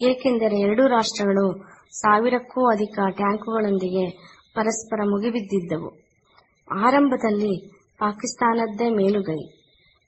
ಏಕೆಂದರೆ 0.00 0.56
ಎರಡೂ 0.60 0.86
ರಾಷ್ಟ್ರಗಳು 0.86 1.46
ಸಾವಿರಕ್ಕೂ 1.92 2.60
ಅಧಿಕ 2.66 2.98
ಟ್ಯಾಂಕುಗಳೊಂದಿಗೆ 3.16 4.04
ಪರಸ್ಪರ 4.54 5.00
ಮುಗಿಬಿದ್ದಿದ್ದವು. 5.04 5.90
ಆರಂಭದಲ್ಲಿ 6.68 7.54
ಪಾಕಿಸ್ತಾನದ್ದೇ 7.98 8.88
ಮೇಲುಗೈ. 8.90 9.40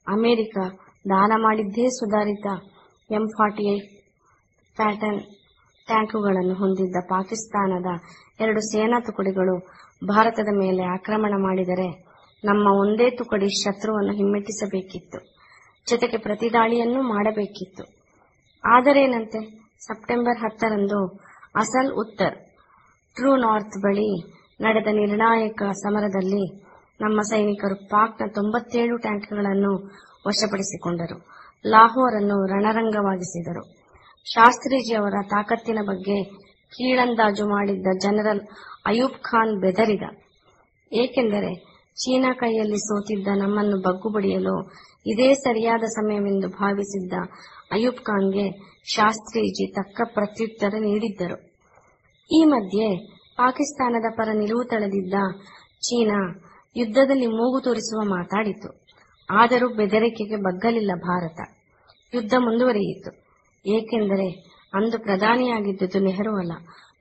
ಅಮೆರಿಕ 0.07 0.57
ದಾನ 1.05 1.31
ಮಾಡಿದ್ದೇ 1.37 1.85
ಸುಧಾರಿತ 1.89 2.47
ಎಂ 3.09 3.25
ಫಾರ್ಟಿ 3.27 3.65
ಏಟ್ 3.73 3.91
ಪ್ಯಾಟರ್ನ್ 4.77 5.21
ಟ್ಯಾಂಕುಗಳನ್ನು 5.87 6.55
ಹೊಂದಿದ್ದ 6.55 6.97
ಪಾಕಿಸ್ತಾನದ 7.09 7.89
ಎರಡು 8.39 8.61
ಸೇನಾ 8.61 8.99
ತುಕಡಿಗಳು 8.99 9.55
ಭಾರತದ 10.07 10.51
ಮೇಲೆ 10.57 10.83
ಆಕ್ರಮಣ 10.95 11.33
ಮಾಡಿದರೆ 11.37 11.87
ನಮ್ಮ 12.47 12.65
ಒಂದೇ 12.81 13.07
ತುಕಡಿ 13.19 13.49
ಶತ್ರುವನ್ನು 13.61 14.13
ಹಿಮ್ಮೆಟ್ಟಿಸಬೇಕಿತ್ತು. 14.13 15.19
ಜೊತೆಗೆ 15.87 16.17
ಪ್ರತಿದಾಳಿಯನ್ನು 16.17 17.01
ಮಾಡಬೇಕಿತ್ತು. 17.13 17.83
ಆದರೇನಂತೆ 18.63 19.39
ಸೆಪ್ಟೆಂಬರ್ 19.85 20.39
ಹತ್ತರಂದು 20.43 20.99
ಅಸಲ್ 21.55 21.91
ಉತ್ತರ್, 22.01 22.35
ಟ್ರೂ 23.17 23.31
ನಾರ್ತ್ 23.35 23.77
ಬಳಿ 23.83 24.09
ನಡೆದ 24.61 24.89
ನಿರ್ಣಾಯಕ 24.99 25.61
ಸಮರದಲ್ಲಿ 25.81 26.45
ನಮ್ಮ 27.01 27.19
ಸೈನಿಕರು 27.29 27.75
ಪಾಕ್ನ 27.89 28.25
ತೊಂಬತ್ತೇಳು 28.35 28.95
ಟ್ಯಾಂಕ್ಗಳನ್ನು 28.97 29.71
ವಶಪಡಿಸಿಕೊಂಡರು. 30.27 31.17
ಲಾಹೋರ್ 31.65 32.15
ಅನ್ನು 32.15 32.37
ರಣರಂಗವಾಗಿಸಿದರು. 32.53 33.63
ಶಾಸ್ತ್ರೀಜಿ 34.25 34.93
ಅವರ 34.93 35.17
ತಾಕತ್ತಿನ 35.29 35.79
ಬಗ್ಗೆ 35.89 36.17
ಕೀಳಂದಾಜು 36.73 37.45
ಮಾಡಿದ್ದ 37.47 37.87
ಜನರಲ್ 38.05 38.41
ಅಯೂಬ್ 38.85 39.17
ಖಾನ್ 39.29 39.53
ಬೆದರಿದ. 39.61 40.05
ಏಕೆಂದರೆ 40.91 41.51
ಚೀನಾ 41.97 42.33
ಕೈಯಲ್ಲಿ 42.33 42.77
ಸೋತಿದ್ದ 42.77 43.27
ನಮ್ಮನ್ನು 43.35 43.77
ಬಗ್ಗುಬಡಿಯಲು 43.81 44.55
ಇದೇ 45.05 45.33
ಸರಿಯಾದ 45.33 45.83
ಸಮಯವೆಂದು 45.83 46.47
ಭಾವಿಸಿದ್ದ 46.47 47.13
ಅಯೂಬ್ 47.71 47.99
ಖಾನ್ಗೆ 47.99 48.45
ಶಾಸ್ತ್ರೀಜಿ 48.95 49.65
ತಕ್ಕ 49.71 50.01
ಪ್ರತ್ಯುತ್ತರ 50.13 50.73
ನೀಡಿದ್ದರು. 50.79 51.37
ಈ 52.31 52.43
ಮಧ್ಯೆ 52.45 52.87
ಪಾಕಿಸ್ತಾನದ 53.37 54.05
ಪರ 54.17 54.29
ನಿಲುವು 54.33 54.63
ತಳೆದಿದ್ದ 54.63 55.13
ಚೀನಾ 55.81 56.19
ಯುದ್ಧದಲ್ಲಿ 56.75 57.27
ಮೂಗು 57.27 57.59
ತೋರಿಸುವ 57.61 58.01
ಮಾತಾಡಿತು. 58.09 58.69
ಆದರೂ 59.29 59.67
ಬೆದರಿಕೆಗೆ 59.69 60.35
ಬಗ್ಗಲಿಲ್ಲ 60.35 60.91
ಭಾರತ. 60.95 61.39
ಯುದ್ಧ 62.13 62.33
ಮುಂದುವರಿಯಿತು. 62.37 63.11
ಏಕೆಂದರೆ 63.65 64.27
ಅಂದು 64.73 64.97
ಪ್ರಧಾನಿಯಾಗಿದ್ದುದು 64.99 65.99
ನೆಹರು 65.99 66.33
ಅಲ್ಲ, 66.39 66.53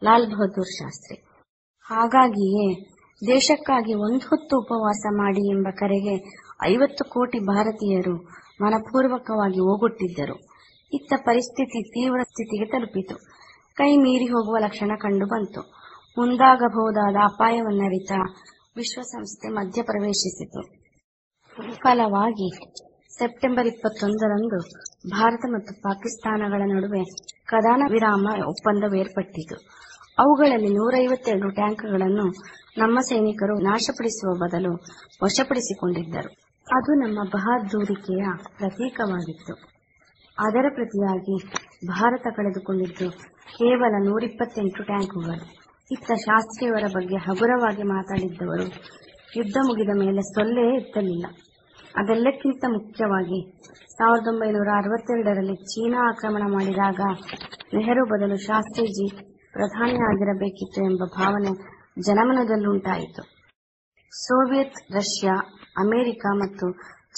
ಲಾಲ್ 0.05 0.27
ಬಹದ್ದೂರ್ 0.27 0.73
ಶಾಸ್ತ್ರಿ. 0.79 1.17
ಹಾಗಾಗಿಯೇ 1.87 2.67
ದೇಶಕ್ಕಾಗಿ 3.23 3.95
ಒಂದು 3.95 4.27
ಹೊತ್ತು 4.27 4.59
ಉಪವಾಸ 4.61 5.03
ಮಾಡಿ 5.13 5.51
ಎಂಬ 5.51 5.69
ಕರೆಗೆ 5.71 6.15
ಐವತ್ತು 6.65 7.05
ಕೋಟಿ 7.11 7.39
ಭಾರತೀಯರು 7.41 8.17
ಮನಪೂರ್ವಕವಾಗಿ 8.61 9.61
ಓಗೊಟ್ಟಿದ್ದರು 9.61 10.37
ಇತ್ತ 10.93 11.13
ಪರಿಸ್ಥಿತಿ 11.17 11.81
ತೀವ್ರ 11.83 12.21
ಸ್ಥಿತಿಗೆ 12.23 12.67
ತಲುಪಿತು. 12.67 13.17
ಕೈ 13.77 13.97
ಮೀರಿ 13.97 14.27
ಹೋಗುವ 14.27 14.57
ಲಕ್ಷಣ 14.59 14.93
ಕಂಡು 14.99 15.27
ಬಂತು. 15.27 15.61
ಮುಂದಾಗಬಹುದಾದ 16.19 17.17
ಅಪಾಯವನ್ನರಿತ 17.25 18.13
ವಿಶ್ವಸಂಸ್ಥೆ 18.77 19.49
ಮಧ್ಯಪ್ರವೇಶಿಸಿತು. 19.49 20.61
ಫಲವಾಗಿ 21.75 22.49
ಸೆಪ್ಟೆಂಬರ್ 23.19 23.67
ಇಪ್ಪತ್ತೊಂದರಂದು 23.67 24.59
ಭಾರತ 25.11 25.45
ಮತ್ತು 25.49 25.81
ಪಾಕಿಸ್ತಾನಗಳ 25.81 26.63
ನಡುವೆ 26.75 27.03
ಕದಾನ 27.47 27.83
ವಿರಾಮ 27.91 28.27
ಒಪ್ಪಂದವೇರ್ಪಟ್ಟಿತು. 28.49 29.57
ಅವುಗಳಲ್ಲಿ 30.19 30.69
ನೂರೈವತ್ತೆರಡು 30.69 31.49
ಟ್ಯಾಂಕ್ಗಳನ್ನು 31.51 32.27
ನಮ್ಮ 32.79 32.99
ಸೈನಿಕರು 33.01 33.55
ನಾಶಪಡಿಸುವ 33.61 34.31
ಬದಲು 34.35 34.73
ವಶಪಡಿಸಿಕೊಂಡಿದ್ದರು. 35.25 36.31
ಅದು 36.67 36.93
ನಮ್ಮ 36.95 37.19
ಬಹಾದ್ದೂರಿಕೆಯ 37.35 38.25
ಪ್ರತೀಕವಾಗಿತ್ತು. 38.59 39.55
ಅದರ 40.39 40.67
ಪ್ರತಿಯಾಗಿ 40.75 41.37
ಭಾರತ 41.89 42.27
ಕಳೆದುಕೊಂಡಿದ್ದು 42.37 43.11
ಕೇವಲ 43.59 43.95
ನೂರಿಪ್ಪತ್ತೆಂಟು 44.09 44.83
ಟ್ಯಾಂಕುಗಳು. 44.83 45.45
ಇತ್ತ 45.91 46.11
ಶಾಸ್ತ್ರಿಯವರ 46.13 46.87
ಬಗ್ಗೆ 46.95 47.17
ಹಗುರವಾಗಿ 47.17 47.83
ಮಾತಾಡಿದ್ದವರು 47.83 48.67
ಯುದ್ಧ 49.37 49.57
ಮುಗಿದ 49.63 49.93
ಮೇಲೆ 49.99 50.21
ಸೊಲ್ಲೆ 50.21 50.65
ಇದ್ದಲಿಲ್ಲ 50.77 51.27
ಅದೆಲ್ಲಕ್ಕಿಂತ 51.95 52.65
ಮುಖ್ಯವಾಗಿ 52.69 53.39
ಸಾವಿರದ 53.93 54.29
ಒಂಬೈನೂರ 54.29 54.71
ಅರವತ್ತೆರಡರಲ್ಲಿ 54.77 55.57
ಚೀನಾ 55.65 56.09
ಆಕ್ರಮಣ 56.09 56.43
ಮಾಡಿದಾಗ 56.53 57.01
ನೆಹರು 57.75 58.05
ಬದಲು 58.05 58.37
ಶಾಸ್ತ್ರೀಜಿ 58.37 59.07
ಪ್ರಧಾನಿಯಾಗಿರಬೇಕಿತ್ತು 59.53 60.81
ಎಂಬ 60.85 61.05
ಭಾವನೆ 61.19 61.53
ಜನಮನದಲ್ಲುಂಟಾಯಿತು 61.97 63.23
ಸೋವಿಯತ್, 64.13 64.95
ರಷ್ಯಾ, 64.95 65.35
ಅಮೆರಿಕ 65.79 66.27
ಮತ್ತು 66.33 66.73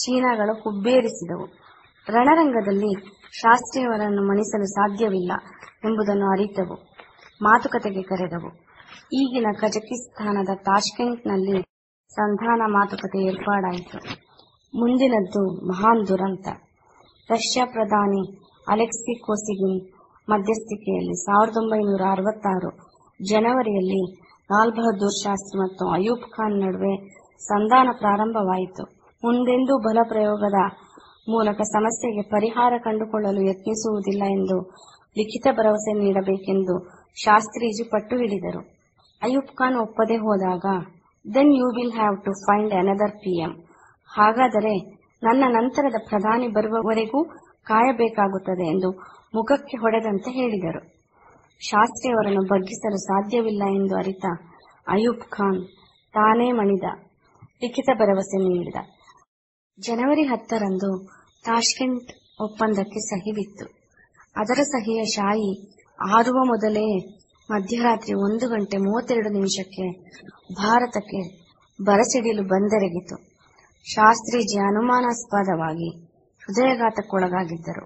ಚೀನಾಗಳು 0.05 0.63
ಹುಬ್ಬೇರಿಸಿದವು 0.63 1.47
ರಣರಂಗದಲ್ಲಿ 2.09 2.93
ಶಾಸ್ತ್ರಿಯವರನ್ನು 3.41 4.23
ಮಣಿಸಲು 4.23 4.67
ಸಾಧ್ಯವಿಲ್ಲ 4.67 5.33
ಎಂಬುದನ್ನು 5.85 6.27
ಅರಿತವು, 6.27 6.77
ಮಾತುಕತೆಗೆ 7.43 8.03
ಕರೆದವು. 8.03 8.51
ಈಗಿನ 9.15 9.47
ಕಜಕಿಸ್ತಾನದ 9.61 10.49
ತಾಷ್ಕೆಂಟ್ನಲ್ಲಿ 10.55 11.63
ಸಂಧಾನ 12.11 12.63
ಮಾತುಕತೆ 12.67 13.27
ಏರ್ಪಾಡಾಯಿತು. 13.27 13.99
ಮುಂದಿನದ್ದು 14.75 15.67
ಮಹಾನ್ 15.67 16.09
ದುರಂತ. 16.09 16.49
ರಷ್ಯಾ 17.31 17.65
ಪ್ರಧಾನಿ 17.67 18.23
ಅಲೆಕ್ಸಿ 18.69 19.21
ಕೋಸಿಗಿನ್ 19.21 19.81
ಮಧ್ಯಸ್ಥಿಕೆಯಲ್ಲಿ 20.29 21.15
ಸಾವಿರದ 21.25 21.57
ಒಂಬೈನೂರ 21.57 22.03
ಅರವತ್ತಾರು 22.11 22.71
ಜನವರಿಯಲ್ಲಿ 23.25 24.28
ಲಾಲ್ 24.51 24.73
ಬಹದ್ದೂರ್ 24.77 25.17
ಶಾಸ್ತ್ರಿ 25.25 25.57
ಮತ್ತು 25.63 25.85
ಅಯೂಬ್ 25.97 26.27
ಖಾನ್ 26.35 26.55
ನಡುವೆ 26.65 26.93
ಸಂಧಾನ 27.43 27.89
ಪ್ರಾರಂಭವಾಯಿತು. 28.03 28.85
ಮುಂದೆಂದೂ 29.23 29.75
ಬಲ 29.87 29.99
ಪ್ರಯೋಗದ 30.13 30.59
ಮೂಲಕ 31.29 31.61
ಸಮಸ್ಯೆಗೆ 31.77 32.23
ಪರಿಹಾರ 32.35 32.73
ಕಂಡುಕೊಳ್ಳಲು 32.87 33.41
ಯತ್ನಿಸುವುದಿಲ್ಲ 33.49 34.23
ಎಂದು 34.37 34.57
ಲಿಖಿತ 35.17 35.47
ಭರವಸೆ 35.59 35.93
ನೀಡಬೇಕೆಂದು 36.03 36.75
ಶಾಸ್ತ್ರೀಜಿ 37.17 37.85
ಪಟ್ಟು 37.93 38.17
ಹಿಡಿದರು. 38.17 38.61
ಅಯೂಬ್ 39.23 39.51
ಖಾನ್ 39.59 39.79
ಒಪ್ಪದೆ 39.85 40.17
ಹೋದಾಗ 40.17 40.67
then 41.25 41.53
you 41.61 41.69
will 41.77 41.97
have 41.99 42.17
to 42.27 42.33
find 42.45 42.75
another 42.75 43.17
PM 43.23 43.53
ಹಾಗಾದರೆ 44.11 44.75
ನನ್ನ 45.23 45.45
ನಂತರದ 45.57 45.99
ಪ್ರಧಾನಿ 46.09 46.49
ಬರುವವರೆಗೂ 46.57 47.21
ಕಾಯಬೇಕಾಗುತ್ತದೆ 47.67 48.67
ಎಂದು 48.75 48.91
ಮುಖಕ್ಕೆ 49.35 49.77
ಹೊಡೆದಂತೆ 49.77 50.31
ಹೇಳಿದರು. 50.31 50.81
ಶಾಸ್ತ್ರಿಯವರನ್ನು 51.61 52.43
ಬಗ್ಗಿಸಲು 52.49 52.97
ಸಾಧ್ಯವಿಲ್ಲ 52.97 53.63
ಎಂದು 53.69 53.97
ಅರಿತ 53.97 54.25
ಅಯೂಬ್ 54.87 55.25
ಖಾನ್ 55.31 55.61
ತಾನೇ 56.15 56.53
ಮಣಿದ. 56.53 56.85
ಲಿಖಿತ 57.63 57.89
ಭರವಸೆ 57.95 58.39
ನೀಡಿದ. 58.39 58.77
ಜನವರಿ 59.79 60.23
ಹತ್ತರಂದು 60.23 60.91
ತಾಷ್ಕೆಂಟ್ 61.45 62.11
ಒಪ್ಪಂದಕ್ಕೆ 62.41 63.01
ಸಹಿ 63.01 63.33
ಬಿತ್ತು 63.33 63.67
ಅದರ 64.37 64.61
ಸಹಿಯ 64.63 65.05
ಶಾಯಿ 65.05 65.51
ಆರುವ 65.99 66.39
ಮೊದಲೇ 66.45 66.87
ಮಧ್ಯರಾತ್ರಿ 67.51 68.15
ಒಂದು 68.15 68.49
ಗಂಟೆ 68.49 68.77
ಮೂವತ್ತೆರಡು 68.77 69.29
ನಿಮಿಷಕ್ಕೆ 69.29 69.87
ಭಾರತಕ್ಕೆ 70.55 71.21
ಬರಸಿಡಿಲು 71.79 72.43
ಬಂದೆರಗಿತು. 72.43 73.17
ಶಾಸ್ತ್ರೀಜಿ 73.87 74.59
ಅನುಮಾನಾಸ್ಪದವಾಗಿ 74.59 75.91
ಹೃದಯಘಾತಕ್ಕೊಳಗಾಗಿದ್ದರು. 76.43 77.85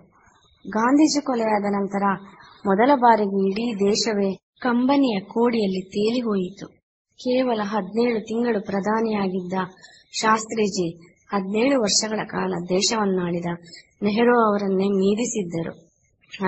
ಗಾಂಧೀಜಿ 0.68 1.20
ಕೊಲೆಯಾದ 1.24 1.64
ನಂತರ 1.70 2.04
ಮೊದಲ 2.66 2.90
ಬಾರಿಗೆ 2.94 3.48
ಇಡೀ 3.48 3.74
ದೇಶವೇ 3.74 4.34
ಕಂಬನಿಯ 4.60 5.20
ಕೋಡಿಯಲ್ಲಿ 5.20 5.88
ತೇಲಿ 5.88 6.20
ಹೋಯಿತು. 6.20 6.66
ಕೇವಲ 7.14 7.60
ಹದಿನೇಳು 7.62 8.20
ತಿಂಗಳು 8.20 8.64
ಪ್ರಧಾನಿಯಾಗಿದ್ದ 8.64 9.52
ಶಾಸ್ತ್ರಿಜಿ 10.20 10.96
ಹದಿನೇಳು 11.26 11.80
ವರ್ಷಗಳ 11.80 12.20
ಕಾಲ 12.26 12.54
ದೇಶವನ್ನಾಳಿದ 12.68 13.44
ನೆಹರು 14.02 14.40
ಅವರನ್ನೇ 14.40 14.84
ಮೀರಿಸಿದ್ದರು. 14.84 15.92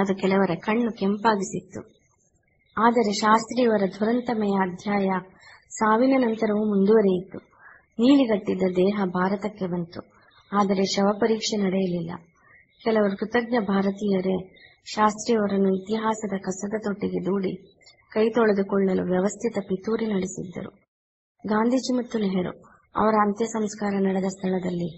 ಅದು 0.01 0.16
ಕೆಲವರ 0.16 0.55
ಕಣ್ಣು 0.55 0.93
ಕೆಂಪಾಗಿಸಿತ್ತು. 0.93 1.81
ಆದರೆ 2.78 3.12
ಶಾಸ್ತ್ರಿಯವರ 3.12 3.82
ದುರಂತಮಯ 4.01 4.69
ಅಧ್ಯಾಯ 4.69 5.11
ಸಾವಿನ 5.69 6.15
ನಂತರವೂ 6.19 6.77
ಮುಂದುವರಿಯಿತು. 6.77 7.39
ನೀಲಿಗಟ್ಟಿದ್ದ 7.91 8.62
ದೇಹ 8.62 9.05
ಭಾರತಕ್ಕೆ 9.05 9.66
ಬಂತು. 9.66 10.01
ಆದರೆ 10.53 10.85
ಶವ 10.85 11.19
ಪರೀಕ್ಷೆ 11.20 11.57
ನಡೆಯಲಿಲ್ಲ. 11.57 12.11
ಕೆಲವರು 12.85 13.16
ಕೃತಜ್ಞ 13.16 13.57
ಭಾರತೀಯರೇ 13.61 14.64
ಶಾಸ್ತ್ರಿಯವರನ್ನು 14.86 15.70
ಇತಿಹಾಸದ 15.74 16.35
ಕಸದ 16.36 16.74
ತೊಟ್ಟಿಗೆ 16.82 17.20
ದೂಡಿ 17.27 17.52
ಕೈ 18.12 18.24
ತೊಳೆದುಕೊಳ್ಳಲು 18.31 19.02
ವ್ಯವಸ್ಥಿತ 19.02 19.59
ಪಿತೂರಿ 19.69 20.06
ನಡೆಸಿದ್ದರು. 20.06 20.70
ಗಾಂಧೀಜಿ 21.44 21.93
ಮತ್ತು 21.97 22.19
ನೆಹರು 22.19 22.52
ಅವರ 22.97 23.15
ಅಂತ್ಯ 23.23 23.44
ಸಂಸ್ಕಾರ 23.44 23.94
ನಡೆದ 23.98 24.24
ಸ್ಥಳದಲ್ಲಿ 24.24 24.89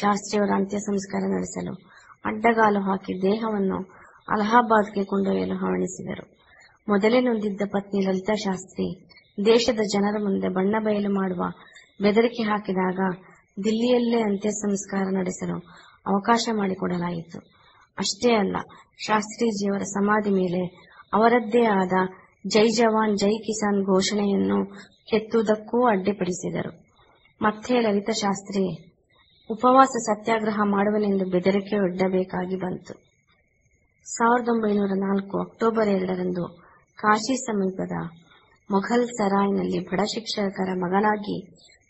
ಶಾಸ್ತ್ರಿಯವರ 0.00 0.52
ಅಂತ್ಯ 0.54 0.78
ಸಂಸ್ಕಾರ 0.78 1.22
ನಡೆಸಲು 1.26 1.72
ಅಡ್ಡಗಾಲು 2.24 2.80
ಹಾಕಿ 2.80 3.22
ದೇಹವನ್ನು 3.22 3.78
ಅಲಹಾಬಾದ್ಗೆ 4.28 5.04
ಕೊಂಡೊಯ್ಯಲು 5.04 5.56
ಹವಣಿಸಿದರು. 5.56 6.24
ಮೊದಲೇ 6.88 7.20
ನೊಂದಿದ್ದ 7.20 7.62
ಪತ್ನಿ 7.72 8.00
ಲಲಿತಾ 8.06 8.34
ಶಾಸ್ತ್ರಿ 8.34 8.86
ದೇಶದ 9.46 9.80
ಜನರ 9.92 10.16
ಮುಂದೆ 10.22 10.48
ಬಣ್ಣ 10.48 10.74
ಬಯಲು 10.78 11.10
ಮಾಡುವ 11.14 11.42
ಬೆದರಿಕೆ 12.02 12.42
ಹಾಕಿದಾಗ 12.42 13.00
ದಿಲ್ಲಿಯಲ್ಲೇ 13.64 14.20
ಅಂತ್ಯ 14.20 14.50
ಸಂಸ್ಕಾರ 14.50 15.04
ನಡೆಸಲು 15.14 15.58
ಅವಕಾಶ 16.06 16.48
ಮಾಡಿಕೊಡಲಾಯಿತು. 16.52 17.38
ಅಷ್ಟೇ 17.98 18.34
ಅಲ್ಲ 18.34 18.56
ಶಾಸ್ತ್ರೀಜಿಯವರ 19.06 19.82
ಸಮಾಧಿ 19.82 20.30
ಮೇಲೆ 20.30 20.62
ಅವರದ್ದೇ 21.12 21.64
ಆದ 21.66 21.92
ಜೈ 22.46 22.68
ಜವಾನ್, 22.68 23.18
ಜೈ 23.18 23.38
ಕಿಸಾನ್ 23.38 23.84
ಘೋಷಣೆಯನ್ನು 23.84 24.64
ಕೆತ್ತುವುದಕ್ಕೂ 25.10 25.86
ಅಡ್ಡಿಪಡಿಸಿದರು. 25.86 26.72
ಮತ್ತೆ 27.42 27.80
ಲಲಿತಶಾಸ್ತ್ರಿ 27.80 28.64
ಉಪವಾಸ 29.50 29.88
ಸತ್ಯಾಗ್ರಹ 29.88 30.60
ಮಾಡುವನೆಂದು 30.64 31.24
ಬೆದರಿಕೆ 31.30 31.76
ಒಡ್ಡಬೇಕಾಗಿ 31.78 32.56
ಬಂತು. 32.56 32.94
ಸಾವಿರದ 34.06 34.48
ಒಂಬೈನೂರ 34.48 34.92
ನಾಲ್ಕು 34.96 35.40
ಅಕ್ಟೋಬರ್ 35.40 35.88
ಎರಡರಂದು 35.88 36.44
ಕಾಶಿ 36.98 37.36
ಸಮೀಪದ 37.36 37.92
ಮೊಘಲ್ 38.70 39.06
ಸರಾಯ್ನಲ್ಲಿ 39.08 39.80
ಬಡ 39.88 40.00
ಶಿಕ್ಷಕರ 40.14 40.70
ಮಗನಾಗಿ 40.74 41.36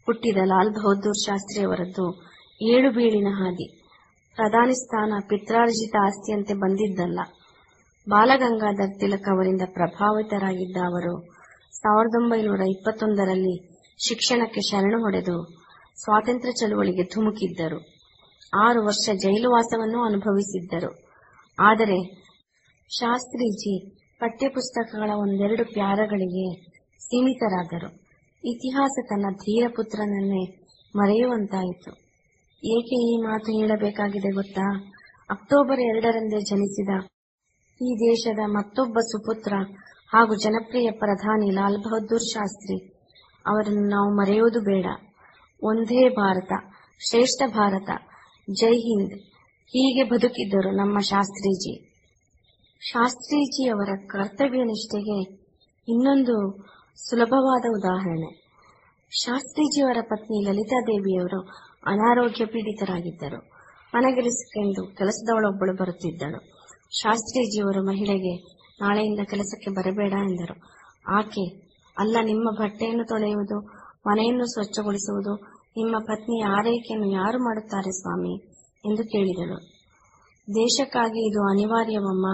ಹುಟ್ಟಿದ 0.07 0.37
ಲಾಲ್ 0.37 0.71
ಬಹದ್ದೂರ್ 0.71 1.21
ಶಾಸ್ತ್ರಿಯವರದ್ದು 1.27 2.07
ಏಳು 2.73 2.91
ಬೀಳಿನ 2.91 3.27
ಹಾದಿ. 3.31 3.84
ಪ್ರಧಾನಿ 4.37 4.75
ಸ್ಥಾನ 4.75 5.13
ಪಿತ್ರಾರ್ಜಿತ 5.29 5.97
ಆಸ್ತಿಯಂತೆ 6.03 6.55
ಬಂದಿದ್ದಲ್ಲ. 6.55 7.21
ಬಾಲಗಂಗಾಧರ್ 8.09 9.01
ತಿಲಕ್ 9.01 9.29
ಅವರಿಂದ 9.33 9.63
ಪ್ರಭಾವಿತರಾಗಿದ್ದ 9.73 10.77
ಅವರು 10.77 11.21
ಸಾವಿರದ 11.73 12.23
ಒಂಬೈನೂರ 12.23 12.61
ಇಪ್ಪತ್ತೊಂದರಲ್ಲಿ 12.61 13.55
ಶಿಕ್ಷಣಕ್ಕೆ 14.09 14.61
ಶರಣು 14.61 14.99
ಹೊಡೆದು 14.99 15.37
ಸ್ವಾತಂತ್ರ್ಯ 16.03 16.53
ಚಳುವಳಿಗೆ 16.53 17.03
ಧುಮುಕಿದ್ದರು. 17.03 17.79
ಆರು 18.61 18.85
ವರ್ಷ 18.85 19.11
ಜೈಲುವಾಸವನ್ನು 19.13 20.05
ಅನುಭವಿಸಿದ್ದರು. 20.05 20.91
ಆದರೆ 21.59 21.99
ಶಾಸ್ತ್ರೀಜಿ 22.91 23.91
ಪಠ್ಯಪುಸ್ತಕಗಳ 24.19 25.11
ಒಂದೆರಡು 25.15 25.65
ಪ್ಯಾರಗಳಿಗೆ 25.65 26.47
ಸೀಮಿತರಾದರು. 26.99 27.91
ಇತಿಹಾಸ 28.45 28.99
ತನ್ನ 29.09 29.27
ಧೀರ 29.37 29.69
ಪುತ್ರನನ್ನೇ 29.77 30.45
ಮರೆಯುವಂತಾಯಿತು. 30.95 32.04
ಏಕೆ 32.67 33.13
ಈ 33.13 33.17
ಮಾತು 33.17 33.53
ಹೇಳಬೇಕಾಗಿದೆ 33.53 34.35
ಗೊತ್ತಾ? 34.35 34.93
ಅಕ್ಟೋಬರ್ 35.31 35.81
ಎರಡರಂದೇ 35.81 36.41
ಜನಿಸಿದ 36.41 36.89
ಈ 37.83 37.95
ದೇಶದ 37.95 38.39
ಮತ್ತೊಬ್ಬ 38.47 38.99
ಸುಪುತ್ರ 38.99 39.53
ಹಾಗೂ 40.09 40.35
ಜನಪ್ರಿಯ 40.35 40.91
ಪ್ರಧಾನಿ 40.91 41.51
ಲಾಲ್ 41.51 41.79
ಬಹದ್ದೂರ್ 41.79 42.23
ಶಾಸ್ತ್ರಿ. 42.23 42.89
ಅವರನ್ನು 43.47 43.89
ನಾವು 43.89 44.17
ಮರೆಯೋದು 44.17 44.61
ಬೇಡ. 44.61 44.87
ಒಂದೇ 45.63 46.09
ಭಾರತ, 46.09 46.53
ಶ್ರೇಷ್ಠ 47.11 47.43
ಭಾರತ. 47.55 47.91
ಜೈ 48.51 48.73
ಹಿಂದ್. 48.73 49.21
ಹೀಗೆ 49.67 50.03
ಬದುಕಿದ್ದರು 50.03 50.71
ನಮ್ಮ 50.71 50.99
ಶಾಸ್ತ್ರೀಜಿ. 50.99 52.03
ಶಾಸ್ತ್ರೀಜಿಯವರ 52.81 53.89
ಕರ್ತವ್ಯ 54.07 54.65
ನಿಷ್ಠೆಗೆ 54.65 55.23
ಇನ್ನೊಂದು 55.89 56.59
ಸುಲಭವಾದ 56.97 57.65
ಉದಾಹರಣೆ. 57.71 58.45
ಶಾಸ್ತ್ರೀಜಿಯವರ 59.11 59.97
ಪತ್ನಿ 60.01 60.45
ಲಲಿತಾದೇವಿಯವರು 60.45 61.65
ಅನಾರೋಗ್ಯ 61.87 62.45
ಪೀಡಿತರಾಗಿದ್ದರು. 62.45 63.51
ಮನೆಗೆಲಿಸಿಕೊಂಡು 63.95 64.95
ಕೆಲಸದವಳೊಬ್ಬಳು 64.97 65.77
ಬರುತ್ತಿದ್ದಳು. 65.77 66.39
ಶಾಸ್ತ್ರೀಜಿಯವರು 67.01 67.87
ಮಹಿಳೆಗೆ, 67.87 68.37
ನಾಳೆಯಿಂದ 68.81 69.21
ಕೆಲಸಕ್ಕೆ 69.31 69.71
ಬರಬೇಡ 69.71 70.13
ಎಂದರು. 70.13 70.75
ಆಕೆ, 71.09 71.75
ಅಲ್ಲ, 71.99 72.17
ನಿಮ್ಮ 72.23 72.51
ಬಟ್ಟೆಯನ್ನು 72.59 73.05
ತೊಳೆಯುವುದು, 73.05 73.61
ಮನೆಯನ್ನು 74.07 74.47
ಸ್ವಚ್ಛಗೊಳಿಸುವುದು, 74.47 75.35
ನಿಮ್ಮ 75.77 75.99
ಪತ್ನಿಯ 75.99 76.45
ಆರೈಕೆಯನ್ನು 76.45 77.11
ಯಾರು 77.11 77.39
ಮಾಡುತ್ತಾರೆ 77.39 77.91
ಸ್ವಾಮಿ? 77.91 78.35
ಎಂದು 78.87 79.03
ಕೇಳಿದಳು. 79.03 79.57
ದೇಶಕ್ಕಾಗಿ 80.49 81.29
ಇದು 81.29 81.51
ಅನಿವಾರ್ಯವಮ್ಮ. 81.51 82.27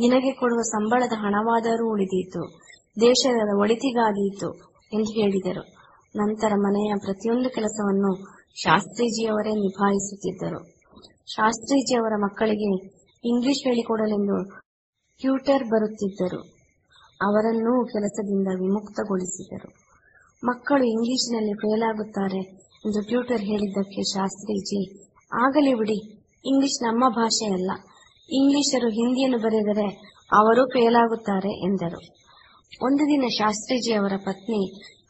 ನಿನಗೆ 0.00 0.32
ಕೊಡುವ 0.32 0.60
ಸಂಬಳದ 0.60 1.12
ಹಣವಾದರೂ 1.16 1.92
ಉಳಿದೀತು. 1.92 2.58
ದೇಶದ 3.00 3.48
ಒಳಿತಿಗಾದೀತು 3.58 4.52
ಎಂದು 4.92 5.12
ಹೇಳಿದರು. 5.12 5.74
ನಂತರ 6.16 6.52
ಮನೆಯ 6.56 6.92
ಪ್ರತಿಯೊಂದು 7.04 7.50
ಕೆಲಸವನ್ನು 7.50 8.43
ಶಾಸ್ತ್ರೀಜಿಯವರೇ 8.56 9.52
ನಿಭಾಯಿಸುತ್ತಿದ್ದರು. 9.60 10.60
ಶಾಸ್ತ್ರೀಜಿಯವರ 11.32 12.14
ಮಕ್ಕಳಿಗೆ 12.16 12.70
ಇಂಗ್ಲಿಷ್ 13.24 13.62
ಹೇಳಿಕೊಡಲೆಂದು 13.66 14.36
ಟ್ಯೂಟರ್ 15.20 15.64
ಬರುತ್ತಿದ್ದರು. 15.64 16.40
ಅವರನ್ನೂ 17.20 17.72
ಕೆಲಸದಿಂದ 17.84 18.48
ವಿಮುಕ್ತಗೊಳಿಸಿದರು. 18.60 19.68
ಮಕ್ಕಳು 20.42 20.84
ಇಂಗ್ಲಿಷ್ನಲ್ಲಿ 20.84 21.52
ಫೇಲ್ 21.52 21.82
ಆಗುತ್ತಾರೆ 21.82 22.40
ಎಂದು 22.86 23.00
ಟ್ಯೂಟರ್ 23.08 23.42
ಹೇಳಿದ್ದಕ್ಕೆ 23.42 24.02
ಶಾಸ್ತ್ರೀಜಿ, 24.12 24.80
ಆಗಲಿ 25.44 25.74
ಬಿಡಿ 25.74 25.98
ಇಂಗ್ಲಿಷ್ 26.44 26.78
ನಮ್ಮ 26.82 27.04
ಭಾಷೆಯಲ್ಲ 27.14 27.72
ಇಂಗ್ಲಿಷರು 28.28 28.88
ಹಿಂದಿಯನ್ನು 28.88 29.38
ಬರೆದರೆ 29.38 29.86
ಅವರು 30.32 30.62
ಫೇಲಾಗುತ್ತಾರೆ 30.66 31.52
ಎಂದರು. 31.66 32.00
ಒಂದು 32.84 33.04
ದಿನ 33.04 33.24
ಶಾಸ್ತ್ರೀಜಿ 33.38 33.92
ಅವರ 33.92 34.14
ಪತ್ನಿ 34.24 34.62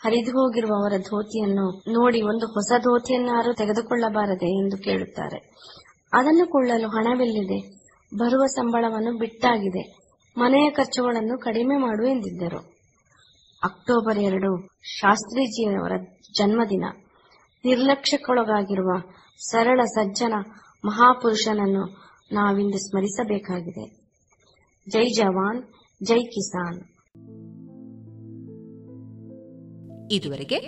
ಹರಿದು 0.05 0.31
ಹೋಗಿರುವ 0.31 0.75
ಅವರ 0.75 0.93
ಧೋತಿಯನ್ನು 1.01 1.83
ನೋಡಿ 1.93 2.23
ಒಂದು 2.23 2.47
ಹೊಸ 2.47 2.73
ಧೋತಿಯನ್ನಾರು 2.79 3.55
ತೆಗೆದುಕೊಳ್ಳಬಾರದೆ 3.55 4.65
ಎಂದು 4.65 4.77
ಕೇಳುತ್ತಾರೆ. 4.77 5.39
ಅದನ್ನು 6.13 6.51
ಕೊಳ್ಳಲು 6.51 6.89
ಹಣವೆಲ್ಲಿದೆ? 6.89 7.85
ಬರುವ 8.17 8.47
ಸಂಬಳವನ್ನು 8.47 9.19
ಬಿಟ್ಟಾಗಿದೆ. 9.19 10.05
ಮನೆಯ 10.37 10.71
ಖರ್ಚುಗಳನ್ನು 10.71 11.39
ಕಡಿಮೆ 11.39 11.77
ಮಾಡು 11.77 12.07
ಎಂದಿದ್ದರು. 12.07 12.59
ಅಕ್ಟೋಬರ್ 13.65 14.19
ಎರಡು, 14.19 14.69
ಶಾಸ್ತ್ರೀಜಿಯವರ 14.83 15.93
ಜನ್ಮದಿನ. 16.39 16.85
ನಿರ್ಲಕ್ಷ್ಯಕ್ಕೊಳಗಾಗಿರುವ 17.65 18.91
ಸರಳ 19.51 19.81
ಸಜ್ಜನ 19.85 20.35
ಮಹಾಪುರುಷನನ್ನು 20.85 22.05
ನಾವಿಂದು 22.33 22.79
ಸ್ಮರಿಸಬೇಕಾಗಿದೆ. 22.79 23.87
ಜೈ 24.89 25.05
ಜವಾನ್, 25.13 25.63
ಜೈ 26.03 26.23
ಕಿಸಾನ್. 26.23 26.94
ಇದುವರೆಗೆ 30.11 30.61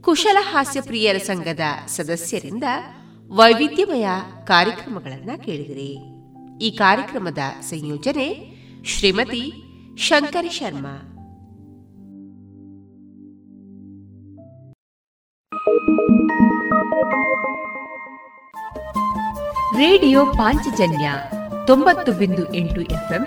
ಕುಶಲ 0.00 0.36
ಹಾಸ್ಯ 0.40 0.80
ಪ್ರಿಯರ 0.80 1.16
ಸಂಘದ 1.16 1.60
ಸದಸ್ಯರಿಂದ 1.86 2.64
ವೈವಿಧ್ಯಮಯ 3.28 4.06
ಕಾರ್ಯಕ್ರಮಗಳನ್ನು 4.44 5.44
ಕೇಳಿದಿರಿ. 5.44 5.98
ಈ 6.64 6.70
ಕಾರ್ಯಕ್ರಮದ 6.70 7.38
ಸಂಯೋಜನೆ 7.60 8.56
ಶ್ರೀಮತಿ 8.84 9.52
ಶಂಕರಿ 9.96 10.50
ಶರ್ಮಾ. 10.50 11.08
ರೇಡಿಯೋ 19.76 20.26
ಪಾಂಚಜನ್ಯ 20.26 21.12
ತೊಂಬತ್ತು 21.66 22.12
ಬಿಂದು 22.12 22.54
ಎಂಟು 22.54 22.80
ಎಫ್ಎಂ 22.80 23.26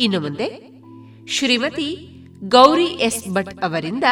ಇನ್ನು 0.00 0.20
ಮುಂದೆ 0.20 0.46
ಶ್ರೀಮತಿ 1.26 2.08
ಗೌರಿ 2.48 2.84
ಎಸ್ 2.84 3.34
ಭಟ್ 3.34 3.64
ಅವರಿಂದ 3.64 4.04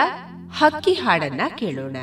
ಹಕ್ಕಿ 0.50 0.94
ಹಾಡನ್ನ 0.94 1.40
ಕೇಳೋಣ. 1.58 1.96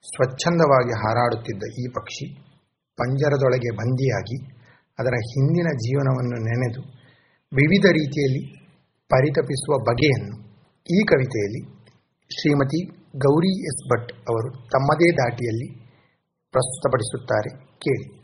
ಸ್ವಚ್ಛಂದವಾಗಿ 0.02 0.94
ಹಾರಾಡುತ್ತಿದ್ದ 0.94 1.64
ಈ 1.80 1.92
ಪಕ್ಷಿ 1.96 2.36
ಪಂಜರದೊಳಗೆ 2.98 3.76
ಬಂದಿಯಾಗಿ 3.76 4.54
ಅದರ 5.00 5.14
ಹಿಂದಿನ 5.14 5.68
ಜೀವನವನ್ನು 5.68 6.44
ನೆನೆದು 6.44 6.82
ವಿವಿಧ 7.54 7.86
ರೀತಿಯಲ್ಲಿ 7.86 8.62
ಪರಿತಪಿಸುವ 9.10 9.84
ಬಗೆಯನ್ನು 9.84 10.41
ಈ 10.92 11.04
ಕವಿತೆಯಲ್ಲಿ 11.04 11.82
ಶ್ರೀಮತಿ 12.24 12.86
ಗೌರಿ 13.18 13.64
ಎಸ್ 13.64 13.90
ಭಟ್ 13.90 14.12
ಅವರು 14.30 14.52
ತಮ್ಮದೇ 14.52 15.12
ದಾಟಿಯಲ್ಲಿ 15.12 15.82
ಪ್ರಸ್ತುತಪಡಿಸುತ್ತಾರೆ. 16.52 17.66
ಕೇಳಿ. 17.78 18.22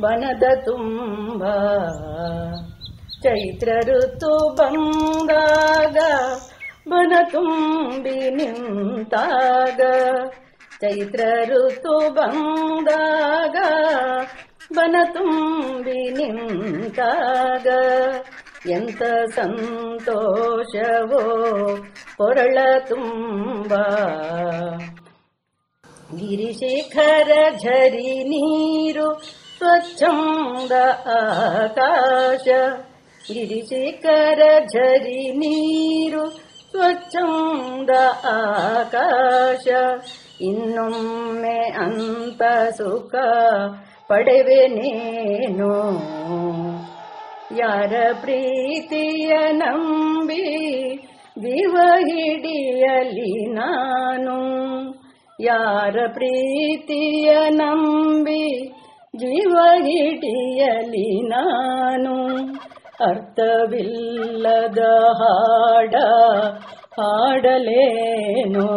ಬನದ 0.00 0.42
ತುಂಬ. 0.64 1.44
ಚೈತ್ರ 3.22 3.72
ಋತು 3.86 4.54
ಬಂದಾಗ 4.54 5.96
ಬನ 6.88 7.12
ತುಂಬಿ 7.32 8.30
ನಿಂತಾಗ. 8.30 9.80
ಚೈತ್ರ 10.80 11.20
ಋತು 11.44 12.10
ಬಂದಾಗ 12.10 13.56
ಬನ 14.72 14.96
ತುಂಬಿ 15.12 16.10
ನಿಂತಾಗ. 16.10 17.66
ಎಂತ 18.70 19.02
ಸಂತೋಷವೋ 19.34 20.16
ಕೊರಳ 22.16 22.58
ತುಂಬ. 22.88 23.74
ಗಿರಿಶೇಖರ 26.16 27.30
ಝರಿ 27.62 28.24
ನೀರು, 28.24 29.22
ಸ್ವಚ್ಛಂದ 29.58 30.72
ಆಕಾಶ. 31.06 32.48
ಗಿರಿಶೇಖರ 33.28 34.42
ಝರಿ 34.68 35.32
ನೀರು, 35.32 36.30
ಸ್ವಚ್ಛಂದ 36.70 37.90
ಆಕಾಶ. 38.24 39.66
ಇನ್ನೊಮ್ಮೆ 40.40 41.58
ಅಂತ 41.58 42.42
ಸುಖ 42.76 43.14
ಪಡೆವೆನೇನು? 44.08 45.74
ಯಾರ 47.58 47.92
ಪ್ರೀತಿಯ 48.20 49.38
ನಂಬಿ 49.50 50.44
ಜೀವ 51.38 51.76
ಹಿಡಿಯಲಿ 51.98 53.52
ನಾನು? 53.52 54.38
ಯಾರ 55.40 55.96
ಪ್ರೀತಿಯ 56.12 57.48
ನಂಬಿ 57.48 58.72
ಜೀವ 59.16 59.58
ಹಿಡಿಯಲಿ 59.74 61.28
ನಾನು? 61.28 62.36
ಅರ್ಥವಿಲ್ಲದ 63.04 64.78
ಹಾಡ 65.08 65.94
ಹಾಡಲೇನೋ? 67.00 68.68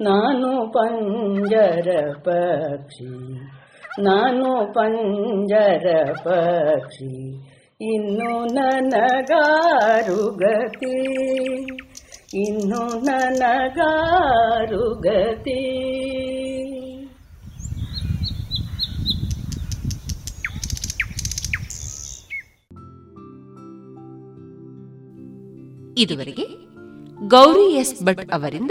ನಾನು 0.00 0.72
ಪಂಜರ 0.72 1.88
ಪಕ್ಷಿ, 2.18 3.34
ನಾನು 4.02 4.74
ಪಂಜರ 4.74 6.12
ಪಕ್ಷಿ, 6.12 7.36
ಇನ್ನು 7.94 8.54
ನನಗಾರು 8.54 10.30
ಗತಿ, 10.30 10.98
ಇನ್ನು 12.34 13.00
ನನಗಾರು 13.04 14.94
ಗತಿ. 14.94 15.62
ಇದುವರೆಗೆ 25.98 26.46
ಗೌರಿ 27.28 27.74
ಎಸ್ 27.74 28.04
ಭಟ್ 28.04 28.30
ಅವರಿಂದ 28.32 28.70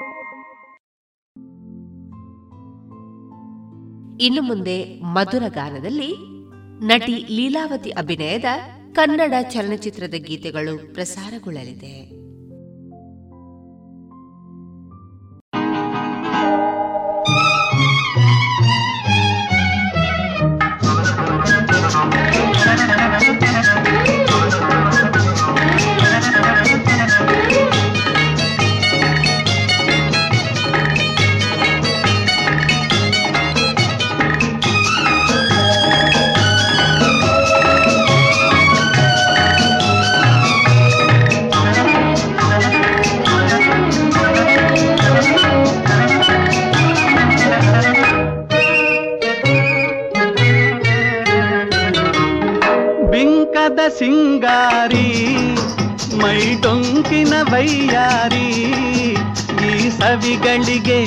ಇನ್ನು 4.21 4.41
ಮುಂದೆ 4.41 5.01
ಮಧುರ 5.01 5.43
ಗಾನದಲ್ಲಿ 5.47 6.15
ನಟಿ 6.85 7.25
ಲೀಲಾವತಿ 7.29 7.89
ಅಭಿನಯದ 7.89 8.45
ಕನ್ನಡ 8.93 9.33
ಚಲನಚಿತ್ರದ 9.49 10.13
ಗೀತೆಗಳು 10.17 10.93
ಪ್ರಸಾರಗೊಳ್ಳಲಿದೆ. 10.93 11.93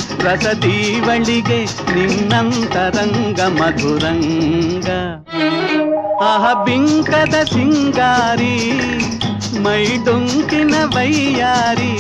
ಸವಿಗಳಿಗೆ 0.05 0.21
ರಸದೀವಳಿಗೆ 0.25 1.61
ನಿನ್ನಂತರಂಗ 1.95 3.41
ಮಧುರಂಗ 3.59 4.89
ಆಹ 6.23 6.45
ಬಿಂಕದ 6.65 7.37
ಸಿಂಗಾರಿ 7.45 8.57
ಮೈ 9.61 9.85
ಡೊಂಕಿನ 10.07 10.75
ವೈಯಾರಿ 10.95 11.93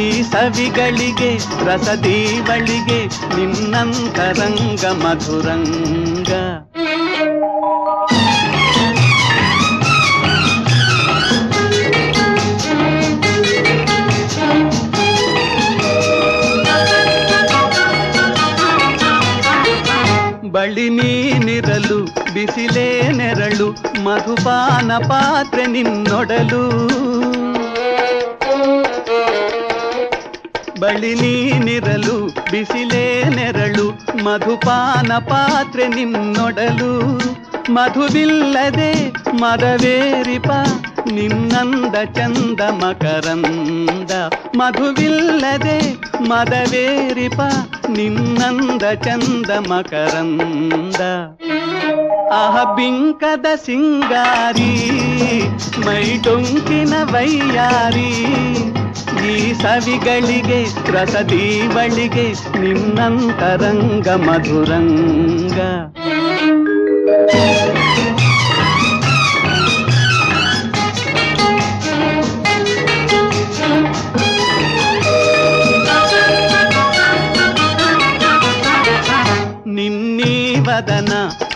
ಈ 0.00 0.06
ಸವಿಗಳಿಗೆ 0.22 1.30
ರಸದೀವಳಿಗೆ 1.66 3.00
ನಿನ್ನಂತರಂಗ 3.36 4.84
ಮಧುರಂಗ 5.04 6.09
ಬಳಿ 20.70 20.88
ನೀನಿರಲು, 20.88 22.04
ಬಿಸಿಲೇ 22.34 23.08
ನೆರಳು, 23.08 23.70
ಮಧುಪಾನ 24.04 24.92
ಪಾತ್ರೆ 24.98 25.66
ನಿನ್ನೊಡಲು. 25.66 26.68
ಬಳಿ 30.80 31.14
ನೀನಿರಲು, 31.14 32.26
ಬಿಸಿಲೇ 32.50 33.24
ನೆರಳು, 33.24 33.90
ಮಧುಪಾನ 34.24 35.12
ಪಾತ್ರೆ 35.12 35.88
ನಿನ್ನೊಡಲು. 35.88 37.18
ಮಧುವಿಲ್ಲದೆ 37.72 39.12
ಮರವೇರಿಪ 39.32 40.50
ನಿನ್ನಂದ 41.10 41.96
ಚಂದ 42.16 42.60
ಮಕರಂದ 42.80 44.12
ಮಧುವಿಲ್ಲದೆ 44.56 45.78
ಮದವೇರಿಪ 46.28 47.40
ನಿನ್ನಂದ 47.88 48.84
ಚಂದ 49.06 49.50
ಮಕರಂದ 49.70 51.00
ಆಹ 52.32 52.56
ಬಿಂಕದ 52.74 53.46
ಸಿಂಗಾರಿ 53.56 54.72
ಮೈ 55.86 56.04
ಡೊಂಕಿನ 56.24 56.94
ವೈಯಾರಿ 57.12 58.10
ಈ 59.24 59.34
ಸವಿಗಳಿಗೆ 59.54 60.60
ರಸದೀವಳಿಗೆ 60.92 62.26
ನಿನ್ನಂತರಂಗ 62.60 64.08
ಮಧುರಂಗ 64.26 65.58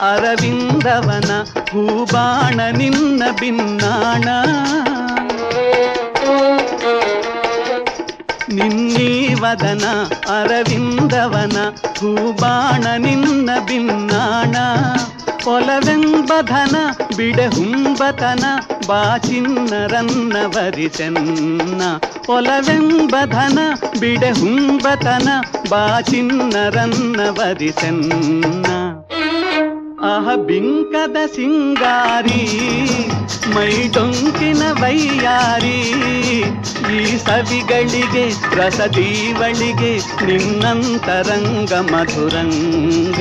ಅರವಿಂದವನ 0.01 1.43
ಹೂಬಾಣ 1.71 2.61
ನಿನ್ನ 2.77 3.23
ಬಿನ್ನಾಣ. 3.41 4.25
ನಿನ್ನೀವದನ 8.53 9.85
ಅರವಿಂದವನ 10.29 11.57
ಹೂಬಾಣ 11.99 12.85
ನಿನ್ನ 12.97 13.51
ಬಿನ್ನಾಣ. 13.67 14.57
ಒಲವೆಂಬಧನ 15.47 16.77
ಬಿಡೆ 17.17 17.47
ಹುಂಬತನ 17.47 18.45
ಬಾಚಿನ್ನರನ್ನ 18.89 20.37
ವರಿಸೆನ್ನ. 20.47 21.83
ಒಲವೆಂಬಧನ 22.29 23.59
ಬಿಡೆ 24.01 24.31
ಹುಂಬತನ 24.31 25.29
ಬಾಚಿನ್ನರನ್ನ 25.71 27.21
ವರಿಸೆನ್ನ. 27.29 28.84
ಆಹ 30.05 30.35
ಬಿಂಕದ 30.47 31.17
ಸಿಂಗಾರಿ 31.27 32.43
ಮೈ 33.55 33.71
ಡೊಂಕಿನ 33.95 34.63
ವೈಯಾರಿ 34.81 35.79
ಈ 36.95 37.01
ಸವಿಗಳಿಗೆ 37.17 38.25
ರಸದೀವಳಿಗೆ 38.57 39.93
ನಿನ್ನಂತರಂಗ 40.27 41.73
ಮಧುರಂಗ. 41.93 43.21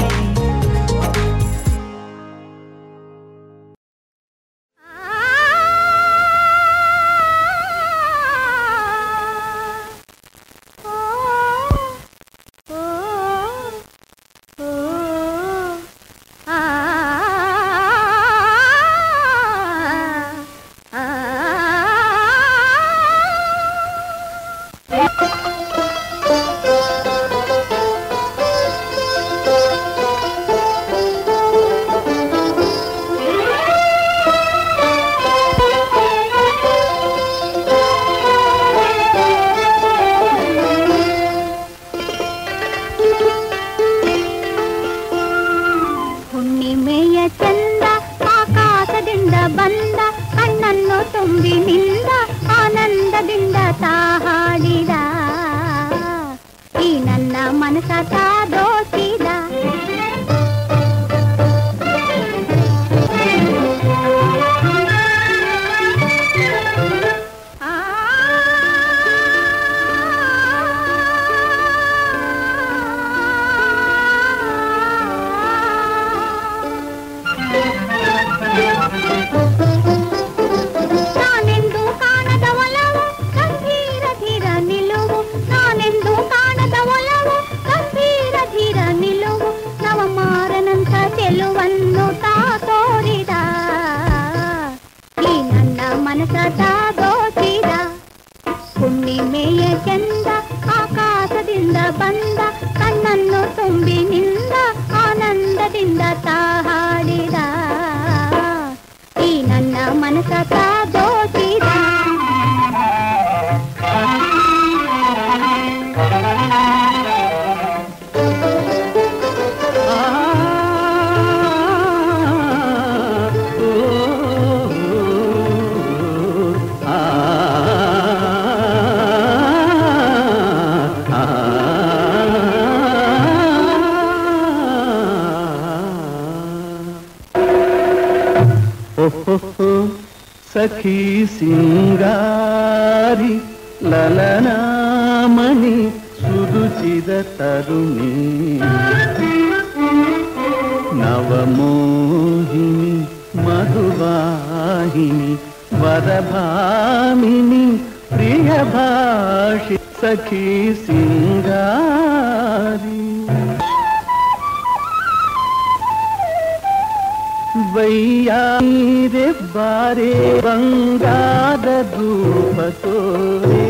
ವೈಯಾರೆ 169.31 169.51
ಬಾರೆ 169.53 170.13
ಬಂಗಾದ 170.43 171.67
ಧೂಪ 171.93 172.57
ತೋರೆ 172.81 173.67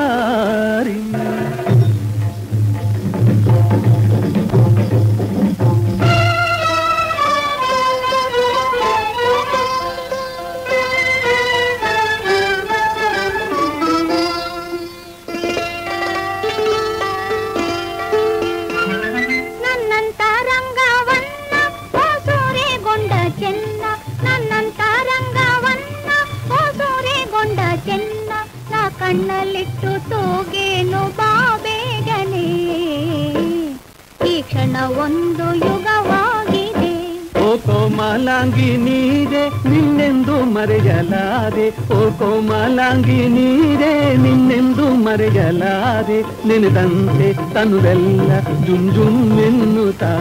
ಮರೆಯಲಾದೆ 40.54 41.68
ಓ 41.94 42.00
ಕೋಮಲಾಂಗಿ 42.20 43.20
ನೀರೇ 43.28 43.94
ನಿನ್ನೆಂದು 44.16 44.88
ಮರೆಯಲಾದೆ 45.06 46.20
ನೆನೆದಂತೆ 46.48 47.30
ತನುವೆಲ್ಲ 47.54 48.32
ಜುಮ್ 48.66 48.90
ಜುಮ್ 48.96 49.24
ಎನ್ನುತ್ತಾ 49.40 50.14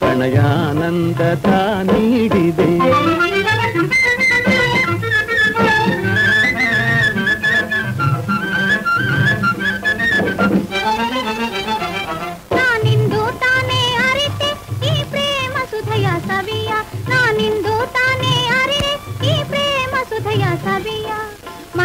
ಪ್ರಣಯಾನಂದ 0.00 1.20
ನೀಡಿದೆ 1.82 2.69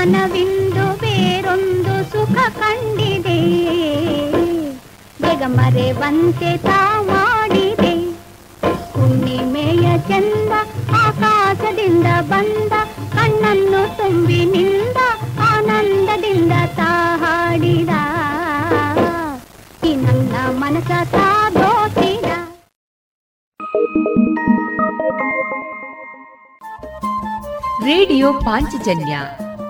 ಮನವಿಂದು 0.05 0.83
ಬೇರೊಂದು 0.97 1.93
ಸುಖ 2.11 2.37
ಕಂಡಿದೆ. 2.57 3.37
ಬೇಗ 5.21 5.43
ಮರೆವಂತೆ 5.47 6.51
ತಾ 6.57 6.77
ಮಾಡಿದೆ 7.01 7.93
ಹುಣ್ಣಿಮೆಯ 8.91 9.85
ಚಂದ 10.09 10.51
ಆಕಾಶದಿಂದ 11.05 12.07
ಬಂದ, 12.21 12.73
ಕಣ್ಣನ್ನು 13.13 13.81
ತುಂಬಿ 13.97 14.39
ನಿಂದ 14.45 14.99
ಆನಂದದಿಂದ 15.47 16.51
ತಾ 16.75 16.91
ಹಾಡಿದ 17.23 17.95
ಈ 19.87 19.95
ನನ್ನ 19.95 20.35
ಮನಸ 20.57 20.91
ತಾ 21.11 21.25
ದೋಚಿದ 21.49 22.29
ರೇಡಿಯೋ 27.85 28.33
ಪಾಂಚಜನ್ಯ 28.33 29.15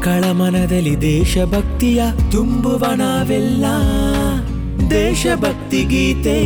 ಮಕ್ಕಳ 0.00 0.30
ಮನದಲ್ಲಿ 0.30 1.00
ದೇಶಭಕ್ತಿಯ 1.00 2.02
ತುಂಬುವ 2.32 2.86
ನಾವೆಲ್ಲ. 2.94 3.64
ದೇಶಭಕ್ತಿ 4.90 5.84
ಗೀತೆ. 5.84 6.36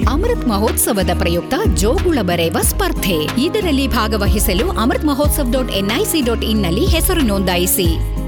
ಅಮೃತ್ 0.00 0.48
ಮಹೋತ್ಸವದ 0.48 1.10
ಪ್ರಯುಕ್ತ 1.18 1.54
ಜೋಗುಳ 1.74 2.18
ಬರೆಯುವ 2.22 2.60
ಸ್ಪರ್ಧೆ. 2.60 3.42
ಇದರಲ್ಲಿ 3.42 3.88
ಭಾಗವಹಿಸಲು 3.88 4.68
Amrit 4.68 5.04
Mahotsav 5.04 5.48
dot 5.52 5.72
NIC 5.72 6.20
dot 6.20 6.44
ಇನ್ನಲ್ಲಿ 6.44 6.86
ಹೆಸರು 6.86 7.20
ನೋಂದಾಯಿಸಿ. 7.20 8.21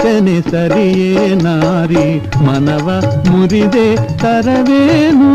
ವಂಚನೆ 0.00 0.36
ಸರಿಯೇ 0.42 1.08
ನಾರಿ 1.42 2.04
ಮನವ 2.46 2.86
ಮುರಿದೆ 3.30 3.88
ತರವೇನು 4.22 5.30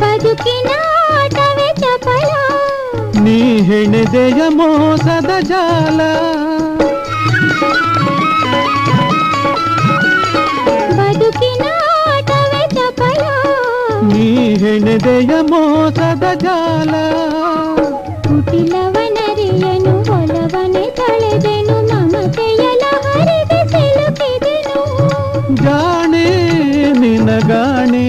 ಬದುಕಿನ 0.00 0.70
ಆಟವೇ 1.14 1.68
ಚಪಲ 1.80 2.30
ನೀ 3.24 3.38
ಹೆಣೆದೆಯ 3.68 4.40
ಮೋಸದ 4.58 5.30
ಜಾಲ 5.50 6.00
ಹೆಣೆದೆಯ 14.61 15.31
ಮೋಸದ 15.51 16.25
ಜಾಲ 16.43 16.93
ಕುಟಿಲವನರಿಯನು 18.27 19.93
ಒಲವನೆ 20.15 20.83
ತಳೆದೆನು 20.97 21.77
ಮಮತೆಯಲ 21.89 22.83
ಹರಿದು 23.05 23.59
ಸಿಲುಕಿದೆನು. 23.71 24.81
ಜಾಣೆ 25.63 26.27
ನಿನಗಾಣೆ 26.99 28.05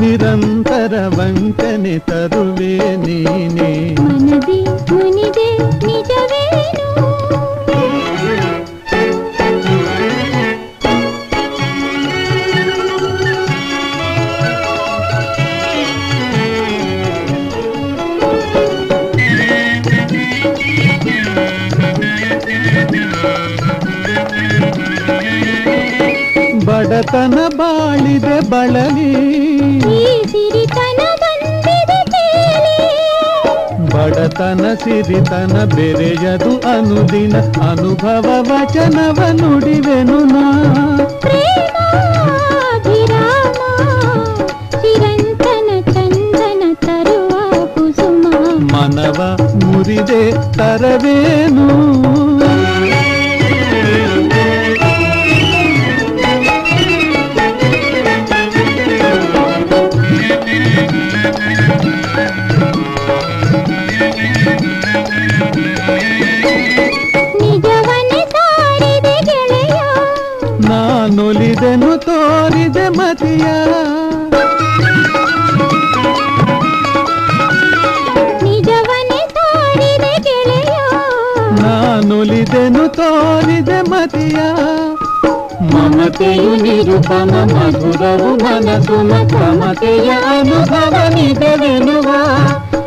ನಿರಂತರ 0.00 0.94
ವಂಚನೆ 1.18 1.98
ತರುವೆ 2.08 2.74
ನೀನೆ. 2.96 3.70
ಮನದಿ 4.02 4.58
ಮುನಿದೆ 4.90 5.23
ಸಿರಿತನ 35.43 35.55
ಬೆರೆಯದು 35.71 36.51
ಅನುದಿನ 36.71 37.35
ಅನುಭವ 37.61 38.27
ವಚನವ 38.49 39.19
ನುಡಿವೆನು 39.39 40.19
ನಾ 40.25 40.43
ಪ್ರೇಮಾಭಿರಾಮ 41.23 42.69
ಚಿರಂತನ 44.75 45.69
ಚಂದನ 45.89 46.61
ತರುವ 46.85 47.33
ಕುಸುಮ 47.75 48.23
ಮನವ 48.71 49.19
ಮುರಿದೆ 49.63 50.23
ತರವೇನು 50.57 51.67
ನಿರುಪಮ 86.76 87.32
ಮಧುರವು 87.50 88.28
ಮನಸು 88.36 88.96
ಮಮತೆಯ 89.34 90.10
ಅನುಭವ 90.30 90.94
ನಿಜವೆನುವ 91.14 92.08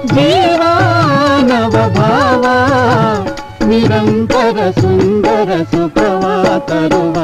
ಜೀವಾನವ 0.05 1.75
ಭಾವ 1.95 2.45
ನಿರಂತರ 3.67 4.71
ಸುಂದರ 4.71 5.63
ಸುಖವ 5.63 6.23
ತರುವ. 6.59 7.15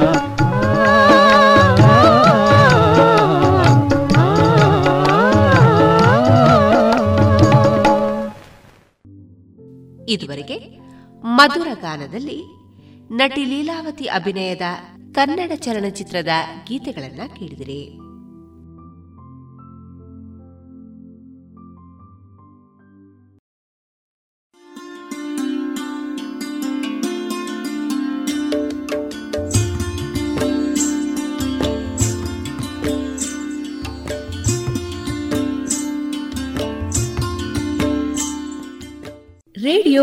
ಇದುವರೆಗೆ 10.07 10.57
ಮಧುರ 11.23 11.68
ಗಾನದಲ್ಲಿ 11.81 12.40
ನಟಿ 13.11 13.45
ಲೀಲಾವತಿ 13.45 14.06
ಅಭಿನಯದ 14.06 14.65
ಕನ್ನಡ 15.14 15.52
ಚಲನಚಿತ್ರದ 15.56 16.30
ಗೀತೆಗಳನ್ನು 16.68 17.35
ಕೇಳಿದಿರಿ. 17.35 18.12